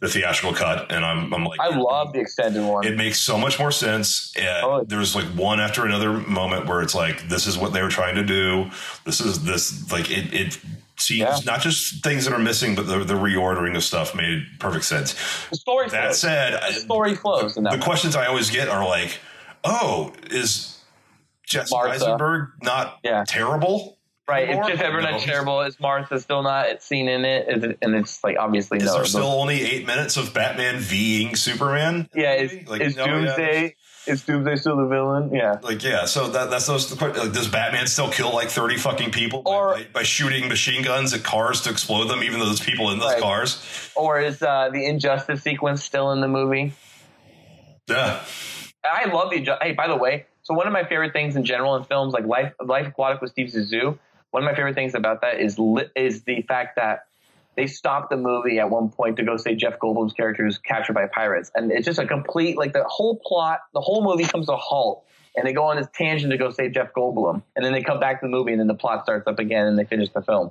the 0.00 0.08
theatrical 0.08 0.54
cut, 0.54 0.90
and 0.90 1.04
I'm 1.04 1.32
I'm 1.34 1.44
like, 1.44 1.60
I 1.60 1.76
love 1.76 2.12
the 2.14 2.20
extended 2.20 2.62
one. 2.64 2.86
it 2.86 2.96
makes 2.96 3.18
so 3.20 3.36
much 3.36 3.58
more 3.58 3.70
sense. 3.72 4.32
And 4.36 4.64
Oh. 4.64 4.84
there's 4.84 5.14
like 5.14 5.26
one 5.26 5.60
after 5.60 5.84
another 5.84 6.12
moment 6.12 6.66
where 6.66 6.80
it's 6.80 6.94
like, 6.94 7.28
this 7.28 7.46
is 7.46 7.58
what 7.58 7.72
they 7.74 7.82
were 7.82 7.90
trying 7.90 8.14
to 8.14 8.24
do. 8.24 8.70
This 9.04 9.20
is 9.20 9.44
this 9.44 9.90
like 9.92 10.10
it. 10.10 10.32
It 10.32 10.58
seems 10.96 11.20
Yeah. 11.20 11.38
not 11.44 11.60
just 11.60 12.02
things 12.02 12.24
that 12.24 12.32
are 12.32 12.38
missing, 12.38 12.74
but 12.74 12.86
the, 12.86 13.04
the 13.04 13.14
reordering 13.14 13.76
of 13.76 13.82
stuff 13.84 14.14
made 14.14 14.46
perfect 14.58 14.84
sense. 14.86 15.14
the 15.50 15.56
story 15.56 15.88
That 15.88 16.02
flows. 16.04 16.20
said, 16.20 16.52
the 16.54 16.72
story 16.74 17.14
flows 17.14 17.56
in 17.58 17.64
that. 17.64 17.72
the 17.72 17.78
questions 17.78 18.16
I 18.16 18.26
always 18.26 18.50
get 18.50 18.68
are 18.68 18.86
like, 18.86 19.18
oh, 19.64 20.12
is 20.30 20.78
Jesse 21.46 21.74
Martha. 21.74 21.94
Eisenberg 21.94 22.48
not 22.62 22.98
Yeah. 23.02 23.24
terrible? 23.26 23.96
right? 24.28 24.42
It's 24.44 24.50
anymore? 24.50 24.70
just 24.70 24.82
ever 24.82 25.02
No. 25.02 25.10
not 25.10 25.20
terrible. 25.22 25.60
Is 25.62 25.80
Martha 25.80 26.20
still 26.20 26.44
not 26.44 26.84
seen 26.84 27.08
in 27.08 27.24
it? 27.24 27.48
Is 27.48 27.64
it? 27.64 27.78
And 27.82 27.96
it's 27.96 28.22
like 28.22 28.36
obviously 28.38 28.78
Is 28.78 28.84
no. 28.84 28.94
there 28.94 29.04
still 29.04 29.26
only 29.26 29.60
eight 29.68 29.88
minutes 29.88 30.16
of 30.16 30.32
Batman 30.32 30.78
Ving 30.78 31.34
Superman? 31.34 32.08
yeah. 32.14 32.34
Is? 32.34 32.68
Like, 32.68 32.80
is 32.80 32.94
no, 32.94 33.06
yeah. 33.06 33.10
Doomsday? 33.24 33.76
Is 34.06 34.22
Doomsday 34.24 34.54
still 34.56 34.76
the 34.76 34.86
villain? 34.86 35.30
Yeah. 35.34 35.56
Like 35.62 35.82
yeah, 35.82 36.04
so 36.04 36.28
that, 36.28 36.48
that's 36.48 36.64
those. 36.66 37.00
Like, 37.02 37.14
does 37.32 37.48
Batman 37.48 37.88
still 37.88 38.08
kill 38.08 38.32
like 38.32 38.50
thirty 38.50 38.76
fucking 38.76 39.10
people 39.10 39.42
by- 39.42 39.50
Or- 39.50 39.74
by, 39.74 39.86
by 39.94 40.02
shooting 40.04 40.48
machine 40.48 40.82
guns 40.84 41.12
at 41.12 41.24
cars 41.24 41.62
to 41.62 41.70
explode 41.70 42.06
them, 42.06 42.22
even 42.22 42.38
though 42.38 42.46
there's 42.46 42.60
people 42.60 42.90
in 42.92 43.00
those 43.00 43.14
Right. 43.14 43.20
cars? 43.22 43.90
Or 43.96 44.20
is 44.20 44.42
uh, 44.42 44.68
the 44.72 44.86
Injustice 44.86 45.42
sequence 45.42 45.82
still 45.82 46.12
in 46.12 46.20
the 46.20 46.28
movie? 46.28 46.72
Yeah, 47.88 48.20
I 48.84 49.06
love 49.12 49.30
the. 49.30 49.44
Hey, 49.60 49.72
by 49.72 49.88
the 49.88 49.96
way, 49.96 50.26
so 50.42 50.54
one 50.54 50.66
of 50.66 50.72
my 50.72 50.84
favorite 50.84 51.12
things 51.12 51.36
in 51.36 51.44
general 51.44 51.76
in 51.76 51.84
films 51.84 52.14
like 52.14 52.24
Life 52.24 52.52
Life 52.64 52.88
Aquatic 52.88 53.20
with 53.20 53.30
Steve 53.32 53.48
Zissou, 53.48 53.98
one 54.30 54.42
of 54.42 54.48
my 54.48 54.54
favorite 54.54 54.74
things 54.74 54.94
about 54.94 55.20
that 55.22 55.40
is 55.40 55.58
is 55.96 56.22
the 56.22 56.42
fact 56.42 56.76
that 56.76 57.06
they 57.56 57.66
stopped 57.66 58.10
the 58.10 58.16
movie 58.16 58.58
at 58.58 58.70
one 58.70 58.88
point 58.88 59.16
to 59.16 59.22
go 59.22 59.36
say 59.36 59.54
Jeff 59.54 59.78
Goldblum's 59.78 60.12
character 60.12 60.46
is 60.46 60.58
captured 60.58 60.94
by 60.94 61.06
pirates, 61.06 61.50
and 61.54 61.70
it's 61.70 61.84
just 61.84 61.98
a 61.98 62.06
complete 62.06 62.56
like 62.56 62.72
the 62.72 62.84
whole 62.84 63.20
plot, 63.24 63.60
the 63.74 63.80
whole 63.80 64.02
movie 64.02 64.24
comes 64.24 64.46
to 64.46 64.52
a 64.52 64.56
halt, 64.56 65.04
and 65.36 65.46
they 65.46 65.52
go 65.52 65.64
on 65.64 65.76
this 65.76 65.88
tangent 65.92 66.30
to 66.30 66.38
go 66.38 66.50
save 66.50 66.72
Jeff 66.72 66.92
Goldblum, 66.96 67.42
and 67.56 67.64
then 67.64 67.72
they 67.72 67.82
come 67.82 68.00
back 68.00 68.20
to 68.20 68.26
the 68.26 68.30
movie, 68.30 68.52
and 68.52 68.60
then 68.60 68.68
the 68.68 68.74
plot 68.74 69.04
starts 69.04 69.26
up 69.26 69.38
again, 69.38 69.66
and 69.66 69.78
they 69.78 69.84
finish 69.84 70.08
the 70.10 70.22
film. 70.22 70.50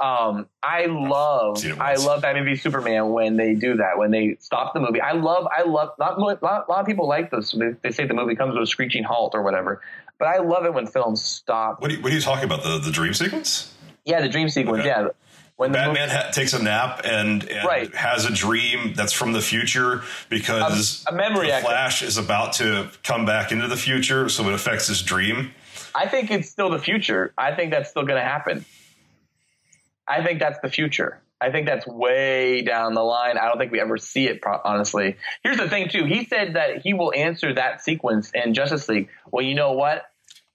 Um, 0.00 0.46
I 0.62 0.86
love, 0.86 1.64
I 1.80 1.94
love 1.96 2.22
Batman 2.22 2.44
v 2.44 2.54
Superman 2.54 3.10
when 3.10 3.36
they 3.36 3.54
do 3.54 3.76
that, 3.78 3.98
when 3.98 4.12
they 4.12 4.36
stop 4.38 4.72
the 4.72 4.78
movie. 4.80 5.00
I 5.00 5.12
love, 5.12 5.48
I 5.56 5.62
love, 5.62 5.90
not, 5.98 6.18
a 6.18 6.22
lot 6.22 6.68
of 6.70 6.86
people 6.86 7.08
like 7.08 7.30
this. 7.32 7.50
They, 7.52 7.70
they 7.82 7.90
say 7.90 8.06
the 8.06 8.14
movie 8.14 8.36
comes 8.36 8.54
to 8.54 8.60
a 8.62 8.66
screeching 8.66 9.02
halt 9.02 9.34
or 9.34 9.42
whatever, 9.42 9.80
but 10.18 10.28
I 10.28 10.38
love 10.38 10.64
it 10.66 10.72
when 10.72 10.86
films 10.86 11.20
stop. 11.22 11.80
what 11.82 11.90
are 11.90 11.94
you, 11.94 12.00
what 12.02 12.12
are 12.12 12.14
you 12.14 12.20
talking 12.20 12.44
about? 12.44 12.62
The 12.62 12.78
the 12.78 12.92
dream 12.92 13.12
sequence? 13.12 13.74
Yeah, 14.04 14.20
the 14.20 14.28
dream 14.28 14.48
sequence. 14.48 14.80
Okay. 14.80 14.88
Yeah, 14.88 15.08
when 15.56 15.72
the 15.72 15.78
Batman 15.78 16.08
ha- 16.10 16.30
takes 16.32 16.52
a 16.52 16.62
nap 16.62 17.00
and, 17.04 17.42
and 17.50 17.66
Right. 17.66 17.92
has 17.92 18.24
a 18.24 18.32
dream 18.32 18.92
that's 18.94 19.12
from 19.12 19.32
the 19.32 19.40
future 19.40 20.02
because 20.28 21.04
A- 21.08 21.12
a 21.12 21.16
memory 21.16 21.48
the. 21.48 21.64
Flash 21.64 22.02
is 22.02 22.16
about 22.18 22.52
to 22.54 22.88
come 23.02 23.26
back 23.26 23.50
into 23.50 23.66
the 23.66 23.76
future, 23.76 24.28
so 24.28 24.46
it 24.48 24.54
affects 24.54 24.86
his 24.86 25.02
dream. 25.02 25.50
I 25.92 26.06
think 26.06 26.30
it's 26.30 26.48
still 26.48 26.70
the 26.70 26.78
future. 26.78 27.32
I 27.36 27.52
think 27.56 27.72
that's 27.72 27.90
still 27.90 28.04
going 28.04 28.20
to 28.22 28.28
happen. 28.28 28.64
I 30.08 30.24
think 30.24 30.40
that's 30.40 30.58
the 30.60 30.68
future. 30.70 31.20
I 31.40 31.50
think 31.52 31.66
that's 31.66 31.86
way 31.86 32.62
down 32.62 32.94
the 32.94 33.02
line. 33.02 33.38
I 33.38 33.46
don't 33.46 33.58
think 33.58 33.70
we 33.70 33.80
ever 33.80 33.96
see 33.98 34.26
it. 34.26 34.42
Pro- 34.42 34.60
honestly, 34.64 35.16
here's 35.44 35.58
the 35.58 35.68
thing 35.68 35.88
too. 35.88 36.04
He 36.04 36.24
said 36.24 36.54
that 36.54 36.78
he 36.82 36.94
will 36.94 37.12
answer 37.14 37.54
that 37.54 37.80
sequence 37.82 38.30
in 38.34 38.54
Justice 38.54 38.88
League. 38.88 39.08
Well, 39.30 39.44
you 39.44 39.54
know 39.54 39.72
what? 39.72 40.02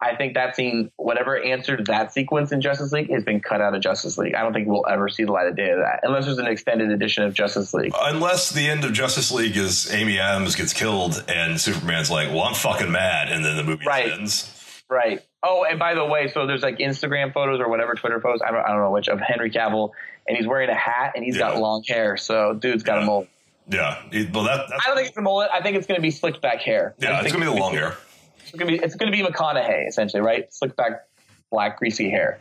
I 0.02 0.18
think 0.18 0.34
that 0.34 0.58
scene, 0.58 0.92
whatever 0.98 1.42
answered 1.42 1.86
that 1.86 2.12
sequence 2.12 2.52
in 2.52 2.60
Justice 2.60 2.92
League, 2.92 3.10
has 3.10 3.24
been 3.24 3.40
cut 3.40 3.62
out 3.62 3.74
of 3.74 3.82
Justice 3.82 4.18
League. 4.18 4.36
I 4.36 4.42
don't 4.42 4.52
think 4.52 4.68
we'll 4.68 4.86
ever 4.90 5.08
see 5.08 5.24
the 5.24 5.32
light 5.32 5.48
of 5.48 5.56
day 5.56 5.70
of 5.70 5.78
that, 5.78 6.02
unless 6.04 6.26
there's 6.26 6.40
an 6.40 6.48
extended 6.48 6.92
edition 6.92 7.24
of 7.24 7.34
Justice 7.34 7.74
League. 7.74 7.94
Unless 7.98 8.50
the 8.50 8.68
end 8.68 8.84
of 8.84 8.92
Justice 8.92 9.32
League 9.32 9.56
is 9.56 9.94
Amy 9.94 10.20
Adams 10.20 10.56
gets 10.58 10.74
killed 10.74 11.24
and 11.30 11.62
Superman's 11.62 12.12
like, 12.12 12.28
"Well, 12.32 12.42
I'm 12.42 12.54
fucking 12.56 12.92
mad," 12.92 13.30
and 13.32 13.46
then 13.46 13.56
the 13.56 13.64
movie 13.64 13.86
Right. 13.86 14.12
ends. 14.12 14.50
Right. 14.94 15.22
Oh, 15.42 15.66
and 15.70 15.80
by 15.80 15.96
the 15.96 16.06
way, 16.06 16.28
so 16.30 16.46
there's 16.48 16.62
like 16.62 16.78
Instagram 16.78 17.34
photos 17.34 17.60
or 17.60 17.68
whatever 17.70 17.96
Twitter 17.96 18.22
photos. 18.22 18.42
I 18.46 18.52
don't, 18.52 18.64
I 18.64 18.70
don't 18.70 18.80
know 18.82 18.92
which 18.92 19.08
of 19.10 19.20
Henry 19.20 19.50
Cavill, 19.52 19.90
and 20.28 20.38
he's 20.38 20.48
wearing 20.48 20.70
a 20.70 20.76
hat 20.76 21.14
and 21.16 21.24
he's 21.26 21.38
got 21.38 21.58
long 21.58 21.84
hair. 21.88 22.16
So 22.18 22.54
dude's 22.54 22.84
got 22.84 22.98
a 22.98 23.02
Yeah. 23.02 23.06
mullet. 23.08 23.30
Yeah, 23.70 24.02
it- 24.12 24.34
well, 24.34 24.44
that, 24.44 24.68
that's, 24.70 24.84
I 24.86 24.88
don't 24.88 24.96
think 24.98 25.08
it's 25.10 25.18
a 25.18 25.22
mullet. 25.22 25.50
I 25.54 25.62
think 25.62 25.78
it's 25.78 25.88
going 25.88 25.98
to 25.98 26.02
be 26.02 26.12
slicked 26.12 26.42
back 26.42 26.60
hair. 26.62 26.94
Yeah, 27.00 27.22
it's 27.22 27.32
gonna 27.32 27.46
be 27.46 27.52
the 27.52 27.58
long 27.60 27.74
hair. 27.74 27.96
It's 28.42 28.52
going 28.52 28.68
to 28.72 28.78
be 28.78 28.84
it's 28.84 28.96
going 28.96 29.12
to 29.12 29.18
be 29.18 29.24
McConaughey 29.24 29.88
essentially, 29.88 30.22
right? 30.22 30.54
Slicked 30.54 30.76
back, 30.78 31.06
black, 31.50 31.80
greasy 31.80 32.10
hair. 32.10 32.40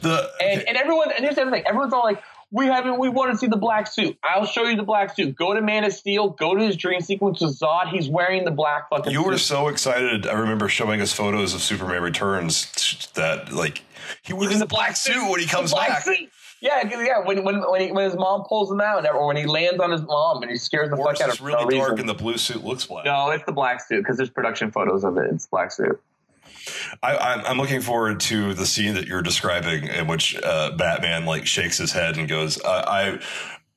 The 0.00 0.30
And 0.40 0.62
and 0.66 0.76
everyone 0.76 1.10
and 1.12 1.22
here's 1.22 1.36
the 1.36 1.42
other 1.42 1.50
thing. 1.50 1.64
Everyone's 1.66 1.92
all 1.92 2.02
like, 2.04 2.22
we 2.52 2.66
haven't 2.66 2.98
we 2.98 3.08
want 3.08 3.32
to 3.32 3.36
see 3.38 3.46
the 3.48 3.56
black 3.56 3.86
suit. 3.86 4.16
I'll 4.22 4.46
show 4.46 4.64
you 4.64 4.76
the 4.76 4.82
black 4.82 5.14
suit. 5.16 5.34
Go 5.36 5.52
to 5.54 5.60
Man 5.60 5.84
of 5.84 5.92
Steel. 5.92 6.30
Go 6.30 6.54
to 6.54 6.64
his 6.64 6.76
dream 6.76 7.00
sequence 7.00 7.40
with 7.40 7.58
Zod. 7.58 7.88
He's 7.90 8.08
wearing 8.08 8.44
the 8.44 8.50
black 8.52 8.88
fucking. 8.88 9.12
You 9.12 9.22
were 9.24 9.32
suit. 9.32 9.46
so 9.46 9.68
excited. 9.68 10.26
I 10.26 10.34
remember 10.34 10.68
showing 10.68 11.00
us 11.00 11.12
photos 11.12 11.54
of 11.54 11.60
Superman 11.60 12.02
Returns 12.02 13.08
that 13.14 13.52
like 13.52 13.82
he 14.22 14.32
was 14.32 14.52
in 14.52 14.58
the 14.60 14.66
black 14.66 14.96
suit 14.96 15.28
when 15.30 15.40
he 15.40 15.46
comes 15.46 15.72
back. 15.74 16.02
suit. 16.02 16.30
Yeah, 16.60 16.88
yeah. 16.88 17.18
When 17.24 17.44
when 17.44 17.60
when, 17.70 17.80
he, 17.82 17.92
when 17.92 18.04
his 18.06 18.16
mom 18.16 18.44
pulls 18.48 18.70
him 18.70 18.80
out, 18.80 19.06
or 19.06 19.26
when 19.26 19.36
he 19.36 19.44
lands 19.44 19.78
on 19.78 19.90
his 19.90 20.00
mom 20.02 20.40
and 20.42 20.50
he 20.50 20.56
scares 20.56 20.88
the 20.88 20.96
Or 20.96 21.12
fuck 21.12 21.20
out 21.20 21.28
of. 21.28 21.34
it's 21.34 21.40
really 21.42 21.64
no 21.64 21.70
dark 21.70 21.90
reason. 21.92 22.00
and 22.00 22.08
the 22.08 22.14
blue 22.14 22.38
suit 22.38 22.64
looks 22.64 22.86
black. 22.86 23.04
No, 23.04 23.28
it's 23.30 23.44
the 23.44 23.52
black 23.52 23.80
suit 23.86 23.98
because 23.98 24.16
there's 24.16 24.30
production 24.30 24.70
photos 24.70 25.04
of 25.04 25.18
it. 25.18 25.26
It's 25.32 25.46
black 25.46 25.70
suit. 25.70 26.00
I, 27.02 27.16
I'm, 27.16 27.46
I'm 27.46 27.58
looking 27.58 27.80
forward 27.80 28.20
to 28.20 28.54
the 28.54 28.66
scene 28.66 28.94
that 28.94 29.06
you're 29.06 29.22
describing 29.22 29.88
in 29.88 30.06
which 30.06 30.36
uh, 30.42 30.72
Batman 30.76 31.24
like 31.24 31.46
shakes 31.46 31.78
his 31.78 31.92
head 31.92 32.16
and 32.16 32.28
goes, 32.28 32.60
I, 32.62 33.18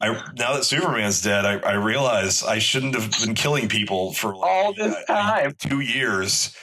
I, 0.02 0.08
I 0.10 0.32
now 0.38 0.54
that 0.54 0.64
Superman's 0.64 1.22
dead, 1.22 1.46
I, 1.46 1.58
I 1.60 1.74
realize 1.74 2.44
I 2.44 2.60
shouldn't 2.60 2.96
have 2.96 3.12
been 3.24 3.36
killing 3.36 3.68
people 3.68 4.14
for 4.14 4.36
like, 4.36 4.50
All 4.50 4.74
this 4.74 4.96
uh, 5.08 5.14
time. 5.14 5.56
two 5.60 5.82
years. 5.82 6.56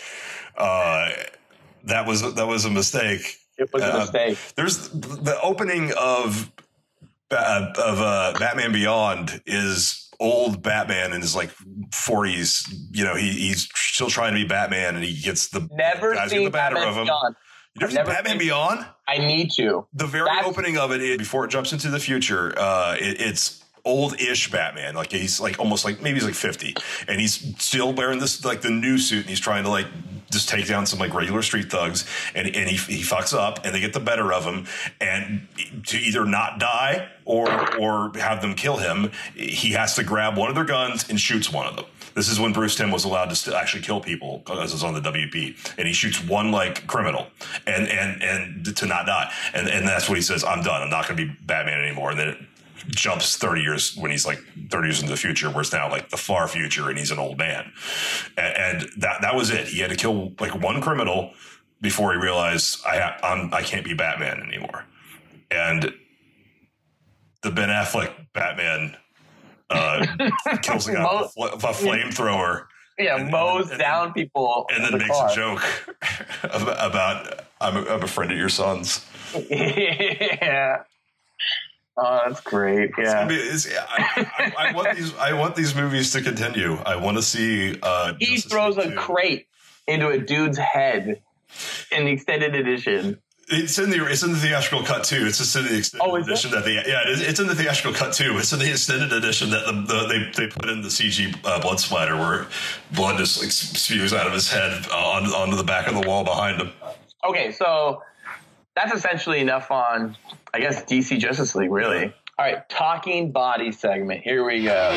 Uh, 0.57 1.11
that 1.85 2.07
was 2.07 2.35
that 2.35 2.47
was 2.47 2.64
a 2.64 2.70
mistake. 2.70 3.37
It 3.59 3.70
was 3.72 3.83
a 3.83 3.95
Uh, 3.95 3.99
mistake. 4.01 4.39
There's 4.57 4.89
the 4.89 5.39
opening 5.43 5.93
of 5.99 6.51
Ba- 7.29 7.72
of 7.79 8.01
uh, 8.01 8.35
Batman 8.39 8.72
Beyond 8.72 9.43
is 9.47 10.06
old 10.21 10.62
Batman 10.62 11.12
in 11.12 11.21
his 11.21 11.35
like 11.35 11.51
40s. 11.95 12.73
You 12.93 13.05
know, 13.05 13.14
he, 13.14 13.31
he's 13.31 13.69
still 13.75 14.09
trying 14.09 14.33
to 14.35 14.41
be 14.41 14.47
Batman, 14.47 14.97
and 14.97 15.05
he 15.05 15.21
gets 15.21 15.49
the 15.49 15.69
Never 15.73 16.14
guys 16.14 16.31
get 16.33 16.45
the 16.45 16.51
better 16.51 16.75
Batman 16.77 16.89
of 16.89 16.97
him. 16.97 17.05
Beyond. 17.05 17.37
You 17.75 17.81
never 17.81 17.95
never 17.95 18.11
Batman 18.11 18.39
Beyond? 18.39 18.87
I 19.07 19.19
need 19.19 19.51
to. 19.57 19.87
The 19.93 20.07
very 20.07 20.27
That's- 20.27 20.47
opening 20.47 20.79
of 20.79 20.93
it, 20.93 21.03
it, 21.03 21.19
before 21.19 21.45
it 21.45 21.49
jumps 21.49 21.73
into 21.73 21.91
the 21.91 22.01
future, 22.01 22.55
uh, 22.59 22.97
it, 22.99 23.21
it's 23.21 23.62
old-ish 23.87 24.51
Batman. 24.51 24.95
Like 24.95 25.12
he's 25.12 25.41
like 25.41 25.59
almost 25.59 25.84
like 25.84 26.03
maybe 26.03 26.16
he's 26.16 26.26
like 26.26 26.34
fifty, 26.34 26.74
and 27.09 27.20
he's 27.20 27.55
still 27.62 27.93
wearing 27.95 28.18
this 28.18 28.45
like 28.45 28.61
the 28.61 28.70
new 28.70 28.99
suit, 28.99 29.20
and 29.20 29.30
he's 29.30 29.41
trying 29.41 29.64
to 29.64 29.70
like 29.70 29.87
just 30.30 30.49
take 30.49 30.66
down 30.66 30.84
some 30.84 30.99
like 30.99 31.14
regular 31.14 31.41
street 31.41 31.70
thugs, 31.70 32.05
and 32.34 32.47
and 32.49 32.68
he 32.68 32.76
he 32.76 33.03
fucks 33.03 33.32
up, 33.32 33.64
and 33.64 33.74
they 33.74 33.80
get 33.80 33.93
the 33.93 34.01
better 34.01 34.32
of 34.32 34.45
him, 34.45 34.66
and 35.01 35.47
to 35.87 35.97
either 35.97 36.26
not 36.26 36.59
die 36.59 37.09
or 37.24 37.49
or 37.78 38.12
have 38.16 38.43
them 38.43 38.55
kill 38.55 38.76
him, 38.76 39.11
he 39.34 39.72
has 39.72 39.95
to 39.95 40.05
grab 40.05 40.37
one 40.37 40.49
of 40.49 40.55
their 40.55 40.64
guns 40.64 41.09
and 41.09 41.18
shoots 41.18 41.53
one 41.53 41.66
of 41.66 41.76
them. 41.76 41.87
This 42.16 42.30
is 42.30 42.41
when 42.41 42.55
Bruce 42.55 42.74
Timm 42.74 42.91
was 42.91 43.05
allowed 43.05 43.28
to 43.28 43.57
actually 43.57 43.82
kill 43.82 44.01
people 44.01 44.39
because 44.39 44.72
it's 44.72 44.82
on 44.82 44.95
the 44.95 45.03
WB, 45.03 45.74
and 45.76 45.87
he 45.87 45.93
shoots 45.93 46.24
one 46.24 46.51
like 46.51 46.87
criminal, 46.87 47.26
and 47.66 47.87
and 47.89 48.22
and 48.22 48.76
to 48.76 48.87
not 48.87 49.05
die, 49.05 49.30
and 49.53 49.68
and 49.68 49.87
that's 49.87 50.09
what 50.09 50.16
he 50.16 50.22
says. 50.22 50.43
I'm 50.43 50.62
done. 50.62 50.82
I'm 50.82 50.89
not 50.89 51.07
going 51.07 51.18
to 51.18 51.26
be 51.26 51.37
Batman 51.45 51.78
anymore. 51.78 52.12
And 52.12 52.18
then 52.18 52.28
it 52.28 52.39
jumps 52.89 53.37
30 53.37 53.62
years 53.62 53.97
when 53.97 54.11
he's 54.11 54.26
like 54.26 54.39
30 54.70 54.87
years 54.89 55.01
into 55.01 55.11
the 55.11 55.16
future, 55.16 55.49
where 55.51 55.61
it's 55.62 55.72
now 55.72 55.91
like 55.91 56.11
the 56.11 56.16
far 56.16 56.47
future, 56.49 56.89
and 56.89 56.99
he's 56.99 57.11
an 57.11 57.18
old 57.18 57.39
man, 57.39 57.72
and, 58.37 58.57
and 58.82 58.91
that 58.99 59.20
that 59.22 59.34
was 59.34 59.51
it. 59.51 59.68
He 59.68 59.80
had 59.80 59.91
to 59.91 59.97
kill 59.97 60.32
like 60.41 60.55
one 60.61 60.80
criminal 60.80 61.32
before 61.80 62.12
he 62.12 62.18
realized 62.18 62.78
I 62.87 62.99
ha- 62.99 63.18
I'm 63.22 63.53
I 63.53 63.62
can't 63.62 63.84
be 63.84 63.95
Batman 63.95 64.41
anymore, 64.41 64.84
and 65.51 65.93
the 67.43 67.51
Ben 67.51 67.68
Affleck 67.68 68.12
Batman 68.32 68.97
uh, 69.70 70.07
kills 70.62 70.89
a 70.89 70.93
guy 70.95 71.03
with 71.20 71.26
a, 71.26 71.28
fl- 71.28 71.55
with 71.55 71.64
a 71.64 71.68
flamethrower 71.68 72.66
Yeah, 72.99 73.16
And- 73.16 73.30
mows 73.30 73.70
and- 73.70 73.78
down 73.78 74.12
people. 74.12 74.66
and 74.74 74.82
then 74.84 74.93
the 74.93 74.99
makes 74.99 75.11
car. 75.11 75.30
a 75.30 75.34
joke 75.34 75.62
about, 76.45 76.91
about 76.91 77.41
I'm, 77.61 77.76
a, 77.76 77.91
I'm 77.91 78.03
a 78.03 78.07
friend 78.07 78.30
of 78.32 78.39
your 78.39 78.49
son's. 78.49 79.05
yeah. 79.51 80.82
Oh, 81.99 82.20
that's 82.26 82.40
great. 82.42 82.90
Yeah. 82.99 83.12
gonna 83.14 83.28
be- 83.28 83.34
it's- 83.36 83.68
I, 83.88 84.53
I, 84.59 84.68
I 84.70 84.72
want 84.74 84.97
these. 84.97 85.16
I 85.16 85.32
want 85.32 85.57
these 85.57 85.74
movies 85.74 86.12
to 86.12 86.20
continue. 86.22 86.74
I 86.84 86.97
want 86.97 87.16
to 87.16 87.22
see. 87.22 87.78
Uh, 87.82 88.14
He 88.18 88.34
Justice 88.34 88.53
throws 88.53 88.76
League 88.76 88.88
a 88.88 88.90
2. 88.90 88.97
crate 88.97 89.47
into 89.86 90.09
a 90.09 90.18
dude's 90.18 90.59
head 90.59 91.22
in 91.90 92.05
the 92.05 92.11
extended 92.11 92.55
edition. 92.55 93.18
It's 93.49 93.78
in 93.78 93.90
the 93.90 94.05
it's 94.07 94.24
in 94.24 94.32
the 94.32 94.38
theatrical 94.38 94.84
cut 94.84 95.05
too. 95.05 95.24
It's 95.24 95.38
just 95.38 95.55
in 95.55 95.66
the 95.66 95.78
extended 95.78 96.05
Oh, 96.05 96.16
it? 96.16 96.22
edition 96.22 96.51
that 96.51 96.64
they 96.64 96.72
yeah 96.72 97.03
it's 97.07 97.38
in 97.38 97.47
the 97.47 97.55
theatrical 97.55 97.92
cut 97.94 98.12
too. 98.12 98.36
It's 98.38 98.53
in 98.53 98.59
the 98.59 98.68
extended 98.68 99.12
edition 99.12 99.51
that 99.51 99.64
the, 99.66 99.72
the 99.72 100.07
they 100.09 100.47
they 100.49 100.53
put 100.53 100.68
in 100.68 100.82
the 100.82 100.88
CG 100.88 101.32
uh, 101.44 101.61
blood 101.61 101.78
splatter 101.78 102.16
where 102.16 102.47
blood 102.92 103.18
just 103.18 103.40
like 103.40 103.53
spews 103.53 104.12
out 104.12 104.26
of 104.26 104.32
his 104.32 104.51
head 104.51 104.84
uh, 104.90 104.97
on, 104.97 105.26
onto 105.26 105.55
the 105.57 105.62
back 105.62 105.86
of 105.86 105.94
the 105.94 106.07
wall 106.09 106.24
behind 106.24 106.61
him. 106.61 106.72
Okay, 107.24 107.53
so 107.53 108.03
that's 108.77 108.95
essentially 108.95 109.41
enough 109.41 109.70
on, 109.70 110.16
I 110.55 110.61
guess, 110.61 110.85
DC 110.85 111.18
Justice 111.18 111.55
League, 111.57 111.72
really. 111.72 112.14
All 112.39 112.45
right, 112.45 112.68
talking 112.68 113.33
body 113.33 113.72
segment. 113.72 114.20
Here 114.22 114.45
we 114.45 114.62
go. 114.62 114.93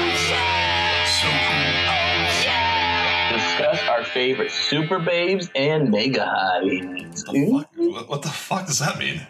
Discuss 3.31 3.87
our 3.87 4.03
favorite 4.03 4.51
super 4.51 4.99
babes 4.99 5.49
and 5.55 5.89
mega 5.91 6.21
hotties. 6.25 7.23
What, 7.51 7.67
what- 7.75 8.09
what 8.09 8.21
the 8.23 8.29
fuck 8.29 8.65
does 8.67 8.79
that 8.79 8.97
mean? 8.97 9.25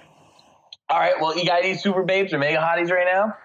All 0.89 1.00
right, 1.00 1.14
well, 1.22 1.38
you 1.38 1.45
got 1.45 1.64
any 1.64 1.76
super 1.76 2.04
babes 2.04 2.34
or 2.34 2.39
mega 2.39 2.58
hotties 2.58 2.89
right 2.89 3.06
now? 3.12 3.36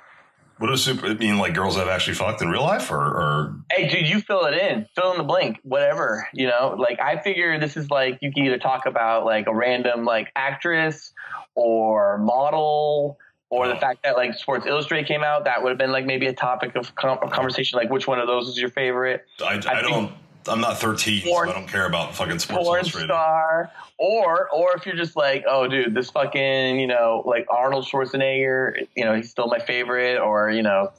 What 0.59 0.68
does 0.68 0.84
super 0.84 1.07
it 1.07 1.18
mean? 1.18 1.38
Like 1.38 1.52
girls 1.55 1.76
I've 1.76 1.88
actually 1.88 2.14
fucked 2.14 2.40
in 2.42 2.48
real 2.48 2.62
life, 2.62 2.90
or, 2.90 2.96
or 3.00 3.57
Hey, 3.72 3.88
dude, 3.88 4.09
you 4.09 4.20
fill 4.20 4.44
it 4.44 4.55
in. 4.55 4.86
Fill 4.94 5.11
in 5.12 5.18
the 5.18 5.24
blank. 5.24 5.59
Whatever. 5.62 6.28
You 6.32 6.46
know, 6.46 6.76
like 6.78 7.00
I 7.00 7.20
figure 7.20 7.59
this 7.59 7.76
is 7.76 7.90
like 7.90 8.18
you 8.22 8.32
can 8.32 8.44
either 8.44 8.59
talk 8.59 8.86
about 8.86 9.24
like 9.24 9.46
a 9.48 9.55
random 9.55 10.05
like 10.05 10.30
actress 10.36 11.12
or 11.55 12.18
model 12.18 13.18
or 13.50 13.68
the 13.68 13.76
Oh. 13.76 13.80
fact 13.80 14.02
that 14.05 14.16
like 14.16 14.34
Sports 14.34 14.66
Illustrated 14.66 15.07
came 15.07 15.22
out. 15.22 15.44
That 15.44 15.62
would 15.62 15.70
have 15.70 15.78
been 15.78 15.92
like 15.92 16.07
maybe 16.07 16.26
a 16.26 16.32
topic 16.32 16.74
of 16.76 16.94
com- 16.94 17.18
of 17.22 17.30
conversation. 17.30 17.78
Like 17.78 17.90
which 17.90 18.07
one 18.07 18.18
of 18.18 18.26
those 18.26 18.48
is 18.48 18.59
your 18.59 18.70
favorite? 18.70 19.26
I, 19.44 19.55
I, 19.55 19.61
think- 19.61 19.88
don't. 19.88 20.12
I'm 20.47 20.61
not 20.61 20.78
13, 20.78 21.22
Porn- 21.22 21.49
so 21.49 21.53
I 21.53 21.59
don't 21.59 21.68
care 21.68 21.86
about 21.86 22.14
fucking 22.14 22.38
Sports 22.38 22.64
Porn 22.64 22.78
Illustrated. 22.78 23.07
star. 23.09 23.70
Or 23.99 24.49
or 24.51 24.76
if 24.76 24.86
you're 24.86 24.97
just 24.97 25.16
like, 25.16 25.45
oh, 25.49 25.68
dude, 25.68 25.95
this 25.95 26.11
fucking 26.11 26.80
you 26.80 26.86
know 26.86 27.22
like 27.24 27.47
Arnold 27.49 27.86
Schwarzenegger. 27.86 28.86
You 28.97 29.05
know, 29.05 29.14
he's 29.14 29.30
still 29.30 29.47
my 29.47 29.61
favorite. 29.61 30.18
Or 30.18 30.51
you 30.51 30.62
know, 30.62 30.92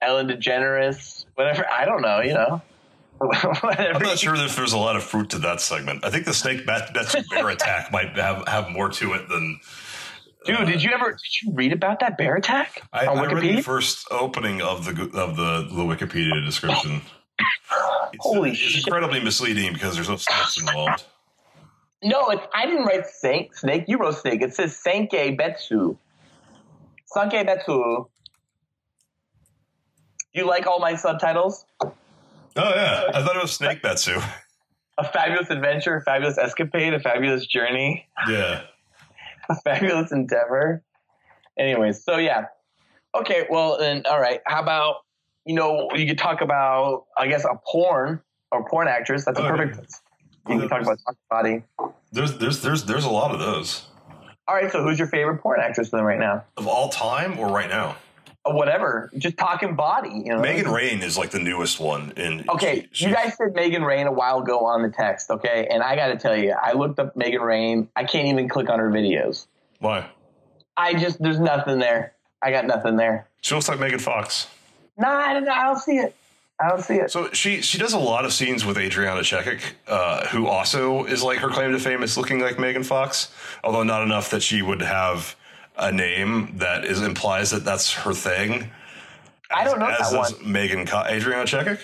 Ellen 0.00 0.28
DeGeneres. 0.28 1.24
Whatever. 1.34 1.66
I 1.70 1.84
don't 1.84 2.02
know. 2.02 2.20
You 2.20 2.34
know. 2.34 2.62
I'm 3.22 4.02
not 4.02 4.18
sure 4.18 4.34
if 4.34 4.56
there's 4.56 4.72
a 4.72 4.78
lot 4.78 4.96
of 4.96 5.04
fruit 5.04 5.30
to 5.30 5.38
that 5.38 5.60
segment. 5.60 6.04
I 6.04 6.10
think 6.10 6.24
the 6.24 6.34
snake 6.34 6.66
bat, 6.66 6.92
Betsy 6.92 7.20
bear 7.30 7.48
attack 7.50 7.92
might 7.92 8.16
have, 8.16 8.46
have 8.48 8.70
more 8.70 8.88
to 8.88 9.12
it 9.14 9.28
than. 9.28 9.60
Dude, 10.44 10.56
uh, 10.56 10.64
did 10.64 10.82
you 10.82 10.90
ever 10.90 11.12
did 11.12 11.42
you 11.42 11.52
read 11.52 11.72
about 11.72 12.00
that 12.00 12.18
bear 12.18 12.34
attack 12.34 12.82
I, 12.92 13.06
on 13.06 13.18
I 13.18 13.32
read 13.32 13.58
the 13.58 13.62
first 13.62 14.08
opening 14.10 14.60
of 14.60 14.84
the 14.84 15.02
of 15.16 15.36
the, 15.36 15.68
the 15.70 15.82
Wikipedia 15.82 16.44
description. 16.44 17.00
It's, 18.14 18.22
Holy 18.26 18.50
it's 18.50 18.58
shit. 18.58 18.86
incredibly 18.86 19.20
misleading 19.20 19.72
because 19.72 19.94
there's 19.94 20.08
no 20.10 20.16
snakes 20.16 20.58
involved. 20.58 21.04
No, 22.04 22.28
it's, 22.28 22.46
I 22.54 22.66
didn't 22.66 22.84
write 22.84 23.06
snake. 23.06 23.56
Snake, 23.56 23.84
you 23.88 23.96
wrote 23.96 24.18
snake. 24.18 24.42
It 24.42 24.54
says 24.54 24.78
Senke 24.86 25.38
Betsu. 25.38 25.96
Sanke 27.16 27.42
Betsu. 27.46 28.06
You 30.34 30.46
like 30.46 30.66
all 30.66 30.78
my 30.78 30.94
subtitles? 30.94 31.64
Oh 31.80 31.90
yeah, 32.56 33.04
I 33.14 33.22
thought 33.22 33.34
it 33.36 33.40
was 33.42 33.52
Snake 33.52 33.82
Betsu. 33.82 34.22
A 34.98 35.04
fabulous 35.04 35.48
adventure, 35.48 35.96
a 35.96 36.02
fabulous 36.02 36.36
escapade, 36.36 36.92
a 36.92 37.00
fabulous 37.00 37.46
journey, 37.46 38.06
Yeah. 38.28 38.62
a 39.48 39.54
fabulous 39.62 40.12
endeavor. 40.12 40.82
Anyways, 41.58 42.04
so 42.04 42.18
yeah. 42.18 42.46
Okay, 43.14 43.46
well 43.50 43.78
then, 43.78 44.02
all 44.06 44.20
right. 44.20 44.40
How 44.46 44.60
about 44.62 44.96
you 45.44 45.54
know 45.54 45.88
you 45.94 46.06
could 46.06 46.18
talk 46.18 46.40
about 46.40 47.06
I 47.16 47.26
guess 47.28 47.44
a 47.44 47.58
porn 47.66 48.20
or 48.50 48.68
porn 48.68 48.88
actress. 48.88 49.24
That's 49.24 49.38
a 49.38 49.42
perfect. 49.42 49.94
You 50.48 50.58
can 50.58 50.68
talk 50.68 50.82
about 50.82 50.98
body. 51.30 51.62
There's 52.12 52.36
there's 52.38 52.60
there's 52.62 52.84
there's 52.84 53.04
a 53.04 53.10
lot 53.10 53.30
of 53.32 53.38
those 53.40 53.86
All 54.48 54.54
right, 54.54 54.70
so 54.70 54.82
who's 54.82 54.98
your 54.98 55.08
favorite 55.08 55.38
porn 55.38 55.60
actress 55.60 55.90
then 55.90 56.02
right 56.04 56.18
now? 56.18 56.44
of 56.56 56.66
all 56.66 56.88
time 56.88 57.38
or 57.38 57.48
right 57.48 57.68
now. 57.68 57.96
Uh, 58.44 58.50
whatever, 58.52 59.08
just 59.18 59.36
talking 59.38 59.76
body. 59.76 60.08
You 60.10 60.30
know, 60.32 60.40
Megan 60.40 60.68
Rain 60.68 61.00
is 61.00 61.16
like 61.16 61.30
the 61.30 61.38
newest 61.38 61.78
one. 61.78 62.12
And 62.16 62.48
Okay, 62.50 62.88
she- 62.90 63.06
you 63.06 63.14
guys 63.14 63.36
said 63.36 63.54
Megan 63.54 63.84
Rain 63.84 64.08
a 64.08 64.12
while 64.12 64.40
ago 64.40 64.66
on 64.66 64.82
the 64.82 64.90
text, 64.90 65.30
okay? 65.30 65.68
And 65.70 65.80
I 65.80 65.94
got 65.94 66.08
to 66.08 66.16
tell 66.16 66.36
you, 66.36 66.52
I 66.60 66.72
looked 66.72 66.98
up 66.98 67.16
Megan 67.16 67.40
Rain. 67.40 67.88
I 67.94 68.02
can't 68.02 68.26
even 68.26 68.48
click 68.48 68.68
on 68.68 68.80
her 68.80 68.90
videos. 68.90 69.46
why? 69.78 70.08
I 70.76 70.94
just 70.94 71.22
there's 71.22 71.38
nothing 71.38 71.78
there. 71.78 72.14
I 72.42 72.50
got 72.50 72.66
nothing 72.66 72.96
there. 72.96 73.28
She 73.42 73.54
looks 73.54 73.68
like 73.68 73.78
Megan 73.78 74.00
Fox. 74.00 74.48
Nah, 74.96 75.08
I 75.10 75.34
don't, 75.34 75.48
I 75.48 75.64
don't 75.66 75.78
see 75.78 75.96
it. 75.96 76.14
I 76.60 76.68
don't 76.68 76.82
see 76.82 76.94
it. 76.96 77.10
So 77.10 77.30
she 77.32 77.60
she 77.60 77.78
does 77.78 77.92
a 77.92 77.98
lot 77.98 78.24
of 78.24 78.32
scenes 78.32 78.64
with 78.64 78.78
Adriana 78.78 79.20
Chechik, 79.22 79.60
uh, 79.88 80.26
who 80.28 80.46
also 80.46 81.04
is 81.04 81.22
like 81.22 81.38
her 81.38 81.48
claim 81.48 81.72
to 81.72 81.78
fame 81.80 82.02
is 82.02 82.16
looking 82.16 82.40
like 82.40 82.58
Megan 82.58 82.84
Fox, 82.84 83.32
although 83.64 83.82
not 83.82 84.02
enough 84.02 84.30
that 84.30 84.42
she 84.42 84.62
would 84.62 84.82
have 84.82 85.34
a 85.76 85.90
name 85.90 86.52
that 86.58 86.84
is 86.84 87.02
implies 87.02 87.50
that 87.50 87.64
that's 87.64 87.92
her 87.92 88.12
thing. 88.12 88.70
I 89.50 89.64
don't 89.64 89.78
know 89.80 89.86
as 89.86 90.10
that 90.12 90.16
does 90.16 90.40
Megan 90.42 90.86
Co- 90.86 91.04
Adriana 91.04 91.44
Chechik. 91.44 91.80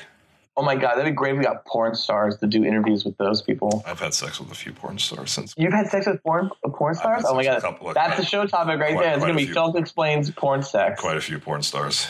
Oh 0.56 0.62
my 0.62 0.74
god, 0.76 0.96
that'd 0.96 1.04
be 1.06 1.10
great. 1.12 1.32
if 1.32 1.38
We 1.38 1.44
got 1.44 1.64
porn 1.64 1.94
stars 1.94 2.36
to 2.38 2.46
do 2.46 2.64
interviews 2.64 3.04
with 3.04 3.16
those 3.16 3.42
people. 3.42 3.82
I've 3.86 4.00
had 4.00 4.12
sex 4.14 4.38
with 4.40 4.50
a 4.52 4.54
few 4.54 4.72
porn 4.72 4.98
stars 4.98 5.30
since. 5.32 5.54
You've 5.56 5.72
had 5.72 5.88
sex 5.88 6.06
with 6.06 6.22
porn 6.22 6.50
uh, 6.64 6.68
porn 6.68 6.94
stars? 6.94 7.24
Oh 7.26 7.34
my 7.34 7.42
god, 7.42 7.58
a 7.58 7.60
couple 7.62 7.92
that's 7.94 8.20
a 8.20 8.24
show 8.24 8.46
topic 8.46 8.78
right 8.78 8.92
quite- 8.92 9.02
there. 9.04 9.14
It's 9.14 9.24
gonna 9.24 9.34
be 9.36 9.46
few. 9.46 9.54
Phil 9.54 9.76
explains 9.76 10.30
porn 10.30 10.62
sex. 10.62 11.00
Quite 11.00 11.16
a 11.16 11.20
few 11.20 11.38
porn 11.40 11.62
stars. 11.62 12.06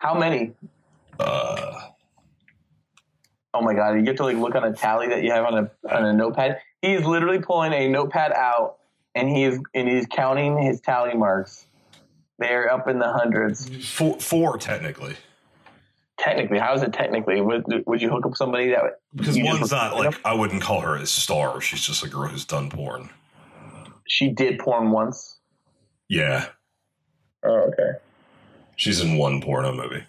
How 0.00 0.18
many? 0.18 0.52
Uh, 1.18 1.76
Oh 3.52 3.62
my 3.62 3.74
god, 3.74 3.96
you 3.96 4.02
get 4.02 4.16
to 4.18 4.22
like 4.24 4.36
look 4.36 4.54
on 4.54 4.62
a 4.64 4.72
tally 4.72 5.08
that 5.08 5.24
you 5.24 5.32
have 5.32 5.44
on 5.44 5.58
a 5.58 5.70
on 5.92 6.04
a 6.04 6.12
notepad. 6.12 6.58
He's 6.82 7.04
literally 7.04 7.40
pulling 7.40 7.72
a 7.72 7.88
notepad 7.88 8.30
out 8.32 8.76
and 9.16 9.28
he's 9.28 9.58
and 9.74 9.88
he's 9.88 10.06
counting 10.06 10.56
his 10.62 10.80
tally 10.80 11.14
marks. 11.14 11.66
They're 12.38 12.72
up 12.72 12.86
in 12.86 12.98
the 13.00 13.12
hundreds. 13.12 13.68
four, 13.90 14.18
four 14.20 14.56
technically, 14.56 15.16
Technically, 16.16 16.58
how 16.60 16.74
is 16.74 16.82
it 16.82 16.92
technically? 16.92 17.40
Would, 17.40 17.64
would 17.86 18.00
you 18.00 18.08
hook 18.08 18.24
up 18.24 18.36
somebody 18.36 18.68
that 18.70 19.00
because 19.16 19.36
one's 19.36 19.72
not 19.72 19.96
look- 19.96 20.06
like 20.06 20.20
I 20.24 20.32
wouldn't 20.32 20.62
call 20.62 20.80
her 20.82 20.94
a 20.94 21.04
star. 21.04 21.60
She's 21.60 21.84
just 21.84 22.04
a 22.04 22.08
girl 22.08 22.28
who's 22.28 22.44
done 22.44 22.70
porn. 22.70 23.10
she 24.06 24.28
did 24.28 24.60
porn 24.60 24.92
once? 24.92 25.38
Yeah, 26.08 26.46
Oh, 27.42 27.68
okay. 27.72 27.98
She's 28.80 29.00
in 29.00 29.16
one 29.16 29.40
porno 29.42 29.72
movie. 29.72 30.02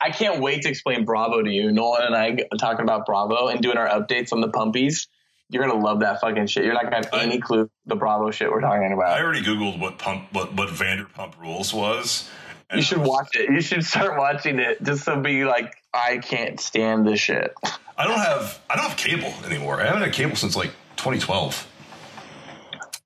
I 0.00 0.10
can't 0.10 0.40
wait 0.40 0.62
to 0.62 0.68
explain 0.68 1.04
Bravo 1.04 1.42
to 1.42 1.50
you. 1.50 1.72
Nolan 1.72 2.02
and 2.06 2.14
I 2.16 2.36
talking 2.58 2.82
about 2.82 3.04
Bravo 3.06 3.48
and 3.48 3.60
doing 3.60 3.76
our 3.76 3.88
updates 3.88 4.32
on 4.32 4.40
the 4.40 4.48
pumpies. 4.48 5.08
You're 5.48 5.66
gonna 5.66 5.82
love 5.82 6.00
that 6.00 6.20
fucking 6.20 6.46
shit. 6.46 6.64
You're 6.64 6.74
not 6.74 6.84
gonna 6.84 6.96
have 6.96 7.08
any 7.12 7.38
clue 7.40 7.68
the 7.86 7.96
Bravo 7.96 8.30
shit 8.30 8.50
we're 8.50 8.60
talking 8.60 8.92
about. 8.92 9.18
I 9.18 9.22
already 9.22 9.42
googled 9.42 9.78
what 9.80 9.98
pump 9.98 10.32
what 10.32 10.54
what 10.54 10.68
Vanderpump 10.68 11.38
Rules 11.40 11.74
was. 11.74 12.30
You 12.74 12.82
should 12.82 12.98
was- 12.98 13.08
watch 13.08 13.28
it. 13.34 13.50
You 13.50 13.60
should 13.60 13.84
start 13.84 14.16
watching 14.16 14.58
it 14.60 14.82
just 14.82 15.04
to 15.06 15.16
be 15.16 15.44
like, 15.44 15.74
I 15.92 16.18
can't 16.18 16.60
stand 16.60 17.06
this 17.06 17.18
shit. 17.20 17.52
I 17.98 18.04
don't 18.06 18.18
have 18.20 18.60
I 18.70 18.76
don't 18.76 18.86
have 18.88 18.96
cable 18.96 19.32
anymore. 19.44 19.80
I 19.80 19.86
haven't 19.86 20.02
had 20.02 20.12
cable 20.12 20.36
since 20.36 20.54
like 20.56 20.70
2012. 20.96 21.66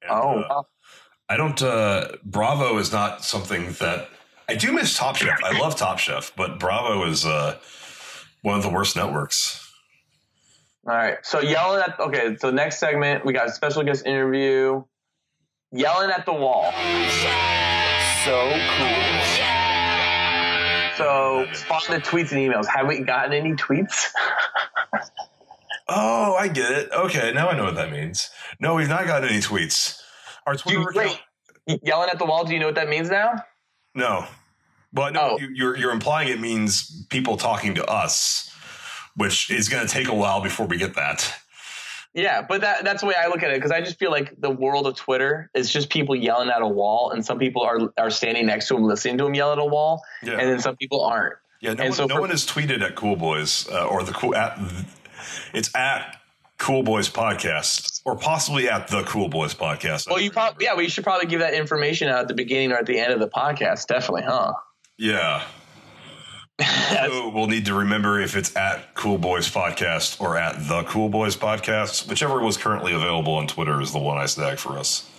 And, 0.03 0.11
Oh, 0.11 0.41
uh, 0.43 0.62
I 1.31 1.37
don't. 1.39 1.61
uh 1.62 2.09
Bravo 2.25 2.77
is 2.79 2.93
not 2.93 3.25
something 3.25 3.73
that 3.81 4.09
I 4.49 4.55
do 4.57 4.72
miss 4.72 4.97
Top 4.97 5.16
Chef. 5.16 5.42
I 5.42 5.59
love 5.59 5.76
Top 5.76 5.99
Chef, 5.99 6.32
but 6.36 6.59
Bravo 6.59 7.05
is 7.09 7.24
uh 7.24 7.59
one 8.42 8.57
of 8.57 8.62
the 8.62 8.68
worst 8.70 8.95
networks. 8.97 9.72
all 10.86 10.95
right. 10.95 11.16
So 11.22 11.40
yelling 11.40 11.82
at 11.82 11.99
okay. 11.99 12.36
So 12.38 12.51
next 12.51 12.78
segment 12.78 13.24
we 13.24 13.32
got 13.32 13.47
a 13.49 13.53
special 13.53 13.82
guest 13.82 14.07
interview. 14.07 14.82
Yelling 15.72 16.11
at 16.11 16.24
the 16.26 16.32
wall. 16.32 16.72
So 18.24 18.51
cool. 18.78 19.05
So 20.97 21.47
spot 21.53 21.84
the 21.88 21.99
tweets 21.99 22.30
and 22.32 22.40
emails. 22.40 22.66
Have 22.66 22.86
we 22.86 23.01
gotten 23.01 23.32
any 23.32 23.53
tweets? 23.55 24.07
Oh, 25.86 26.34
I 26.34 26.49
get 26.49 26.72
it. 26.72 26.90
Okay, 26.92 27.32
now 27.34 27.51
I 27.51 27.57
know 27.57 27.64
what 27.64 27.74
that 27.74 27.92
means. 27.92 28.30
No, 28.59 28.74
we've 28.74 28.88
not 28.88 29.07
gotten 29.07 29.28
any 29.28 29.40
tweets. 29.40 30.01
Our 30.47 30.57
Twitter 30.57 30.78
you, 30.78 30.86
account. 30.88 31.20
wait, 31.66 31.80
yelling 31.84 32.09
at 32.09 32.18
the 32.18 32.24
wall. 32.24 32.45
Do 32.47 32.55
you 32.55 32.59
know 32.59 32.64
what 32.64 32.74
that 32.76 32.88
means 32.88 33.11
now? 33.11 33.34
No. 33.95 34.26
Well, 34.92 35.12
no, 35.12 35.20
Oh. 35.32 35.38
you, 35.38 35.49
you're 35.53 35.76
you're 35.76 35.92
implying 35.92 36.28
it 36.28 36.40
means 36.40 37.05
people 37.11 37.36
talking 37.36 37.74
to 37.76 37.84
us, 37.86 38.53
which 39.16 39.51
is 39.51 39.68
going 39.68 39.86
to 39.86 39.92
take 39.92 40.09
a 40.09 40.14
while 40.14 40.40
before 40.40 40.66
we 40.66 40.76
get 40.76 40.95
that. 40.95 41.32
Yeah, 42.12 42.42
but 42.42 42.61
that 42.61 42.84
that's 42.84 43.01
the 43.01 43.09
way 43.09 43.14
I 43.18 43.26
look 43.26 43.42
at 43.42 43.51
it 43.51 43.57
because 43.57 43.72
I 43.72 43.80
just 43.80 43.99
feel 43.99 44.12
like 44.12 44.40
the 44.40 44.51
world 44.51 44.86
of 44.86 44.95
Twitter 44.95 45.51
is 45.53 45.68
just 45.72 45.90
people 45.90 46.14
yelling 46.14 46.49
at 46.49 46.62
a 46.62 46.66
wall, 46.68 47.11
and 47.11 47.26
some 47.26 47.38
people 47.40 47.62
are 47.62 47.92
are 47.99 48.11
standing 48.11 48.47
next 48.47 48.68
to 48.68 48.74
them 48.74 48.84
listening 48.84 49.18
to 49.18 49.24
them 49.24 49.34
yell 49.34 49.53
at 49.53 49.59
a 49.59 49.64
wall, 49.64 50.01
Yeah, 50.22 50.34
and 50.38 50.49
then 50.49 50.61
some 50.61 50.76
people 50.76 51.03
aren't. 51.03 51.34
yeah. 51.61 51.72
No, 51.74 51.82
and 51.82 51.90
one, 51.90 51.97
so 51.97 52.07
no 52.07 52.14
for- 52.14 52.20
one 52.20 52.30
has 52.30 52.47
tweeted 52.47 52.82
at 52.82 52.95
Cool 52.95 53.16
Boys 53.16 53.68
uh, 53.68 53.86
or 53.86 54.05
the 54.05 54.12
cool 54.12 54.36
at. 54.36 54.57
It's 55.53 55.74
at 55.74 56.20
Cool 56.59 56.82
Boys 56.82 57.11
Podcast 57.11 58.00
or 58.05 58.16
possibly 58.16 58.68
at 58.68 58.88
the 58.88 59.02
Cool 59.05 59.28
Boys 59.28 59.55
Podcast. 59.55 60.09
Well, 60.09 60.20
you 60.20 60.30
probably 60.30 60.64
yeah, 60.64 60.74
we 60.74 60.88
should 60.88 61.05
probably 61.05 61.26
give 61.26 61.40
that 61.40 61.55
information 61.55 62.09
out 62.09 62.20
at 62.20 62.28
the 62.28 62.34
beginning 62.34 62.72
or 62.72 62.76
at 62.76 62.86
the 62.86 62.98
end 62.98 63.12
of 63.12 63.20
the 63.20 63.28
podcast, 63.28 63.86
definitely, 63.86 64.22
huh? 64.22 64.52
yeah. 64.98 65.44
So 67.07 67.30
we'll 67.30 67.48
need 67.48 67.66
to 67.66 67.74
remember 67.74 68.20
if 68.20 68.36
it's 68.36 68.55
at 68.55 68.94
Cool 68.94 69.18
Boys 69.18 69.50
Podcast 69.50 70.20
or 70.20 70.38
at 70.38 70.68
the 70.68 70.84
Cool 70.84 71.09
Boys 71.09 71.36
Podcast. 71.36 72.09
Whichever 72.09 72.40
was 72.40 72.57
currently 72.57 72.94
available 72.94 73.34
on 73.34 73.48
Twitter 73.48 73.80
is 73.80 73.92
the 73.92 73.98
one 73.98 74.18
I 74.18 74.26
snag 74.26 74.59
for 74.59 74.78
us. 74.78 75.11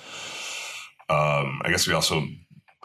Um, 1.09 1.61
I 1.63 1.69
guess 1.69 1.87
we 1.87 1.93
also 1.93 2.25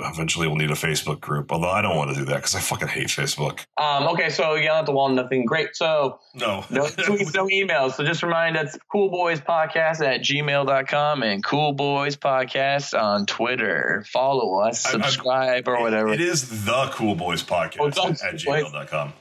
eventually 0.05 0.47
we'll 0.47 0.57
need 0.57 0.71
a 0.71 0.75
Facebook 0.75 1.21
group, 1.21 1.53
although 1.53 1.71
I 1.71 1.83
don't 1.83 1.97
want 1.97 2.11
to 2.11 2.17
do 2.17 2.25
that 2.27 2.37
because 2.37 2.55
I 2.55 2.61
fucking 2.61 2.89
hate 2.89 3.09
Facebook. 3.09 3.65
Um, 3.77 4.09
okay, 4.09 4.29
so 4.31 4.55
yelling 4.55 4.81
at 4.81 4.87
the 4.87 4.93
wall, 4.93 5.09
nothing 5.09 5.45
great. 5.47 5.75
So 5.77 6.19
No. 6.35 6.65
no 6.71 6.85
tweets, 6.85 7.35
no 7.35 7.47
emails. 7.47 7.93
So 7.95 8.05
just 8.05 8.23
remind 8.23 8.57
us 8.57 8.77
Cool 8.91 9.11
Boys 9.11 9.41
Podcast 9.41 10.05
at 10.07 10.21
gmail.com 10.23 11.23
and 11.23 11.45
Cool 11.45 11.73
Boys 11.73 12.17
Podcast 12.17 13.01
on 13.01 13.27
Twitter. 13.27 14.05
Follow 14.13 14.61
us, 14.61 14.85
I- 14.87 14.89
I- 14.89 14.93
subscribe, 14.93 15.69
or 15.69 15.81
whatever. 15.81 16.09
It 16.13 16.21
is 16.21 16.65
the 16.65 16.89
Cool 16.93 17.15
Boys 17.15 17.43
Podcast 17.43 17.77
Oh, 17.81 17.91
don't- 17.91 18.23
at 18.23 18.35
gmail.com. 18.35 19.13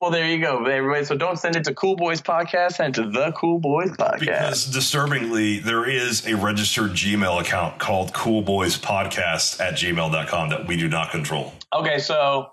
Well, 0.00 0.12
there 0.12 0.28
you 0.28 0.40
go, 0.40 0.64
everybody. 0.64 1.04
So 1.04 1.16
don't 1.16 1.36
send 1.40 1.56
it 1.56 1.64
to 1.64 1.74
Cool 1.74 1.96
Boys 1.96 2.22
Podcast, 2.22 2.74
send 2.74 2.96
it 2.96 3.02
to 3.02 3.10
the 3.10 3.32
Cool 3.32 3.58
Boys 3.58 3.90
Podcast. 3.90 4.20
Because 4.20 4.64
disturbingly, 4.70 5.58
there 5.58 5.88
is 5.88 6.24
a 6.24 6.36
registered 6.36 6.92
Gmail 6.92 7.40
account 7.40 7.80
called 7.80 8.14
Cool 8.14 8.42
Boys 8.42 8.78
Podcast 8.78 9.60
at 9.60 9.74
gmail.com 9.74 10.50
that 10.50 10.68
we 10.68 10.76
do 10.76 10.88
not 10.88 11.10
control. 11.10 11.52
Okay, 11.74 11.98
so 11.98 12.14
all 12.14 12.52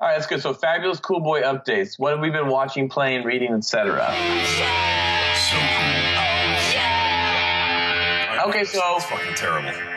right, 0.00 0.14
that's 0.14 0.28
good. 0.28 0.40
So 0.40 0.54
fabulous 0.54 1.00
Cool 1.00 1.18
Boy 1.18 1.42
updates. 1.42 1.98
What 1.98 2.12
have 2.12 2.20
we 2.20 2.30
been 2.30 2.46
watching, 2.46 2.88
playing, 2.88 3.24
reading, 3.24 3.52
etc. 3.54 4.06
Oh, 4.08 4.14
so 5.50 5.56
cool. 5.56 6.00
Oh, 8.40 8.48
okay, 8.50 8.64
so- 8.64 8.96
It's 8.96 9.04
fucking 9.06 9.34
terrible. 9.34 9.93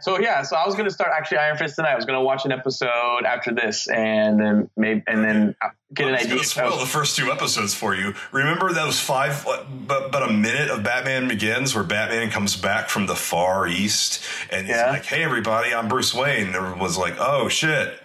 So 0.00 0.18
yeah, 0.18 0.42
so 0.42 0.56
I 0.56 0.66
was 0.66 0.74
gonna 0.74 0.90
start 0.90 1.10
actually 1.16 1.38
Iron 1.38 1.56
Fist 1.56 1.76
tonight. 1.76 1.92
I 1.92 1.96
was 1.96 2.04
gonna 2.04 2.22
watch 2.22 2.44
an 2.44 2.52
episode 2.52 3.24
after 3.26 3.52
this, 3.52 3.88
and 3.88 4.40
then 4.40 4.70
maybe 4.76 5.02
and 5.06 5.24
then 5.24 5.54
get 5.94 6.08
an 6.08 6.14
idea. 6.14 6.42
spoil 6.44 6.78
the 6.78 6.86
first 6.86 7.16
two 7.16 7.30
episodes 7.30 7.74
for 7.74 7.94
you. 7.94 8.14
Remember 8.32 8.72
those 8.72 8.98
five, 8.98 9.44
but, 9.86 10.10
but 10.10 10.22
a 10.22 10.32
minute 10.32 10.70
of 10.70 10.82
Batman 10.82 11.28
Begins 11.28 11.74
where 11.74 11.84
Batman 11.84 12.30
comes 12.30 12.56
back 12.56 12.88
from 12.88 13.06
the 13.06 13.14
far 13.14 13.66
east 13.66 14.24
and 14.50 14.66
he's 14.66 14.76
Yeah. 14.76 14.90
like, 14.90 15.04
hey, 15.04 15.22
everybody, 15.22 15.74
I'm 15.74 15.88
Bruce 15.88 16.14
Wayne. 16.14 16.46
And 16.46 16.56
everyone 16.56 16.78
was 16.78 16.96
like, 16.96 17.16
oh, 17.18 17.48
shit, 17.48 18.00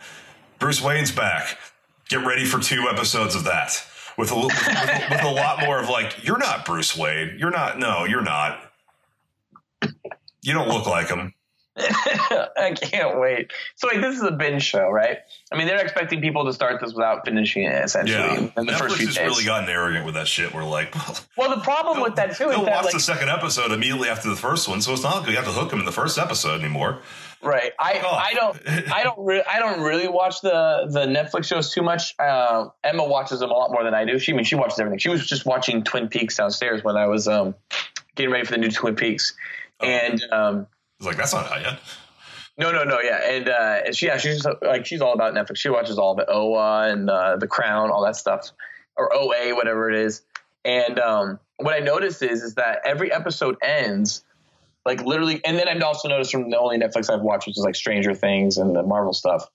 Bruce 0.60 0.82
Wayne's 0.82 1.12
back. 1.12 1.58
Get 2.10 2.26
ready 2.26 2.44
for 2.46 2.60
two 2.60 2.88
episodes 2.90 3.36
of 3.36 3.46
that. 3.46 3.82
With 4.18 4.32
a, 4.32 4.36
with, 4.36 4.48
with, 4.48 5.10
with 5.12 5.24
a 5.24 5.32
lot 5.32 5.62
more 5.62 5.80
of 5.80 5.88
like, 5.90 6.26
you're 6.26 6.38
not 6.40 6.66
Bruce 6.66 6.98
Wayne. 6.98 7.38
You're 7.40 7.52
not, 7.52 7.80
no, 7.80 8.04
you're 8.04 8.24
not. 8.24 8.60
You 10.42 10.54
don't 10.54 10.68
look 10.70 10.88
like 10.88 11.08
him. 11.10 11.34
I 12.58 12.74
can't 12.80 13.20
wait. 13.20 13.52
So 13.76 13.88
like, 13.88 14.02
this 14.02 14.16
is 14.16 14.24
a 14.24 14.32
binge 14.32 14.64
show, 14.64 14.90
right? 14.90 15.20
I 15.52 15.58
mean, 15.58 15.68
they're 15.68 15.82
expecting 15.82 16.22
people 16.22 16.46
to 16.46 16.54
start 16.54 16.82
this 16.82 16.94
without 16.94 17.24
finishing 17.26 17.64
it 17.64 17.84
essentially 17.84 18.18
Yeah. 18.20 18.50
in 18.58 18.66
the 18.66 18.74
first 18.74 18.96
Netflix 18.96 18.98
few 18.98 19.06
has 19.08 19.16
days. 19.16 19.28
really 19.30 19.46
gotten 19.46 19.70
arrogant 19.70 20.06
with 20.06 20.16
that 20.16 20.28
shit. 20.28 20.54
We're 20.54 20.64
like, 20.64 20.94
well, 21.38 21.56
the 21.56 21.62
problem 21.62 22.02
with 22.02 22.16
that 22.16 22.36
too 22.36 22.46
is 22.50 22.56
They'll 22.56 22.66
that 22.66 22.76
watch 22.76 22.86
like, 22.86 22.94
the 22.94 23.00
second 23.00 23.30
episode 23.30 23.72
immediately 23.72 24.10
after 24.10 24.30
the 24.30 24.36
first 24.36 24.68
one, 24.68 24.82
so 24.82 24.94
it's 24.94 25.04
not 25.04 25.18
like 25.22 25.30
you 25.30 25.36
have 25.36 25.46
to 25.46 25.52
hook 25.52 25.70
them 25.70 25.80
in 25.80 25.86
the 25.86 25.92
first 25.92 26.18
episode 26.18 26.60
anymore. 26.60 27.00
Right. 27.42 27.72
I, 27.80 28.00
off. 28.00 28.20
I 28.26 28.34
don't 28.34 28.92
I 28.92 29.04
don't 29.04 29.24
re- 29.24 29.44
I 29.48 29.60
don't 29.60 29.82
really 29.82 30.08
watch 30.08 30.42
the 30.42 30.88
the 30.90 31.06
Netflix 31.06 31.46
shows 31.46 31.72
too 31.72 31.84
much. 31.84 32.16
Uh, 32.18 32.70
Emma 32.84 33.06
watches 33.06 33.42
them 33.42 33.52
a 33.52 33.54
lot 33.54 33.72
more 33.72 33.84
than 33.84 33.94
I 33.94 34.06
do. 34.06 34.18
She 34.18 34.34
I 34.34 34.36
mean 34.36 34.44
she 34.44 34.56
watches 34.56 34.80
everything. 34.80 34.98
She 34.98 35.10
was 35.10 35.26
just 35.28 35.46
watching 35.46 35.84
Twin 35.84 36.08
Peaks 36.08 36.36
downstairs 36.38 36.84
when 36.84 36.98
I 36.98 37.06
was 37.06 37.28
um, 37.28 37.54
getting 38.16 38.32
ready 38.32 38.44
for 38.44 38.54
the 38.54 38.58
new 38.58 38.72
Twin 38.72 38.96
Peaks. 38.96 39.36
And 39.80 40.20
um, 40.32 40.68
It's 41.00 41.08
like 41.08 41.18
that's 41.18 41.34
not 41.34 41.52
out 41.52 41.62
yet. 41.62 41.80
no 42.58 42.72
no 42.72 42.84
no 42.84 43.00
yeah 43.02 43.30
and 43.30 43.50
uh, 43.50 43.82
and 43.86 43.96
she 43.96 44.08
yeah 44.08 44.18
she's 44.18 44.44
just, 44.44 44.62
like 44.62 44.86
she's 44.86 45.02
all 45.02 45.14
about 45.14 45.34
Netflix. 45.34 45.58
She 45.58 45.70
watches 45.70 45.98
all 45.98 46.14
of 46.14 46.20
it 46.20 46.26
OA 46.30 46.92
and 46.92 47.10
uh, 47.10 47.38
The 47.38 47.48
Crown 47.48 47.92
all 47.92 48.04
that 48.04 48.16
stuff 48.16 48.52
or 48.96 49.14
OA 49.14 49.56
whatever 49.56 49.90
it 49.90 49.96
is. 49.96 50.24
And 50.66 51.00
um, 51.00 51.40
what 51.58 51.74
I 51.74 51.80
noticed 51.80 52.22
is 52.24 52.44
is 52.44 52.56
that 52.56 52.80
every 52.86 53.12
episode 53.12 53.58
ends 53.62 54.24
like 54.86 55.02
literally 55.02 55.42
and 55.44 55.60
then 55.60 55.68
i've 55.68 55.82
also 55.84 56.08
noticed 56.08 56.32
from 56.32 56.50
the 56.50 56.58
only 56.58 56.78
netflix 56.78 57.14
i've 57.14 57.20
watched 57.22 57.46
which 57.46 57.58
is 57.58 57.64
like 57.64 57.76
stranger 57.76 58.16
things 58.16 58.58
and 58.58 58.74
the 58.74 58.82
marvel 58.82 59.12
stuff 59.12 59.50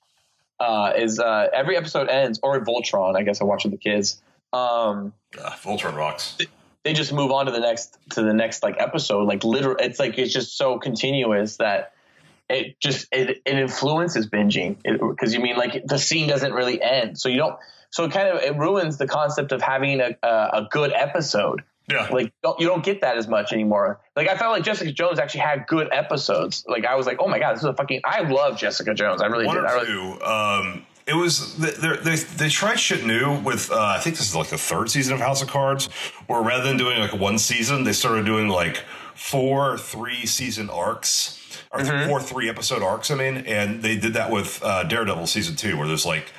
uh, 0.62 0.92
is 0.96 1.18
uh, 1.18 1.48
every 1.52 1.76
episode 1.76 2.08
ends, 2.08 2.38
or 2.42 2.64
Voltron. 2.64 3.16
I 3.16 3.22
guess 3.22 3.40
I 3.40 3.44
watch 3.44 3.64
with 3.64 3.72
the 3.72 3.78
kids. 3.78 4.22
Um, 4.52 5.12
Uh, 5.38 5.50
Voltron 5.50 5.96
rocks. 5.96 6.38
They 6.84 6.92
just 6.92 7.12
move 7.12 7.30
on 7.30 7.46
to 7.46 7.52
the 7.52 7.60
next 7.60 7.96
to 8.10 8.22
the 8.22 8.34
next 8.34 8.62
like 8.62 8.76
episode. 8.78 9.26
Like 9.26 9.44
literal, 9.44 9.76
it's 9.78 9.98
like 9.98 10.18
it's 10.18 10.32
just 10.32 10.56
so 10.56 10.78
continuous 10.78 11.56
that 11.58 11.92
it 12.48 12.78
just 12.80 13.06
it, 13.12 13.42
it 13.44 13.56
influences 13.58 14.28
binging 14.28 14.76
because 14.82 15.32
you 15.34 15.40
mean 15.40 15.56
like 15.56 15.84
the 15.86 15.98
scene 15.98 16.28
doesn't 16.28 16.52
really 16.52 16.82
end, 16.82 17.18
so 17.18 17.28
you 17.28 17.38
don't. 17.38 17.56
So 17.90 18.04
it 18.04 18.12
kind 18.12 18.28
of 18.28 18.42
it 18.42 18.56
ruins 18.56 18.96
the 18.98 19.06
concept 19.06 19.52
of 19.52 19.62
having 19.62 20.00
a 20.00 20.16
a, 20.22 20.28
a 20.28 20.68
good 20.70 20.92
episode. 20.92 21.62
Yeah. 21.90 22.08
Like 22.10 22.32
don't, 22.42 22.58
you 22.60 22.66
don't 22.66 22.84
get 22.84 23.00
that 23.00 23.16
as 23.16 23.28
much 23.28 23.52
anymore. 23.52 24.00
Like 24.16 24.28
I 24.28 24.36
felt 24.36 24.52
like 24.52 24.64
Jessica 24.64 24.92
Jones 24.92 25.18
actually 25.18 25.40
had 25.40 25.66
good 25.66 25.88
episodes. 25.92 26.64
Like 26.66 26.84
I 26.84 26.94
was 26.94 27.06
like, 27.06 27.18
oh 27.20 27.28
my 27.28 27.38
god, 27.38 27.54
this 27.54 27.60
is 27.60 27.66
a 27.66 27.74
fucking. 27.74 28.00
I 28.04 28.20
love 28.22 28.56
Jessica 28.56 28.94
Jones. 28.94 29.20
I 29.20 29.26
really 29.26 29.46
one 29.46 29.56
did. 29.56 29.64
I 29.64 29.72
or 29.72 29.84
really, 29.84 30.18
two. 30.18 30.24
Um, 30.24 30.86
it 31.12 31.16
was 31.16 31.56
they, 31.58 31.70
they 31.96 32.16
they 32.16 32.48
tried 32.48 32.80
shit 32.80 33.04
new 33.06 33.38
with 33.40 33.70
uh, 33.70 33.94
I 33.96 33.98
think 34.00 34.16
this 34.16 34.28
is 34.28 34.34
like 34.34 34.48
the 34.48 34.58
third 34.58 34.90
season 34.90 35.12
of 35.14 35.20
House 35.20 35.42
of 35.42 35.48
Cards, 35.48 35.88
where 36.26 36.42
rather 36.42 36.64
than 36.64 36.76
doing 36.78 36.98
like 36.98 37.12
one 37.12 37.38
season, 37.38 37.84
they 37.84 37.92
started 37.92 38.24
doing 38.24 38.48
like 38.48 38.78
four 39.14 39.76
three 39.78 40.26
season 40.26 40.70
arcs 40.70 41.38
or 41.70 41.80
Mm-hmm. 41.80 42.08
four 42.08 42.20
three 42.20 42.48
episode 42.48 42.82
arcs. 42.82 43.10
I 43.10 43.14
mean, 43.14 43.36
and 43.38 43.82
they 43.82 43.96
did 43.96 44.14
that 44.14 44.30
with 44.30 44.60
uh, 44.62 44.82
Daredevil 44.84 45.26
season 45.26 45.54
two, 45.56 45.76
where 45.78 45.86
there's 45.86 46.06
like 46.06 46.32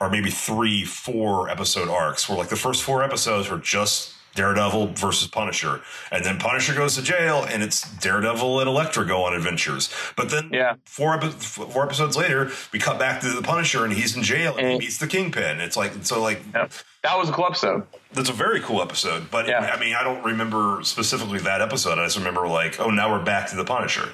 or 0.00 0.08
maybe 0.10 0.30
three 0.30 0.84
four 0.84 1.48
episode 1.50 1.88
arcs, 1.88 2.28
where 2.28 2.38
like 2.38 2.48
the 2.48 2.56
first 2.56 2.82
four 2.82 3.02
episodes 3.02 3.50
were 3.50 3.58
just. 3.58 4.14
Daredevil 4.38 4.86
versus 4.94 5.26
Punisher, 5.28 5.80
and 6.12 6.24
then 6.24 6.38
Punisher 6.38 6.72
goes 6.74 6.94
to 6.94 7.02
jail, 7.02 7.44
and 7.50 7.62
it's 7.62 7.82
Daredevil 7.98 8.60
and 8.60 8.68
Elektra 8.68 9.04
go 9.04 9.24
on 9.24 9.34
adventures. 9.34 9.92
But 10.16 10.30
then, 10.30 10.50
Yeah. 10.52 10.74
four 10.86 11.20
four 11.20 11.84
episodes 11.84 12.16
later, 12.16 12.50
we 12.72 12.78
cut 12.78 12.98
back 12.98 13.20
to 13.22 13.28
the 13.30 13.42
Punisher, 13.42 13.84
and 13.84 13.92
he's 13.92 14.16
in 14.16 14.22
jail, 14.22 14.54
and 14.56 14.70
he 14.70 14.78
meets 14.78 14.98
the 14.98 15.08
Kingpin. 15.08 15.60
It's 15.60 15.76
like 15.76 15.92
so, 16.02 16.22
like 16.22 16.40
that 16.52 17.16
was 17.18 17.28
a 17.28 17.32
cool 17.32 17.46
episode. 17.46 17.82
that's 18.12 18.28
a 18.30 18.32
very 18.32 18.60
cool 18.60 18.80
episode. 18.80 19.30
But 19.30 19.46
Yeah. 19.48 19.60
I 19.74 19.78
mean, 19.78 19.94
I 19.94 20.02
don't 20.04 20.22
remember 20.24 20.80
specifically 20.82 21.38
that 21.40 21.60
episode. 21.60 21.98
I 21.98 22.04
just 22.04 22.16
remember 22.16 22.46
like, 22.48 22.78
oh, 22.80 22.90
now 22.90 23.10
we're 23.12 23.22
back 23.24 23.48
to 23.50 23.56
the 23.56 23.64
Punisher. 23.64 24.08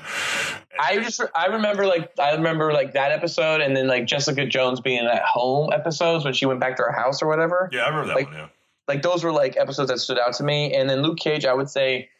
I 0.80 0.96
just 0.98 1.20
I 1.34 1.46
remember 1.46 1.86
like 1.86 2.10
I 2.18 2.32
remember 2.32 2.72
like 2.72 2.94
that 2.94 3.12
episode 3.12 3.60
and 3.60 3.76
then 3.76 3.86
like 3.86 4.06
Jessica 4.06 4.44
Jones 4.46 4.80
being 4.80 5.06
at 5.06 5.22
home 5.22 5.72
episodes 5.72 6.24
when 6.24 6.34
she 6.34 6.46
went 6.46 6.58
back 6.60 6.76
to 6.78 6.82
her 6.82 6.92
house 6.92 7.22
or 7.22 7.28
whatever. 7.28 7.68
Yeah, 7.72 7.82
I 7.82 7.88
remember 7.88 8.08
that 8.08 8.16
Like- 8.16 8.26
one. 8.26 8.36
Yeah. 8.36 8.46
Like 8.88 9.02
those 9.02 9.24
were 9.24 9.32
like 9.32 9.56
episodes 9.56 9.90
that 9.90 9.98
stood 9.98 10.18
out 10.18 10.34
to 10.34 10.44
me. 10.44 10.74
And 10.74 10.88
then 10.88 11.02
Luke 11.02 11.18
Cage, 11.18 11.44
I 11.44 11.54
would 11.54 11.70
say 11.70 12.10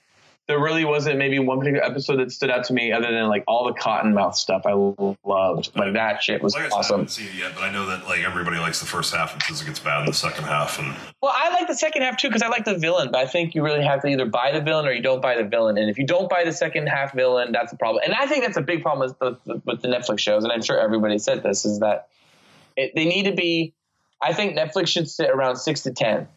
there 0.46 0.60
really 0.60 0.84
wasn't 0.84 1.18
maybe 1.18 1.38
one 1.38 1.58
particular 1.58 1.84
episode 1.84 2.16
that 2.16 2.30
stood 2.30 2.50
out 2.50 2.64
to 2.64 2.74
me 2.74 2.92
other 2.92 3.10
than 3.10 3.28
like 3.28 3.44
all 3.48 3.64
the 3.64 3.72
Cottonmouth 3.72 4.34
stuff 4.34 4.62
I 4.66 4.72
loved. 4.72 5.70
Like 5.74 5.94
that 5.94 6.22
shit 6.22 6.42
was 6.42 6.54
Like 6.54 6.64
I 6.64 6.68
said, 6.68 6.74
I 6.74 6.78
awesome. 6.78 6.96
haven't 6.96 7.10
seen 7.12 7.28
it 7.28 7.34
yet, 7.34 7.52
but 7.54 7.64
I 7.64 7.72
know 7.72 7.86
that 7.86 8.04
like 8.04 8.20
everybody 8.24 8.58
likes 8.58 8.78
the 8.78 8.86
first 8.86 9.14
half 9.14 9.32
and 9.32 9.42
says 9.42 9.62
it 9.62 9.64
gets 9.64 9.80
bad 9.80 10.00
in 10.00 10.06
the 10.06 10.12
second 10.12 10.44
half. 10.44 10.78
And 10.78 10.94
Well, 11.22 11.32
I 11.34 11.48
like 11.50 11.66
the 11.66 11.74
second 11.74 12.02
half 12.02 12.18
too 12.18 12.28
because 12.28 12.42
I 12.42 12.48
like 12.48 12.66
the 12.66 12.76
villain, 12.76 13.08
but 13.10 13.20
I 13.20 13.26
think 13.26 13.54
you 13.54 13.64
really 13.64 13.84
have 13.84 14.02
to 14.02 14.08
either 14.08 14.26
buy 14.26 14.52
the 14.52 14.60
villain 14.60 14.86
or 14.86 14.92
you 14.92 15.02
don't 15.02 15.22
buy 15.22 15.34
the 15.34 15.44
villain. 15.44 15.78
And 15.78 15.88
if 15.88 15.98
you 15.98 16.06
don't 16.06 16.28
buy 16.28 16.44
the 16.44 16.52
second 16.52 16.88
half 16.88 17.14
villain, 17.14 17.52
that's 17.52 17.72
a 17.72 17.76
problem. 17.76 18.02
And 18.04 18.12
I 18.14 18.26
think 18.26 18.44
that's 18.44 18.58
a 18.58 18.62
big 18.62 18.82
problem 18.82 19.08
with 19.08 19.18
the, 19.18 19.62
with 19.64 19.80
the 19.80 19.88
Netflix 19.88 20.18
shows. 20.18 20.44
And 20.44 20.52
I'm 20.52 20.62
sure 20.62 20.78
everybody 20.78 21.18
said 21.18 21.42
this 21.42 21.64
is 21.64 21.78
that 21.80 22.08
it, 22.76 22.92
they 22.94 23.06
need 23.06 23.24
to 23.24 23.32
be. 23.32 23.72
I 24.20 24.32
think 24.34 24.56
Netflix 24.56 24.88
should 24.88 25.08
sit 25.08 25.30
around 25.30 25.56
six 25.56 25.82
to 25.82 25.90
ten. 25.90 26.28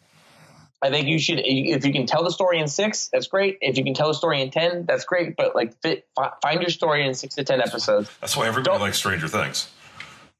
I 0.80 0.90
think 0.90 1.08
you 1.08 1.18
should 1.18 1.40
if 1.44 1.84
you 1.84 1.92
can 1.92 2.06
tell 2.06 2.22
the 2.22 2.30
story 2.30 2.60
in 2.60 2.68
six, 2.68 3.08
that's 3.12 3.26
great. 3.26 3.58
If 3.60 3.76
you 3.78 3.84
can 3.84 3.94
tell 3.94 4.08
the 4.08 4.14
story 4.14 4.40
in 4.42 4.50
ten, 4.50 4.84
that's 4.86 5.04
great. 5.04 5.36
But 5.36 5.54
like, 5.56 5.80
fit, 5.82 6.06
fi- 6.14 6.32
find 6.42 6.60
your 6.60 6.70
story 6.70 7.06
in 7.06 7.14
six 7.14 7.34
to 7.34 7.44
ten 7.44 7.60
episodes. 7.60 8.08
that's 8.20 8.36
why 8.36 8.46
everybody 8.46 8.70
Don't- 8.76 8.80
likes 8.80 8.98
Stranger 8.98 9.28
Things. 9.28 9.70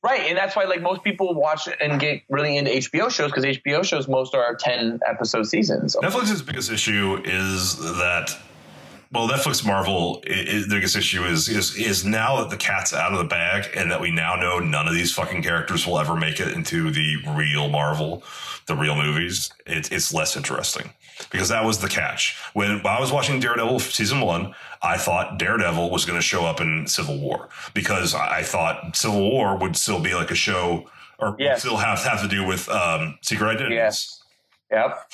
Right, 0.00 0.20
and 0.28 0.38
that's 0.38 0.54
why 0.54 0.62
like 0.64 0.80
most 0.80 1.02
people 1.02 1.34
watch 1.34 1.68
and 1.80 1.98
get 1.98 2.22
really 2.28 2.56
into 2.56 2.70
HBO 2.70 3.10
shows 3.10 3.32
because 3.32 3.44
HBO 3.44 3.82
shows 3.84 4.06
most 4.06 4.32
are 4.32 4.54
ten 4.54 5.00
episode 5.08 5.48
seasons. 5.48 5.96
Netflix's 6.00 6.40
biggest 6.40 6.70
issue 6.70 7.20
is 7.24 7.76
that. 7.98 8.30
Well, 9.10 9.26
Netflix 9.26 9.64
Marvel, 9.66 10.22
i 10.28 10.32
i 10.32 10.60
the 10.60 10.66
biggest 10.68 10.94
issue 10.94 11.24
is, 11.24 11.48
is 11.48 11.76
is 11.76 12.04
now 12.04 12.40
that 12.40 12.50
the 12.50 12.56
cat's 12.58 12.92
out 12.92 13.12
of 13.12 13.18
the 13.18 13.24
bag, 13.24 13.70
and 13.74 13.90
that 13.90 14.00
we 14.00 14.10
now 14.10 14.36
know 14.36 14.58
none 14.58 14.86
of 14.86 14.94
these 14.94 15.12
fucking 15.12 15.42
characters 15.42 15.86
will 15.86 15.98
ever 15.98 16.14
make 16.14 16.40
it 16.40 16.48
into 16.48 16.90
the 16.90 17.16
real 17.34 17.68
Marvel, 17.68 18.22
the 18.66 18.76
real 18.76 18.94
movies. 18.94 19.50
It, 19.66 19.90
it's 19.92 20.12
less 20.12 20.36
interesting 20.36 20.92
because 21.30 21.48
that 21.48 21.64
was 21.64 21.78
the 21.78 21.88
catch. 21.88 22.38
When, 22.52 22.86
I 22.86 23.00
was 23.00 23.10
watching 23.10 23.40
Daredevil 23.40 23.80
season 23.80 24.20
one, 24.20 24.54
I 24.82 24.98
thought 24.98 25.38
Daredevil 25.38 25.90
was 25.90 26.04
going 26.04 26.18
to 26.18 26.22
show 26.22 26.44
up 26.44 26.60
in 26.60 26.86
Civil 26.86 27.18
War 27.18 27.48
because 27.72 28.14
I 28.14 28.38
I 28.38 28.42
thought 28.42 28.94
Civil 28.94 29.20
War 29.30 29.56
would 29.56 29.74
still 29.76 30.00
be 30.00 30.14
like 30.14 30.30
a 30.30 30.34
show 30.36 30.86
or 31.18 31.34
Yes. 31.38 31.60
still 31.60 31.78
have 31.78 32.00
have 32.04 32.20
to 32.22 32.28
do 32.28 32.46
with 32.46 32.68
um, 32.68 33.18
secret 33.22 33.48
identities. 33.48 33.76
Yes. 33.76 34.17
Yep. 34.70 35.12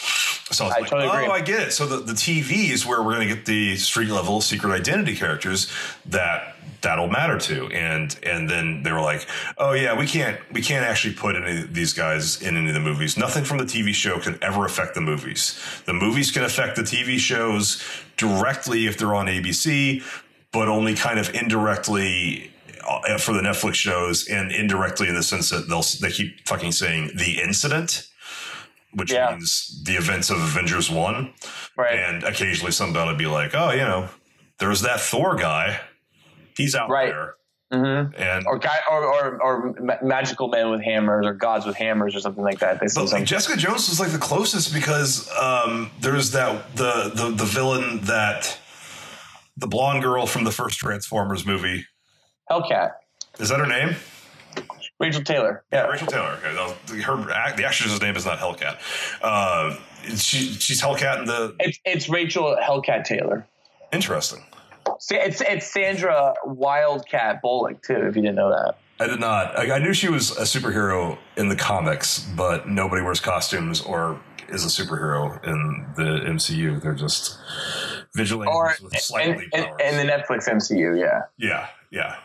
So 0.50 0.66
I 0.66 0.68
like, 0.68 0.88
totally 0.88 1.09
oh, 1.09 1.12
agree. 1.12 1.26
I 1.28 1.40
get 1.40 1.61
it. 1.68 1.72
So 1.72 1.86
the, 1.86 1.98
the 1.98 2.12
TV 2.12 2.70
is 2.70 2.84
where 2.84 3.02
we're 3.02 3.14
going 3.14 3.28
to 3.28 3.34
get 3.34 3.46
the 3.46 3.76
street 3.76 4.11
level 4.11 4.40
secret 4.40 4.72
identity 4.72 5.16
characters 5.16 5.72
that 6.07 6.55
that'll 6.84 7.09
matter 7.09 7.38
to. 7.38 7.66
And 7.68 8.16
and 8.22 8.48
then 8.48 8.82
they 8.84 8.92
were 8.92 9.00
like, 9.00 9.26
oh 9.59 9.72
yeah, 9.72 9.98
we 9.98 10.07
can't 10.07 10.38
we 10.52 10.62
can't 10.62 10.84
actually 10.84 11.14
put 11.14 11.34
any 11.34 11.62
of 11.62 11.74
these 11.74 11.92
guys 11.92 12.40
in 12.40 12.57
any 12.57 12.68
of 12.68 12.74
the 12.74 12.80
movies. 12.80 13.16
Nothing 13.16 13.44
from 13.44 13.59
the 13.59 13.64
TV 13.64 13.92
show 13.92 14.20
can 14.20 14.38
ever 14.42 14.64
affect 14.64 14.94
the 14.94 15.00
movies. 15.00 15.59
The 15.86 15.94
movies 15.94 16.30
can 16.30 16.44
affect 16.44 16.76
the 16.76 16.82
TV 16.82 17.18
shows 17.18 17.82
directly 18.16 18.86
if 18.86 18.98
they're 18.98 19.14
on 19.14 19.26
ABC, 19.26 20.02
but 20.52 20.68
only 20.68 20.94
kind 20.94 21.18
of 21.18 21.34
indirectly 21.34 22.52
uh, 22.86 23.18
for 23.18 23.32
the 23.32 23.40
Netflix 23.40 23.74
shows 23.74 24.28
and 24.28 24.52
indirectly 24.52 25.09
in 25.09 25.14
the 25.14 25.22
sense 25.22 25.50
that 25.50 25.68
they'll 25.68 25.84
they 26.00 26.14
keep 26.14 26.46
fucking 26.46 26.72
saying 26.72 27.11
the 27.16 27.40
incident 27.42 28.09
which 28.95 29.12
Yeah. 29.12 29.30
means 29.32 29.82
the 29.84 29.95
events 29.97 30.30
of 30.30 30.38
Avengers 30.38 30.90
1. 30.90 31.32
Right. 31.76 31.99
And 31.99 32.22
occasionally 32.24 32.72
somebody 32.72 33.11
would 33.11 33.18
be 33.18 33.26
like, 33.26 33.55
oh, 33.55 33.70
you 33.72 33.78
know, 33.82 34.09
there's 34.59 34.82
that 34.82 35.01
Thor 35.01 35.36
guy. 35.36 35.80
He's 36.57 36.74
out 36.74 36.88
Right. 36.88 37.09
there. 37.12 37.34
hmm 37.72 38.12
And 38.16 38.47
Or 38.47 38.59
guy, 38.59 38.78
or, 38.90 39.05
or 39.05 39.42
or 39.42 39.74
magical 40.03 40.49
men 40.49 40.70
with 40.70 40.82
hammers, 40.82 41.26
or 41.26 41.34
gods 41.34 41.66
with 41.66 41.76
hammers, 41.76 42.14
or 42.14 42.20
something 42.20 42.45
like 42.45 42.61
that. 42.61 42.78
They 42.78 42.86
but 42.95 43.11
like. 43.11 43.24
Jessica 43.24 43.57
Jones 43.57 43.88
was 43.88 43.99
like 43.99 44.12
the 44.12 44.18
closest 44.18 44.72
because 44.72 45.28
um, 45.36 45.90
there's 46.01 46.30
that 46.32 46.76
the, 46.76 47.11
the 47.14 47.30
the 47.30 47.45
villain 47.45 48.01
that 48.03 48.57
the 49.57 49.66
blonde 49.66 50.03
girl 50.03 50.26
from 50.26 50.45
the 50.45 50.53
first 50.53 50.78
Transformers 50.78 51.45
movie. 51.47 51.86
Hellcat, 52.51 52.90
Is 53.40 53.49
that 53.49 53.59
her 53.59 53.66
name? 53.66 53.97
Rachael 55.05 55.22
Taylor. 55.22 55.64
Yeah. 55.72 55.86
Rachael 55.86 56.07
Taylor. 56.09 56.38
Okay, 56.44 56.55
was- 56.55 57.02
her 57.02 57.16
the 57.57 57.64
actress's 57.64 58.00
name 58.00 58.16
is 58.16 58.24
not 58.26 58.38
Hellcat. 58.38 58.78
Uh, 59.22 59.76
she 60.16 60.52
she's 60.55 60.80
Hellcat 60.82 61.20
in 61.20 61.24
the 61.26 61.55
It's 61.61 61.78
it's 61.84 62.09
Rachael 62.09 62.57
Hellcat 62.62 63.05
Taylor. 63.05 63.46
interesting. 63.92 64.42
It's 65.11 65.40
it's 65.40 65.66
Sandra 65.72 66.34
Wildcat 66.44 67.40
Bullock 67.42 67.82
too. 67.82 67.94
If 68.07 68.16
you 68.16 68.22
didn't 68.22 68.36
know 68.36 68.50
that. 68.50 68.76
I 69.00 69.07
did 69.09 69.18
not. 69.20 69.59
I, 69.59 69.74
I 69.74 69.78
knew 69.78 69.92
she 69.92 70.09
was 70.09 70.30
a 70.38 70.42
superhero 70.42 71.18
in 71.36 71.48
the 71.48 71.57
comics, 71.57 72.20
but 72.36 72.68
nobody 72.68 73.02
wears 73.02 73.18
costumes 73.20 73.80
or 73.80 74.20
is 74.48 74.64
a 74.64 74.68
superhero 74.68 75.42
in 75.44 75.86
the 75.96 76.20
MCU. 76.30 76.80
They're 76.80 76.94
just 76.94 77.38
vigilantes 78.14 78.55
Or 78.55 78.74
with 78.82 78.96
slightly 78.98 79.48
and, 79.52 79.64
powers. 79.66 79.80
and 79.82 79.96
the 79.98 80.12
Netflix 80.12 80.48
MCU, 80.48 81.00
yeah. 81.00 81.22
yeah, 81.38 81.66
yeah. 81.90 82.16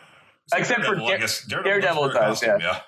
Except 0.54 0.80
for 0.84 0.94
Daredevil, 0.96 1.06
I 1.06 1.10
Dare- 1.10 1.18
guess 1.18 1.44
Daredevil 1.46 2.08
does, 2.08 2.14
costume, 2.40 2.60
yeah. 2.60 2.80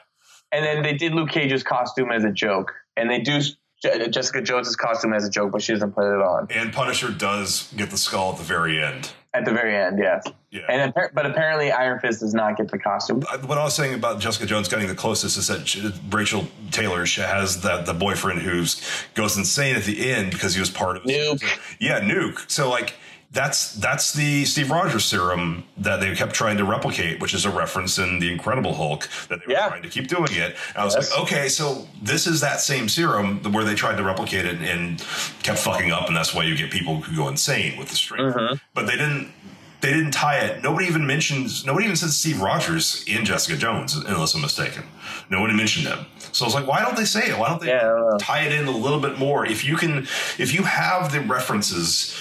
And 0.52 0.64
then 0.64 0.82
they 0.82 0.94
did 0.94 1.14
Luke 1.14 1.30
Cage's 1.30 1.62
costume 1.62 2.10
as 2.10 2.24
a 2.24 2.30
joke, 2.30 2.72
and 2.96 3.10
they 3.10 3.20
do 3.20 3.40
Je- 3.82 4.08
Jessica 4.10 4.42
Jones's 4.42 4.76
costume 4.76 5.12
as 5.14 5.26
a 5.26 5.30
joke, 5.30 5.52
but 5.52 5.62
she 5.62 5.72
doesn't 5.72 5.92
put 5.92 6.04
it 6.06 6.22
on 6.22 6.46
And 6.50 6.72
Punisher 6.72 7.10
does 7.10 7.72
get 7.76 7.90
the 7.90 7.96
skull 7.96 8.32
at 8.32 8.38
the 8.38 8.44
very 8.44 8.82
end. 8.82 9.10
at 9.34 9.44
the 9.46 9.50
very 9.52 9.74
end. 9.74 9.98
Yes. 9.98 10.24
Yeah. 10.50 10.60
And 10.68 10.92
but 11.14 11.24
apparently 11.24 11.72
Iron 11.72 11.98
Fist 11.98 12.20
does 12.20 12.34
not 12.34 12.58
get 12.58 12.70
the 12.70 12.78
costume. 12.78 13.22
What 13.22 13.56
I 13.56 13.64
was 13.64 13.74
saying 13.74 13.94
about 13.94 14.20
Jessica 14.20 14.44
Jones 14.44 14.68
getting 14.68 14.86
the 14.88 14.94
closest 14.94 15.38
is 15.38 15.48
that 15.48 15.66
she- 15.66 15.90
Rachael 16.10 16.46
Taylor 16.70 17.06
she 17.06 17.22
has 17.22 17.62
that 17.62 17.86
the 17.86 17.94
boyfriend 17.94 18.42
who's 18.42 18.82
goes 19.14 19.38
insane 19.38 19.74
at 19.74 19.84
the 19.84 20.12
end 20.12 20.32
because 20.32 20.52
he 20.54 20.60
was 20.60 20.68
part 20.68 20.98
of 20.98 21.04
Nuke. 21.04 21.42
Yeah, 21.80 22.00
nuke. 22.00 22.48
So 22.50 22.68
like 22.68 22.94
that's 23.32 23.74
that's 23.74 24.12
the 24.12 24.44
Steve 24.44 24.70
Rogers 24.70 25.04
serum 25.04 25.64
that 25.78 26.00
they 26.00 26.14
kept 26.14 26.34
trying 26.34 26.58
to 26.58 26.64
replicate, 26.64 27.20
which 27.20 27.32
is 27.34 27.44
a 27.44 27.50
reference 27.50 27.98
in 27.98 28.18
the 28.18 28.30
Incredible 28.30 28.74
Hulk 28.74 29.08
that 29.28 29.40
they 29.40 29.46
were 29.46 29.52
Yeah. 29.52 29.68
trying 29.68 29.82
to 29.82 29.88
keep 29.88 30.08
doing 30.08 30.32
it. 30.32 30.54
And 30.74 30.76
I 30.76 30.84
was 30.84 30.94
Yes. 30.94 31.10
like, 31.10 31.20
okay, 31.20 31.48
so 31.48 31.88
this 32.02 32.26
is 32.26 32.40
that 32.42 32.60
same 32.60 32.88
serum 32.88 33.40
where 33.52 33.64
they 33.64 33.74
tried 33.74 33.96
to 33.96 34.02
replicate 34.02 34.44
it 34.44 34.60
and 34.60 35.02
kept 35.42 35.58
fucking 35.60 35.90
up, 35.90 36.08
and 36.08 36.16
that's 36.16 36.34
why 36.34 36.44
you 36.44 36.56
get 36.56 36.70
people 36.70 37.00
who 37.00 37.16
go 37.16 37.28
insane 37.28 37.76
with 37.78 37.88
the 37.88 37.96
strength. 37.96 38.36
Mm-hmm. 38.36 38.54
But 38.74 38.86
they 38.86 38.96
didn't 38.96 39.32
they 39.80 39.92
didn't 39.92 40.12
tie 40.12 40.38
it. 40.38 40.62
Nobody 40.62 40.86
even 40.86 41.04
mentions. 41.08 41.66
Nobody 41.66 41.86
even 41.86 41.96
says 41.96 42.16
Steve 42.16 42.40
Rogers 42.40 43.02
in 43.08 43.24
Jessica 43.24 43.56
Jones, 43.58 43.96
unless 43.96 44.32
I'm 44.32 44.40
mistaken. 44.40 44.84
Nobody 45.28 45.54
mentioned 45.54 45.88
him. 45.88 46.06
So 46.30 46.44
I 46.44 46.46
was 46.46 46.54
like, 46.54 46.68
why 46.68 46.82
don't 46.82 46.94
they 46.96 47.04
say 47.04 47.28
it? 47.30 47.36
Why 47.36 47.48
don't 47.48 47.60
they 47.60 47.66
Yeah, 47.66 48.16
tie 48.20 48.42
it 48.42 48.52
in 48.52 48.68
a 48.68 48.70
little 48.70 49.00
bit 49.00 49.18
more? 49.18 49.44
If 49.44 49.64
you 49.64 49.74
can, 49.76 50.06
if 50.38 50.54
you 50.54 50.62
have 50.62 51.10
the 51.10 51.18
references, 51.22 52.14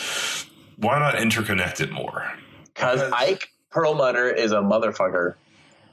why 0.81 0.99
not 0.99 1.15
interconnect 1.15 1.79
it 1.81 1.91
more? 1.91 2.31
Because 2.65 3.01
Ike 3.11 3.49
Perlmutter 3.69 4.29
is 4.29 4.51
a 4.51 4.57
motherfucker. 4.57 5.35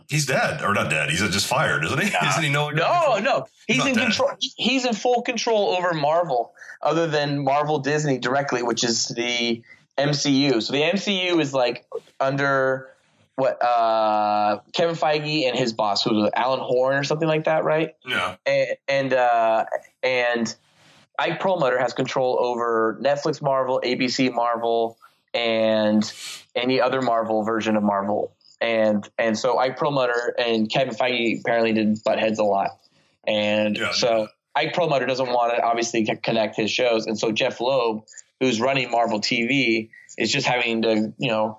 He's 0.09 0.25
dead 0.27 0.63
or 0.63 0.73
not 0.73 0.89
dead. 0.91 1.11
He's 1.11 1.21
just 1.21 1.47
fired, 1.47 1.85
isn't 1.85 2.01
he? 2.03 2.07
Isn't 2.27 2.43
he 2.43 2.49
no? 2.51 2.71
No, 2.71 3.19
no, 3.19 3.47
he's 3.67 3.79
Not 3.79 3.89
in 3.89 3.95
dead. 3.95 4.03
control. 4.05 4.31
He's 4.41 4.85
in 4.87 4.95
full 4.95 5.21
control 5.23 5.77
over 5.77 5.93
Marvel, 5.93 6.53
other 6.83 7.07
than 7.07 7.45
Marvel 7.45 7.79
Disney 7.81 8.19
directly, 8.19 8.63
which 8.63 8.85
is 8.85 9.09
the 9.09 9.63
MCU. 9.99 10.63
So 10.63 10.73
the 10.73 10.81
MCU 10.81 11.39
is 11.41 11.53
like 11.53 11.85
under 12.19 12.89
what 13.37 13.63
uh, 13.63 14.61
Kevin 14.73 14.97
Feige 14.97 15.47
and 15.47 15.57
his 15.59 15.73
boss, 15.75 16.03
who 16.03 16.15
was 16.15 16.31
Alan 16.35 16.61
Horn 16.61 16.97
or 16.97 17.05
something 17.05 17.29
like 17.29 17.45
that, 17.45 17.65
right? 17.65 17.95
Yeah. 18.07 18.37
and 18.47 18.69
and, 18.89 19.13
uh, 19.13 19.65
and 20.03 20.55
Ike 21.19 21.41
Perlmutter 21.41 21.79
has 21.79 21.93
control 21.93 22.39
over 22.41 22.99
Netflix 23.03 23.43
Marvel, 23.43 23.81
ABC 23.85 24.33
Marvel, 24.33 24.97
and 25.35 26.11
any 26.55 26.81
other 26.81 27.03
Marvel 27.03 27.43
version 27.43 27.77
of 27.77 27.83
Marvel. 27.83 28.33
And 28.61 29.09
and 29.19 29.39
so 29.39 29.59
Ike 29.59 29.77
Perlmutter 29.77 30.35
and 30.39 30.71
Kevin 30.71 30.95
Feige 30.95 31.41
apparently 31.41 31.73
did 31.73 32.03
butt 32.03 32.19
heads 32.19 32.39
a 32.39 32.45
lot. 32.45 32.71
And 33.27 33.77
Yeah. 33.77 33.93
so 33.93 34.29
Ike 34.55 34.75
Perlmutter 34.75 35.07
doesn't 35.07 35.29
want 35.29 35.55
to 35.57 35.63
obviously 35.63 36.05
connect 36.23 36.57
his 36.57 36.71
shows, 36.71 37.07
and 37.07 37.19
so 37.19 37.31
Jeph 37.31 37.61
Loeb, 37.61 38.05
who's 38.41 38.61
running 38.61 38.91
Marvel 38.91 39.21
TV, 39.21 39.91
is 40.17 40.33
just 40.33 40.47
having 40.47 40.83
to 40.83 41.13
you 41.19 41.29
know 41.31 41.59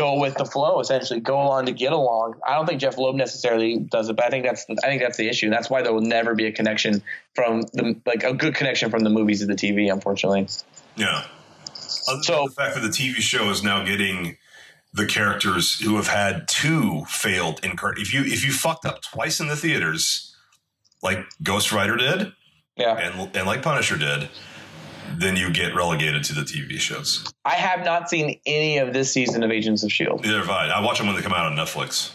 go 0.00 0.18
with 0.18 0.34
the 0.36 0.44
flow 0.44 0.80
essentially 0.80 1.20
go 1.20 1.40
along 1.40 1.66
to 1.66 1.72
get 1.72 1.92
along. 1.92 2.34
I 2.46 2.54
don't 2.54 2.66
think 2.66 2.80
jeph 2.80 2.96
loeb 2.98 3.16
necessarily 3.16 3.78
does 3.78 4.08
it 4.08 4.16
but 4.16 4.24
i 4.24 4.30
think 4.30 4.44
that's 4.44 4.64
i 4.82 4.86
think 4.86 5.02
that's 5.02 5.18
the 5.18 5.28
issue. 5.28 5.46
And 5.46 5.52
that's 5.52 5.68
why 5.68 5.82
there 5.82 5.92
will 5.92 6.00
never 6.00 6.34
be 6.34 6.46
a 6.46 6.52
connection 6.52 7.02
from 7.34 7.62
the 7.72 8.00
like 8.06 8.24
a 8.24 8.32
good 8.32 8.54
connection 8.54 8.90
from 8.90 9.04
the 9.04 9.10
movies 9.10 9.40
to 9.40 9.46
the 9.46 9.54
tv 9.54 9.92
unfortunately. 9.92 10.48
Yeah. 10.96 11.24
Other 12.08 12.22
So- 12.22 12.46
the 12.48 12.54
fact 12.54 12.74
that 12.74 12.82
the 12.82 12.88
TV 12.88 13.16
show 13.16 13.50
is 13.50 13.62
now 13.62 13.84
getting 13.84 14.36
the 14.92 15.06
characters 15.06 15.80
who 15.80 15.96
have 15.96 16.08
had 16.08 16.48
two 16.48 17.04
failed 17.06 17.60
incarn 17.62 17.98
if 17.98 18.12
you 18.12 18.22
if 18.22 18.44
you 18.44 18.52
fucked 18.52 18.84
up 18.84 19.02
twice 19.02 19.38
in 19.40 19.48
the 19.48 19.56
theaters, 19.56 20.34
like 21.02 21.24
Ghost 21.42 21.72
Rider 21.72 21.96
did, 21.96 22.32
yeah. 22.76 22.96
and 22.96 23.36
and 23.36 23.46
like 23.46 23.62
Punisher 23.62 23.96
did, 23.96 24.28
then 25.18 25.36
you 25.36 25.50
get 25.52 25.74
relegated 25.74 26.24
to 26.24 26.34
the 26.34 26.42
TV 26.42 26.78
shows. 26.78 27.32
i 27.44 27.54
have 27.54 27.84
not 27.84 28.08
seen 28.08 28.40
any 28.46 28.78
of 28.78 28.92
this 28.92 29.12
season 29.12 29.42
of 29.42 29.50
agents 29.50 29.82
of 29.82 29.92
shield 29.92 30.22
Neither 30.24 30.38
have 30.38 30.50
I. 30.50 30.68
I 30.68 30.80
watch 30.80 30.98
them 30.98 31.06
when 31.06 31.16
they 31.16 31.22
come 31.22 31.32
out 31.32 31.46
on 31.50 31.56
Netflix. 31.56 32.12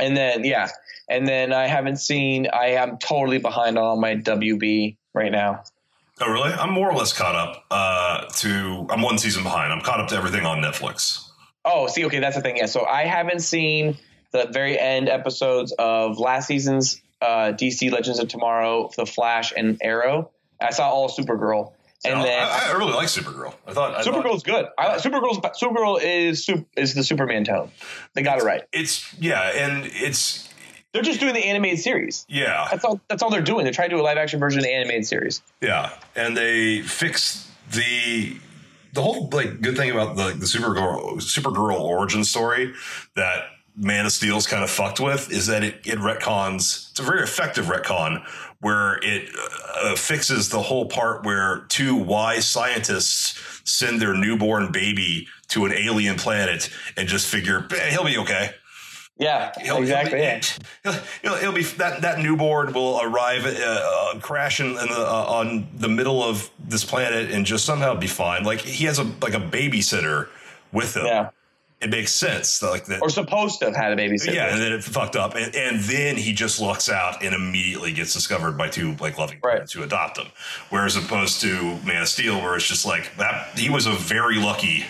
and 0.00 0.16
then 0.16 0.44
yeah 0.44 0.68
and 1.08 1.26
then 1.26 1.52
i 1.52 1.66
haven't 1.66 1.96
seen 1.96 2.46
i 2.52 2.66
am 2.68 2.96
totally 2.98 3.38
behind 3.38 3.76
on 3.78 4.00
my 4.00 4.14
wb 4.16 4.96
right 5.14 5.32
now 5.32 5.62
Oh, 6.22 6.30
really? 6.30 6.52
I'm 6.52 6.70
more 6.70 6.90
or 6.90 6.94
less 6.94 7.14
caught 7.14 7.34
up 7.34 7.64
uh, 7.70 8.26
to. 8.26 8.86
I'm 8.90 9.00
one 9.00 9.16
season 9.16 9.42
behind. 9.42 9.72
I'm 9.72 9.80
caught 9.80 10.00
up 10.00 10.08
to 10.08 10.16
everything 10.16 10.44
on 10.44 10.58
Netflix. 10.60 11.26
Oh, 11.64 11.86
see, 11.86 12.04
okay, 12.04 12.18
that's 12.18 12.36
the 12.36 12.42
thing. 12.42 12.58
Yeah, 12.58 12.66
so 12.66 12.84
I 12.84 13.04
haven't 13.04 13.40
seen 13.40 13.96
the 14.30 14.46
very 14.52 14.78
end 14.78 15.08
episodes 15.08 15.72
of 15.78 16.18
last 16.18 16.46
season's 16.46 17.00
uh, 17.22 17.52
DC 17.56 17.90
Legends 17.90 18.18
of 18.18 18.28
Tomorrow, 18.28 18.90
The 18.98 19.06
Flash, 19.06 19.54
and 19.56 19.78
Arrow. 19.80 20.30
I 20.60 20.72
saw 20.72 20.90
all 20.90 21.08
Supergirl, 21.08 21.72
and 22.04 22.18
No, 22.18 22.24
then 22.24 22.42
I, 22.42 22.68
I 22.70 22.72
really 22.72 22.92
like 22.92 23.08
Supergirl. 23.08 23.54
I 23.66 23.72
thought 23.72 23.94
I 23.94 24.02
thought- 24.02 24.44
good. 24.44 24.66
I, 24.78 24.96
Supergirl's 24.96 25.38
Supergirl 25.60 26.00
is 26.02 26.48
is 26.76 26.94
the 26.94 27.04
Superman 27.04 27.44
tone. 27.44 27.70
They 28.14 28.22
got 28.22 28.38
it 28.38 28.44
right. 28.44 28.62
It's 28.72 29.12
yeah, 29.20 29.42
and 29.54 29.84
it's 29.86 30.48
They're 30.92 31.02
just 31.02 31.20
doing 31.20 31.34
the 31.34 31.44
animated 31.44 31.78
series. 31.80 32.24
yeah. 32.28 32.66
That's 32.70 32.84
all. 32.84 33.00
That's 33.08 33.22
all 33.22 33.30
they're 33.30 33.42
doing. 33.42 33.64
They're 33.64 33.72
trying 33.72 33.90
to 33.90 33.96
do 33.96 34.00
a 34.00 34.04
live 34.04 34.18
action 34.18 34.40
version 34.40 34.58
of 34.60 34.64
the 34.64 34.72
animated 34.72 35.06
series. 35.06 35.42
Yeah, 35.60 35.90
and 36.16 36.36
they 36.36 36.82
fixed 36.82 37.46
the 37.72 38.36
the 38.92 39.02
whole 39.02 39.28
like 39.32 39.60
good 39.60 39.76
thing 39.76 39.90
about 39.90 40.16
the 40.16 40.28
the 40.30 40.46
Supergirl 40.46 41.16
Supergirl 41.18 41.78
origin 41.80 42.24
story 42.24 42.72
that 43.14 43.44
Man 43.76 44.04
of 44.04 44.12
Steel's 44.12 44.46
kind 44.48 44.64
of 44.64 44.70
fucked 44.70 44.98
with 45.00 45.30
is 45.30 45.46
that 45.46 45.62
it 45.62 45.76
it 45.84 45.98
retcons. 45.98 46.90
It's 46.90 46.98
a 46.98 47.02
very 47.04 47.22
effective 47.22 47.66
retcon 47.66 48.26
where 48.60 48.98
it 49.02 49.30
uh, 49.82 49.94
fixes 49.96 50.48
the 50.50 50.60
whole 50.60 50.86
part 50.86 51.24
where 51.24 51.64
two 51.68 51.96
wise 51.96 52.46
scientists 52.46 53.40
send 53.64 54.00
their 54.00 54.14
newborn 54.14 54.70
baby 54.70 55.26
to 55.48 55.64
an 55.64 55.72
alien 55.72 56.16
planet 56.16 56.70
and 56.96 57.08
just 57.08 57.26
figure 57.26 57.66
"Eh, 57.72 57.90
he'll 57.90 58.04
be 58.04 58.18
okay. 58.18 58.54
Yeah, 59.20 59.52
He'll, 59.60 59.76
exactly. 59.76 60.18
He'll, 60.82 60.92
yeah. 60.92 61.00
he'll, 61.20 61.36
he'll, 61.36 61.52
be 61.52 61.62
that 61.62 62.00
that 62.00 62.20
newborn 62.20 62.72
will 62.72 63.02
arrive, 63.02 63.44
uh, 63.44 63.50
uh, 63.50 64.18
crash 64.20 64.60
in 64.60 64.72
the, 64.72 64.80
uh, 64.80 65.24
on 65.28 65.68
the 65.74 65.90
middle 65.90 66.22
of 66.22 66.48
this 66.58 66.86
planet, 66.86 67.30
and 67.30 67.44
just 67.44 67.66
somehow 67.66 67.94
be 67.94 68.06
fine. 68.06 68.44
Like 68.44 68.62
he 68.62 68.86
has 68.86 68.98
a 68.98 69.04
like 69.20 69.34
a 69.34 69.40
babysitter 69.40 70.28
with 70.72 70.96
him. 70.96 71.04
Yeah. 71.04 71.30
It 71.80 71.88
makes 71.90 72.12
sense. 72.12 72.62
Like 72.62 72.84
that. 72.86 73.00
Or 73.00 73.08
supposed 73.08 73.60
to 73.60 73.64
have 73.66 73.76
had 73.76 73.92
a 73.92 73.96
babysitter. 73.96 74.34
yeah, 74.34 74.52
and 74.52 74.60
then 74.60 74.72
it 74.72 74.84
fucked 74.84 75.16
up, 75.16 75.34
and, 75.34 75.54
and 75.56 75.80
then 75.80 76.16
he 76.16 76.32
just 76.34 76.60
lucks 76.60 76.90
out 76.90 77.22
and 77.24 77.34
immediately 77.34 77.92
gets 77.92 78.12
discovered 78.12 78.58
by 78.58 78.68
two 78.68 78.94
like 79.00 79.16
loving 79.18 79.38
Right. 79.42 79.52
parents 79.54 79.72
who 79.72 79.82
adopt 79.82 80.18
him. 80.18 80.26
Whereas 80.68 80.96
opposed 80.96 81.40
to 81.40 81.78
Man 81.84 82.02
of 82.02 82.08
Steel, 82.08 82.38
where 82.40 82.54
it's 82.56 82.68
just 82.68 82.84
like 82.84 83.16
that, 83.16 83.58
he 83.58 83.70
was 83.70 83.86
a 83.86 83.92
very 83.92 84.36
lucky 84.36 84.84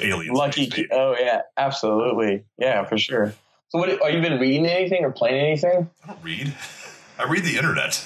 alien. 0.00 0.32
Lucky. 0.34 0.86
Oh 0.92 1.16
yeah, 1.18 1.40
absolutely. 1.56 2.44
Yeah, 2.56 2.84
for 2.84 2.96
sure. 2.98 3.34
So, 3.70 3.78
what 3.80 4.00
are 4.00 4.10
you 4.10 4.20
been 4.22 4.38
reading 4.38 4.64
anything 4.66 5.04
or 5.04 5.10
playing 5.10 5.44
anything? 5.44 5.90
I 6.04 6.06
don't 6.06 6.22
read. 6.22 6.54
I 7.18 7.24
read 7.24 7.42
the 7.42 7.56
internet. 7.56 8.02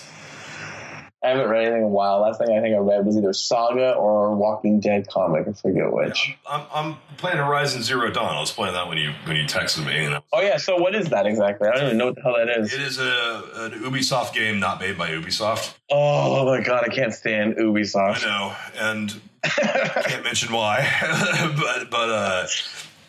I 1.25 1.29
haven't 1.29 1.49
read 1.49 1.63
anything 1.63 1.79
in 1.79 1.85
a 1.85 1.89
while. 1.89 2.21
Last 2.21 2.39
thing 2.39 2.57
I 2.57 2.61
think 2.61 2.75
I 2.75 2.79
read 2.79 3.07
was 3.07 3.17
either 3.17 3.33
Saga 3.33 3.93
or 3.93 4.35
Walking 4.35 4.81
Dead 4.81 5.09
comic. 5.09 5.47
I 5.47 5.53
forget 5.53 5.93
which. 5.93 6.37
I'm, 6.51 6.67
I'm 6.75 6.97
playing 7.17 7.37
Horizon 7.37 7.83
Zero 7.83 8.11
Dawn. 8.11 8.35
I 8.35 8.41
was 8.41 8.51
playing 8.51 8.75
that 8.75 8.89
when 8.89 8.99
you 8.99 9.13
when 9.27 9.37
you 9.37 9.45
texted 9.45 9.87
me. 9.87 10.05
And 10.05 10.21
Oh 10.33 10.41
yeah. 10.41 10.57
So 10.57 10.77
what 10.77 10.97
is 10.97 11.09
that 11.11 11.27
exactly? 11.27 11.69
I 11.69 11.73
don't 11.77 11.85
even 11.85 11.99
know 11.99 12.07
what 12.07 12.17
the 12.17 12.23
hell 12.23 12.35
that 12.37 12.49
is. 12.49 12.73
it 12.73 12.81
is 12.81 12.99
a 12.99 13.43
an 13.55 13.71
Ubisoft 13.83 14.35
game 14.35 14.59
not 14.59 14.81
made 14.81 14.99
by 14.99 15.11
Ubisoft. 15.11 15.75
Oh 15.91 16.45
my 16.45 16.61
god, 16.61 16.85
I 16.85 16.93
can't 16.93 17.15
stand 17.15 17.57
Ubisoft. 17.57 18.25
I 18.25 18.29
know, 18.29 18.57
and 18.81 19.21
can't 19.45 20.25
mention 20.25 20.53
why, 20.53 20.89
but 21.57 21.91
but 21.91 22.09
uh, 22.09 22.47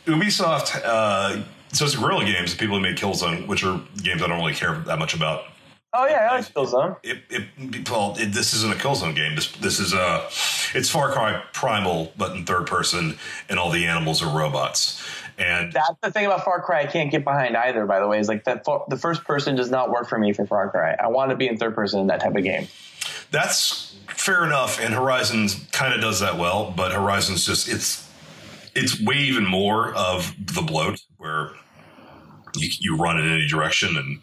Ubisoft. 0.06 0.80
Uh, 0.84 1.44
so 1.72 1.86
it's 1.86 1.96
Guerrilla 1.96 2.26
Games, 2.26 2.54
the 2.54 2.60
people 2.60 2.76
who 2.76 2.84
made 2.84 2.98
Killzone, 2.98 3.48
which 3.48 3.64
are 3.64 3.82
games 4.04 4.22
I 4.22 4.28
don't 4.28 4.38
really 4.38 4.54
care 4.54 4.76
that 4.86 5.00
much 5.00 5.16
about. 5.16 5.46
Oh 5.96 6.08
yeah, 6.08 6.30
I 6.32 6.38
like 6.38 6.52
oh, 6.56 6.66
Killzone. 6.66 6.98
It, 7.04 7.20
it, 7.30 7.90
well, 7.90 8.16
it, 8.18 8.34
this 8.34 8.54
isn't 8.56 8.74
a 8.74 8.76
Killzone 8.76 9.16
game. 9.16 9.36
This 9.36 9.52
this 9.54 9.80
is 9.80 9.94
a 9.94 10.26
it's 10.78 10.90
Far 10.90 11.12
Cry 11.12 11.44
Primal, 11.54 12.12
but 12.18 12.36
in 12.36 12.46
third 12.46 12.66
person, 12.66 13.18
and 13.48 13.60
all 13.60 13.70
the 13.70 13.86
animals 13.86 14.24
are 14.24 14.36
robots. 14.36 15.04
And 15.38 15.72
That's 15.72 15.92
the 16.02 16.12
thing 16.12 16.26
about 16.26 16.44
Far 16.44 16.62
Cry. 16.62 16.82
I 16.82 16.86
can't 16.88 17.12
get 17.12 17.24
behind 17.24 17.56
either. 17.56 17.86
By 17.86 18.00
the 18.00 18.08
way, 18.08 18.20
is 18.20 18.28
like 18.28 18.44
that. 18.46 18.66
fa- 18.66 18.80
The 18.88 18.98
first 18.98 19.24
person 19.24 19.56
does 19.56 19.70
not 19.70 19.92
work 19.92 20.08
for 20.08 20.18
me 20.18 20.34
for 20.34 20.46
Far 20.48 20.70
Cry. 20.70 20.94
I 20.94 21.08
want 21.08 21.30
to 21.30 21.36
be 21.36 21.48
in 21.48 21.58
third 21.58 21.76
person 21.76 22.00
in 22.00 22.08
that 22.08 22.22
type 22.22 22.36
of 22.36 22.44
game. 22.44 22.68
That's 23.32 23.96
fair 24.08 24.44
enough, 24.46 24.80
and 24.80 24.94
Horizon 24.94 25.48
kind 25.72 25.94
of 25.94 26.02
does 26.02 26.20
that 26.22 26.38
well, 26.38 26.74
but 26.76 26.92
Horizon's 26.92 27.46
just 27.46 27.68
it's 27.68 28.10
it's 28.76 29.00
way 29.00 29.18
even 29.18 29.46
more 29.46 29.94
of 29.94 30.34
the 30.40 30.62
bloat 30.62 31.02
where 31.18 31.52
you, 32.56 32.70
you 32.80 32.98
run 32.98 33.20
in 33.20 33.32
any 33.32 33.48
direction 33.48 33.98
and 33.98 34.20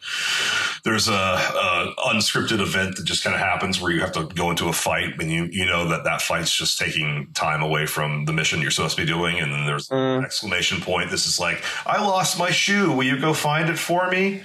there's 0.85 1.09
a, 1.09 1.13
a 1.13 1.95
unscripted 2.09 2.61
event 2.61 2.97
that 2.97 3.05
just 3.05 3.23
kind 3.25 3.35
of 3.35 3.41
happens 3.41 3.81
where 3.81 3.91
you 3.91 4.01
have 4.01 4.13
to 4.13 4.25
go 4.35 4.51
into 4.51 4.69
a 4.69 4.73
fight 4.73 5.15
and 5.21 5.31
you 5.31 5.45
you 5.51 5.67
know 5.67 5.89
that 5.89 6.05
that 6.05 6.23
fight's 6.23 6.55
just 6.55 6.79
taking 6.79 7.29
time 7.35 7.63
away 7.63 7.87
from 7.87 8.25
the 8.25 8.33
mission 8.33 8.61
you're 8.61 8.71
supposed 8.71 8.97
to 8.97 9.03
be 9.03 9.07
doing 9.07 9.39
and 9.39 9.53
then 9.53 9.67
there's 9.67 9.89
mm. 9.89 10.19
an 10.19 10.25
exclamation 10.25 10.81
point. 10.81 11.11
This 11.11 11.27
is 11.27 11.39
like 11.39 11.63
i 11.87 12.01
lost 12.01 12.39
my 12.39 12.51
shoe. 12.51 12.93
Will 12.93 13.05
you 13.05 13.21
go 13.21 13.35
find 13.35 13.69
it 13.69 13.79
for 13.79 14.11
me? 14.11 14.43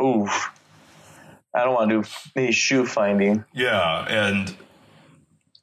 Ooh, 0.00 0.28
I 1.54 1.64
don't 1.64 1.74
want 1.74 1.90
to 1.90 2.02
do 2.02 2.08
any 2.36 2.52
shoe 2.52 2.86
finding. 2.86 3.44
Yeah, 3.52 4.06
and 4.08 4.54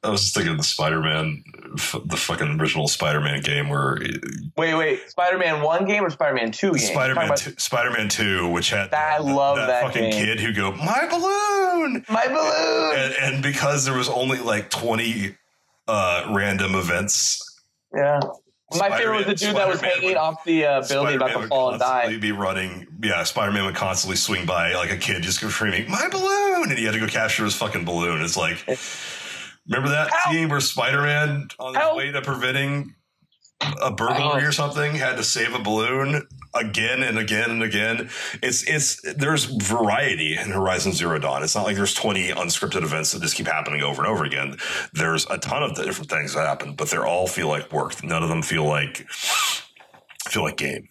I 0.06 0.10
was 0.10 0.22
just 0.22 0.34
thinking 0.34 0.52
of 0.52 0.58
the 0.58 0.64
Spider-Man, 0.64 1.42
f- 1.76 1.96
the 2.04 2.16
fucking 2.16 2.60
original 2.60 2.86
Spider-Man 2.88 3.40
game 3.42 3.68
where 3.68 3.98
Wait, 4.56 4.74
wait. 4.74 5.10
Spider-Man 5.10 5.62
one 5.62 5.84
game 5.86 6.04
or 6.04 6.10
Spider-Man 6.10 6.52
two 6.52 6.72
game? 6.72 6.78
Spider-Man, 6.78 7.36
two, 7.36 7.54
Spider-Man 7.58 8.08
Two, 8.08 8.48
which 8.50 8.70
had 8.70 8.94
I 8.94 9.18
love 9.18 9.56
that 9.56 9.82
fucking 9.82 10.10
game. 10.10 10.24
kid 10.24 10.40
who 10.40 10.52
go 10.52 10.72
my 10.72 11.06
balloon, 11.10 12.04
My 12.08 12.26
balloon. 12.28 12.98
and, 12.98 13.34
and 13.34 13.42
because 13.42 13.84
there 13.84 13.96
was 13.96 14.08
only 14.08 14.38
like 14.38 14.70
twenty 14.70 15.36
uh, 15.88 16.30
random 16.34 16.74
events. 16.74 17.42
Yeah. 17.94 18.20
My 18.78 18.90
favorite 18.98 19.18
was 19.18 19.26
the 19.26 19.36
Spider-Man- 19.38 19.54
dude 19.54 19.56
that 19.56 19.68
was 19.68 19.78
Spider-Man 19.78 19.94
hanging 20.00 20.08
would- 20.10 20.16
off 20.16 20.44
the 20.44 20.64
uh, 20.64 20.86
building 20.88 21.14
about 21.16 21.28
Spider-Man 21.30 21.42
to 21.42 21.48
fall 21.48 21.70
and 21.70 21.78
die. 21.80 22.16
Be 22.18 22.32
running, 22.32 22.86
yeah. 23.00 23.22
Spider-Man 23.22 23.64
would 23.64 23.76
constantly 23.76 24.16
swing 24.16 24.44
by 24.44 24.74
like 24.74 24.90
a 24.90 24.96
kid, 24.96 25.22
just 25.22 25.38
screaming, 25.40 25.88
"My 25.88 26.08
balloon!" 26.10 26.70
and 26.70 26.76
he 26.78 26.84
had 26.84 26.94
to 26.94 26.98
go 27.00 27.06
capture 27.06 27.44
his 27.44 27.54
fucking 27.54 27.84
balloon. 27.84 28.22
It's 28.22 28.36
like, 28.36 28.58
remember 29.68 29.90
that 29.90 30.10
Help! 30.10 30.34
scene 30.34 30.48
where 30.48 30.60
Spider-Man, 30.60 31.48
on 31.58 31.74
his 31.74 31.82
Help! 31.82 31.96
way 31.96 32.10
to 32.12 32.22
preventing 32.22 32.94
a 33.82 33.90
burglary 33.90 34.42
Oh. 34.44 34.48
or 34.48 34.52
something, 34.52 34.94
had 34.96 35.16
to 35.16 35.24
save 35.24 35.54
a 35.54 35.58
balloon 35.58 36.26
again 36.54 37.02
and 37.02 37.18
again 37.18 37.50
and 37.50 37.62
again. 37.62 38.10
It's 38.42 38.62
it's 38.64 39.00
there's 39.16 39.44
variety 39.44 40.36
in 40.36 40.50
Horizon 40.50 40.92
Zero 40.92 41.18
Dawn. 41.18 41.42
It's 41.42 41.54
not 41.54 41.64
like 41.64 41.76
there's 41.76 41.94
20 41.94 42.28
unscripted 42.30 42.82
events 42.82 43.12
that 43.12 43.22
just 43.22 43.34
keep 43.34 43.46
happening 43.46 43.82
over 43.82 44.02
and 44.04 44.10
over 44.12 44.24
again. 44.24 44.56
There's 44.92 45.26
a 45.30 45.38
ton 45.38 45.62
of 45.62 45.74
different 45.74 46.10
things 46.10 46.34
that 46.34 46.46
happen, 46.46 46.74
but 46.74 46.90
they 46.90 46.98
all 46.98 47.26
feel 47.26 47.48
like 47.48 47.72
work. 47.72 48.02
None 48.04 48.22
of 48.22 48.28
them 48.28 48.42
feel 48.42 48.64
like 48.64 49.06
feel 50.28 50.42
like 50.42 50.56
game. 50.58 50.88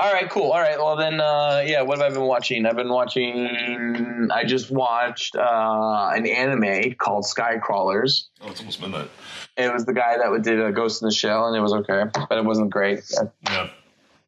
All 0.00 0.12
right, 0.12 0.30
cool. 0.30 0.52
All 0.52 0.60
right, 0.60 0.78
well 0.78 0.94
then, 0.94 1.20
uh, 1.20 1.64
yeah. 1.66 1.82
What 1.82 1.98
have 1.98 2.12
I 2.12 2.14
been 2.14 2.26
watching? 2.26 2.66
I've 2.66 2.76
been 2.76 2.88
watching. 2.88 4.28
I 4.32 4.44
just 4.44 4.70
watched 4.70 5.34
uh, 5.34 6.12
an 6.14 6.24
anime 6.24 6.94
called 6.94 7.24
Skycrawlers. 7.24 8.26
Oh, 8.40 8.48
it's 8.48 8.60
almost 8.60 8.80
midnight. 8.80 9.10
It 9.56 9.72
was 9.72 9.86
the 9.86 9.92
guy 9.92 10.16
that 10.16 10.42
did 10.42 10.60
a 10.60 10.70
Ghost 10.70 11.02
in 11.02 11.08
the 11.08 11.14
Shell, 11.14 11.48
and 11.48 11.56
it 11.56 11.60
was 11.60 11.72
okay, 11.72 12.04
but 12.28 12.38
it 12.38 12.44
wasn't 12.44 12.70
great. 12.70 13.10
Yeah. 13.48 13.70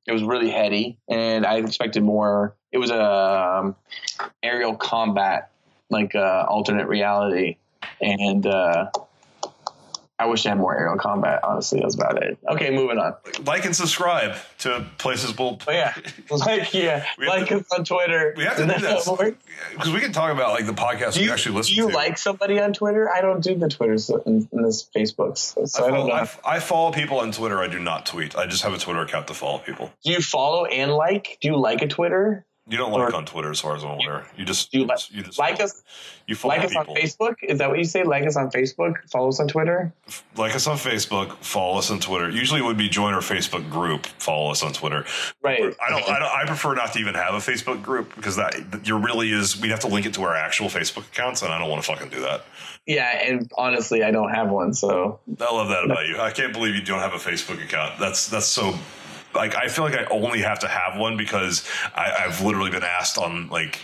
It 0.06 0.12
was 0.12 0.24
really 0.24 0.50
heady, 0.50 0.98
and 1.08 1.46
I 1.46 1.58
expected 1.58 2.02
more. 2.02 2.56
It 2.72 2.78
was 2.78 2.90
a 2.90 3.04
um, 3.04 3.76
aerial 4.42 4.74
combat, 4.74 5.52
like 5.88 6.16
uh, 6.16 6.46
alternate 6.48 6.88
reality, 6.88 7.58
and 8.00 8.44
uh, 8.44 8.90
I 10.20 10.26
wish 10.26 10.44
I 10.44 10.50
had 10.50 10.58
more 10.58 10.78
aerial 10.78 10.98
combat. 10.98 11.40
Honestly, 11.42 11.80
that's 11.80 11.94
about 11.94 12.22
it. 12.22 12.36
Okay, 12.46 12.70
moving 12.70 12.98
on. 12.98 13.14
Like 13.46 13.64
and 13.64 13.74
subscribe 13.74 14.36
to 14.58 14.86
places 14.98 15.36
we'll. 15.36 15.52
But 15.52 15.68
oh, 15.68 15.72
yeah, 15.72 15.94
like 16.30 16.74
yeah, 16.74 17.06
like 17.18 17.48
to- 17.48 17.60
us 17.60 17.72
on 17.72 17.86
Twitter. 17.86 18.34
We 18.36 18.44
have 18.44 18.56
to 18.56 18.62
do 18.62 18.68
that 18.68 18.80
this 18.82 19.06
how 19.06 19.14
it 19.14 19.18
works? 19.18 19.44
because 19.72 19.90
we 19.90 20.00
can 20.00 20.12
talk 20.12 20.30
about 20.30 20.52
like 20.52 20.66
the 20.66 20.72
podcast 20.74 21.14
Do 21.14 21.20
we 21.20 21.26
you, 21.26 21.32
actually 21.32 21.56
listen 21.56 21.74
do 21.74 21.80
you 21.80 21.88
to. 21.88 21.94
like 21.94 22.18
somebody 22.18 22.60
on 22.60 22.74
Twitter? 22.74 23.10
I 23.10 23.22
don't 23.22 23.42
do 23.42 23.54
the 23.54 23.68
Twitters 23.68 24.10
and, 24.10 24.46
and 24.52 24.64
this 24.64 24.86
Facebooks, 24.94 25.38
so, 25.38 25.64
so 25.64 25.84
I, 25.84 25.88
I, 25.88 25.90
don't 25.90 26.06
know. 26.08 26.12
I, 26.12 26.28
I 26.44 26.60
follow 26.60 26.92
people 26.92 27.20
on 27.20 27.32
Twitter. 27.32 27.58
I 27.58 27.68
do 27.68 27.78
not 27.78 28.04
tweet. 28.04 28.36
I 28.36 28.46
just 28.46 28.62
have 28.62 28.74
a 28.74 28.78
Twitter 28.78 29.00
account 29.00 29.26
to 29.28 29.34
follow 29.34 29.58
people. 29.58 29.90
do 30.04 30.12
you 30.12 30.20
follow 30.20 30.66
and 30.66 30.92
like? 30.92 31.38
Do 31.40 31.48
you 31.48 31.56
like 31.56 31.80
a 31.80 31.88
Twitter? 31.88 32.44
You 32.70 32.76
don't 32.78 32.92
like 32.92 33.12
Or- 33.12 33.16
on 33.16 33.26
Twitter, 33.26 33.50
as 33.50 33.58
far 33.60 33.74
as 33.74 33.82
I'm 33.82 33.90
aware. 33.90 34.26
You 34.36 34.44
just 34.44 34.70
Do 34.70 34.78
you 34.78 34.84
you 34.84 34.88
like- 34.88 34.98
just, 34.98 35.12
you 35.12 35.22
just 35.24 35.38
Like 35.40 35.60
us, 35.60 35.82
You 36.26 36.36
follow 36.36 36.54
like 36.54 36.64
us 36.64 36.76
on 36.76 36.86
people. 36.86 36.94
Facebook. 37.02 37.34
Is 37.42 37.58
that 37.58 37.68
what 37.68 37.78
you 37.78 37.84
say? 37.84 38.04
Like 38.04 38.24
us 38.26 38.36
on 38.36 38.48
Facebook. 38.52 38.94
Follow 39.10 39.28
us 39.30 39.40
on 39.40 39.48
Twitter. 39.48 39.92
Like 40.36 40.54
us 40.54 40.68
on 40.68 40.76
Facebook. 40.76 41.32
Follow 41.42 41.78
us 41.78 41.90
on 41.90 41.98
Twitter. 41.98 42.30
Usually, 42.30 42.60
it 42.60 42.64
would 42.64 42.78
be 42.78 42.88
join 42.88 43.12
our 43.12 43.20
Facebook 43.20 43.68
group. 43.68 44.06
Follow 44.06 44.52
us 44.52 44.62
on 44.62 44.72
Twitter. 44.72 45.04
Right. 45.42 45.58
I 45.84 45.90
don't, 45.90 46.08
I 46.08 46.18
don't. 46.20 46.28
I 46.32 46.44
prefer 46.46 46.74
not 46.76 46.92
to 46.92 47.00
even 47.00 47.14
have 47.14 47.34
a 47.34 47.38
Facebook 47.38 47.82
group 47.82 48.14
because 48.14 48.36
that 48.36 48.54
you 48.86 48.96
really 48.96 49.32
is. 49.32 49.60
We'd 49.60 49.72
have 49.72 49.80
to 49.80 49.88
link 49.88 50.06
it 50.06 50.14
to 50.14 50.22
our 50.22 50.36
actual 50.36 50.68
Facebook 50.68 51.06
accounts, 51.08 51.42
and 51.42 51.52
I 51.52 51.58
don't 51.58 51.68
want 51.68 51.82
to 51.82 51.92
fucking 51.92 52.10
do 52.10 52.20
that. 52.20 52.44
Yeah, 52.86 53.08
and 53.26 53.50
honestly, 53.58 54.04
I 54.04 54.10
don't 54.12 54.30
have 54.32 54.48
one, 54.50 54.72
so 54.74 55.18
I 55.40 55.52
love 55.52 55.68
that 55.68 55.84
about 55.84 56.06
you. 56.06 56.18
I 56.20 56.30
can't 56.30 56.52
believe 56.52 56.74
you 56.76 56.82
don't 56.82 57.00
have 57.00 57.12
a 57.14 57.18
Facebook 57.18 57.62
account. 57.62 57.98
That's 57.98 58.28
that's 58.28 58.46
so. 58.46 58.74
Like 59.34 59.54
I 59.54 59.68
feel 59.68 59.84
like 59.84 59.94
I 59.94 60.04
only 60.06 60.40
have 60.42 60.58
to 60.60 60.68
have 60.68 60.98
one 60.98 61.16
because 61.16 61.66
I, 61.94 62.24
I've 62.24 62.40
literally 62.40 62.70
been 62.70 62.82
asked 62.82 63.18
on 63.18 63.48
like 63.48 63.78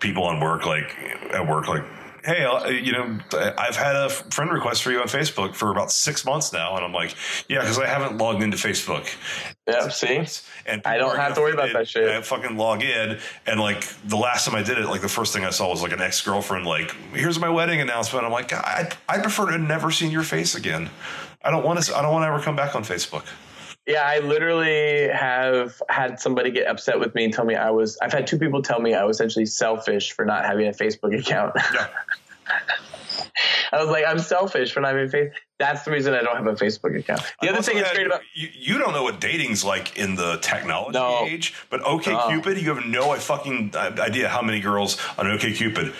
people 0.00 0.24
on 0.24 0.40
work, 0.40 0.66
like 0.66 0.94
at 1.32 1.46
work, 1.46 1.68
like, 1.68 1.84
hey, 2.24 2.44
uh, 2.44 2.68
you 2.68 2.92
know, 2.92 3.18
I've 3.56 3.76
had 3.76 3.96
a 3.96 4.10
friend 4.10 4.50
request 4.50 4.82
for 4.82 4.90
you 4.90 5.00
on 5.00 5.06
Facebook 5.06 5.54
for 5.54 5.70
about 5.70 5.92
six 5.92 6.24
months 6.24 6.52
now, 6.52 6.74
and 6.76 6.84
I'm 6.84 6.92
like, 6.92 7.14
yeah, 7.48 7.60
because 7.60 7.78
I 7.78 7.86
haven't 7.86 8.18
logged 8.18 8.42
into 8.42 8.56
Facebook. 8.56 9.08
yeah. 9.66 9.88
See, 9.88 10.26
And 10.66 10.82
I 10.84 10.98
don't 10.98 11.16
have 11.16 11.34
to 11.34 11.40
worry 11.40 11.52
about 11.52 11.72
that 11.72 11.88
shit. 11.88 12.08
I 12.08 12.20
fucking 12.22 12.56
log 12.56 12.82
in, 12.82 13.18
and 13.46 13.60
like 13.60 13.84
the 14.04 14.16
last 14.16 14.46
time 14.46 14.56
I 14.56 14.62
did 14.62 14.78
it, 14.78 14.86
like 14.86 15.02
the 15.02 15.08
first 15.08 15.32
thing 15.32 15.44
I 15.44 15.50
saw 15.50 15.70
was 15.70 15.82
like 15.82 15.92
an 15.92 16.00
ex 16.00 16.20
girlfriend, 16.20 16.66
like, 16.66 16.90
"Here's 17.12 17.38
my 17.38 17.48
wedding 17.48 17.80
announcement." 17.80 18.26
I'm 18.26 18.32
like, 18.32 18.52
I 18.52 18.90
I 19.08 19.18
prefer 19.18 19.50
to 19.52 19.58
never 19.58 19.90
see 19.90 20.08
your 20.08 20.24
face 20.24 20.54
again. 20.54 20.90
I 21.42 21.50
don't 21.50 21.64
want 21.64 21.82
to. 21.82 21.96
I 21.96 22.02
don't 22.02 22.12
want 22.12 22.24
to 22.24 22.28
ever 22.28 22.40
come 22.40 22.56
back 22.56 22.74
on 22.74 22.82
Facebook. 22.82 23.24
Yeah, 23.86 24.02
I 24.02 24.18
literally 24.18 25.08
have 25.08 25.80
had 25.88 26.18
somebody 26.20 26.50
get 26.50 26.66
upset 26.66 26.98
with 26.98 27.14
me 27.14 27.24
and 27.24 27.32
tell 27.32 27.44
me 27.44 27.54
I 27.54 27.70
was. 27.70 27.96
I've 28.02 28.12
had 28.12 28.26
two 28.26 28.38
people 28.38 28.62
tell 28.62 28.80
me 28.80 28.94
I 28.94 29.04
was 29.04 29.16
essentially 29.16 29.46
selfish 29.46 30.12
for 30.12 30.24
not 30.24 30.44
having 30.44 30.66
a 30.66 30.72
Facebook 30.72 31.18
account. 31.18 31.54
Yeah. 31.74 31.88
I 33.72 33.82
was 33.82 33.90
like, 33.90 34.04
I'm 34.06 34.20
selfish 34.20 34.72
for 34.72 34.80
not 34.80 34.88
having 34.92 35.06
a 35.06 35.08
face. 35.08 35.32
That's 35.58 35.82
the 35.84 35.90
reason 35.90 36.14
I 36.14 36.22
don't 36.22 36.36
have 36.36 36.46
a 36.46 36.52
Facebook 36.54 36.96
account. 36.98 37.20
The 37.40 37.48
I've 37.48 37.54
other 37.54 37.62
thing 37.62 37.76
that's 37.76 37.92
great 37.92 38.06
about 38.06 38.20
you, 38.34 38.48
you 38.54 38.78
don't 38.78 38.92
know 38.92 39.02
what 39.02 39.20
dating's 39.20 39.64
like 39.64 39.98
in 39.98 40.14
the 40.14 40.38
technology 40.40 40.98
No. 40.98 41.26
age, 41.26 41.52
but 41.68 41.82
OK 41.82 42.16
Cupid, 42.28 42.58
you 42.58 42.72
have 42.74 42.86
no 42.86 43.12
fucking 43.14 43.72
uh, 43.74 43.96
idea 43.98 44.28
how 44.28 44.42
many 44.42 44.60
girls 44.60 44.96
on 45.18 45.26
OK 45.26 45.52
Cupid. 45.52 45.92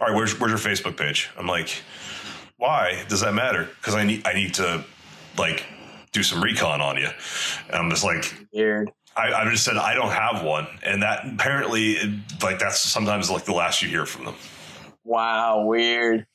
All 0.00 0.06
right, 0.06 0.14
where's 0.14 0.38
where's 0.38 0.50
your 0.50 0.72
Facebook 0.72 0.96
page? 0.98 1.30
I'm 1.38 1.46
like, 1.46 1.70
why 2.58 3.04
does 3.08 3.20
that 3.22 3.32
matter? 3.32 3.64
Because 3.80 3.94
I 3.94 4.04
need 4.04 4.26
I 4.26 4.34
need 4.34 4.54
to 4.54 4.84
like 5.38 5.64
do 6.16 6.22
some 6.22 6.42
recon 6.42 6.80
on 6.80 6.96
you. 6.96 7.08
And 7.68 7.76
I'm 7.76 7.90
just 7.90 8.02
like, 8.02 8.34
weird. 8.52 8.90
I, 9.16 9.32
I 9.32 9.50
just 9.50 9.64
said 9.64 9.76
I 9.76 9.94
don't 9.94 10.10
have 10.10 10.42
one, 10.42 10.66
and 10.82 11.02
that 11.02 11.26
apparently, 11.26 11.96
like 12.42 12.58
that's 12.58 12.80
sometimes 12.80 13.30
like 13.30 13.44
the 13.44 13.52
last 13.52 13.82
you 13.82 13.88
hear 13.88 14.04
from 14.04 14.26
them. 14.26 14.34
Wow, 15.04 15.64
weird. 15.64 16.26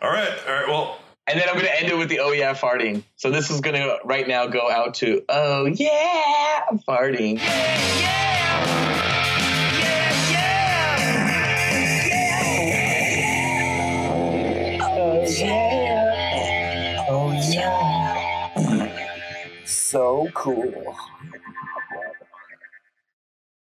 All 0.00 0.10
right, 0.10 0.30
all 0.46 0.54
right. 0.54 0.68
Well, 0.68 0.98
And 1.26 1.38
then 1.38 1.46
I'm 1.48 1.56
gonna 1.56 1.68
end 1.68 1.88
it 1.88 1.98
with 1.98 2.08
the 2.08 2.20
oh 2.20 2.32
yeah 2.32 2.54
farting. 2.54 3.02
So 3.16 3.30
this 3.30 3.50
is 3.50 3.60
gonna 3.60 3.96
right 4.04 4.26
now 4.26 4.46
go 4.46 4.70
out 4.70 4.94
to 4.94 5.22
oh 5.28 5.66
yeah 5.66 6.62
farting. 6.88 7.38
Oh 7.38 8.00
yeah. 8.00 9.34
Oh 14.80 15.26
yeah. 15.28 15.77
Cool. 20.34 20.96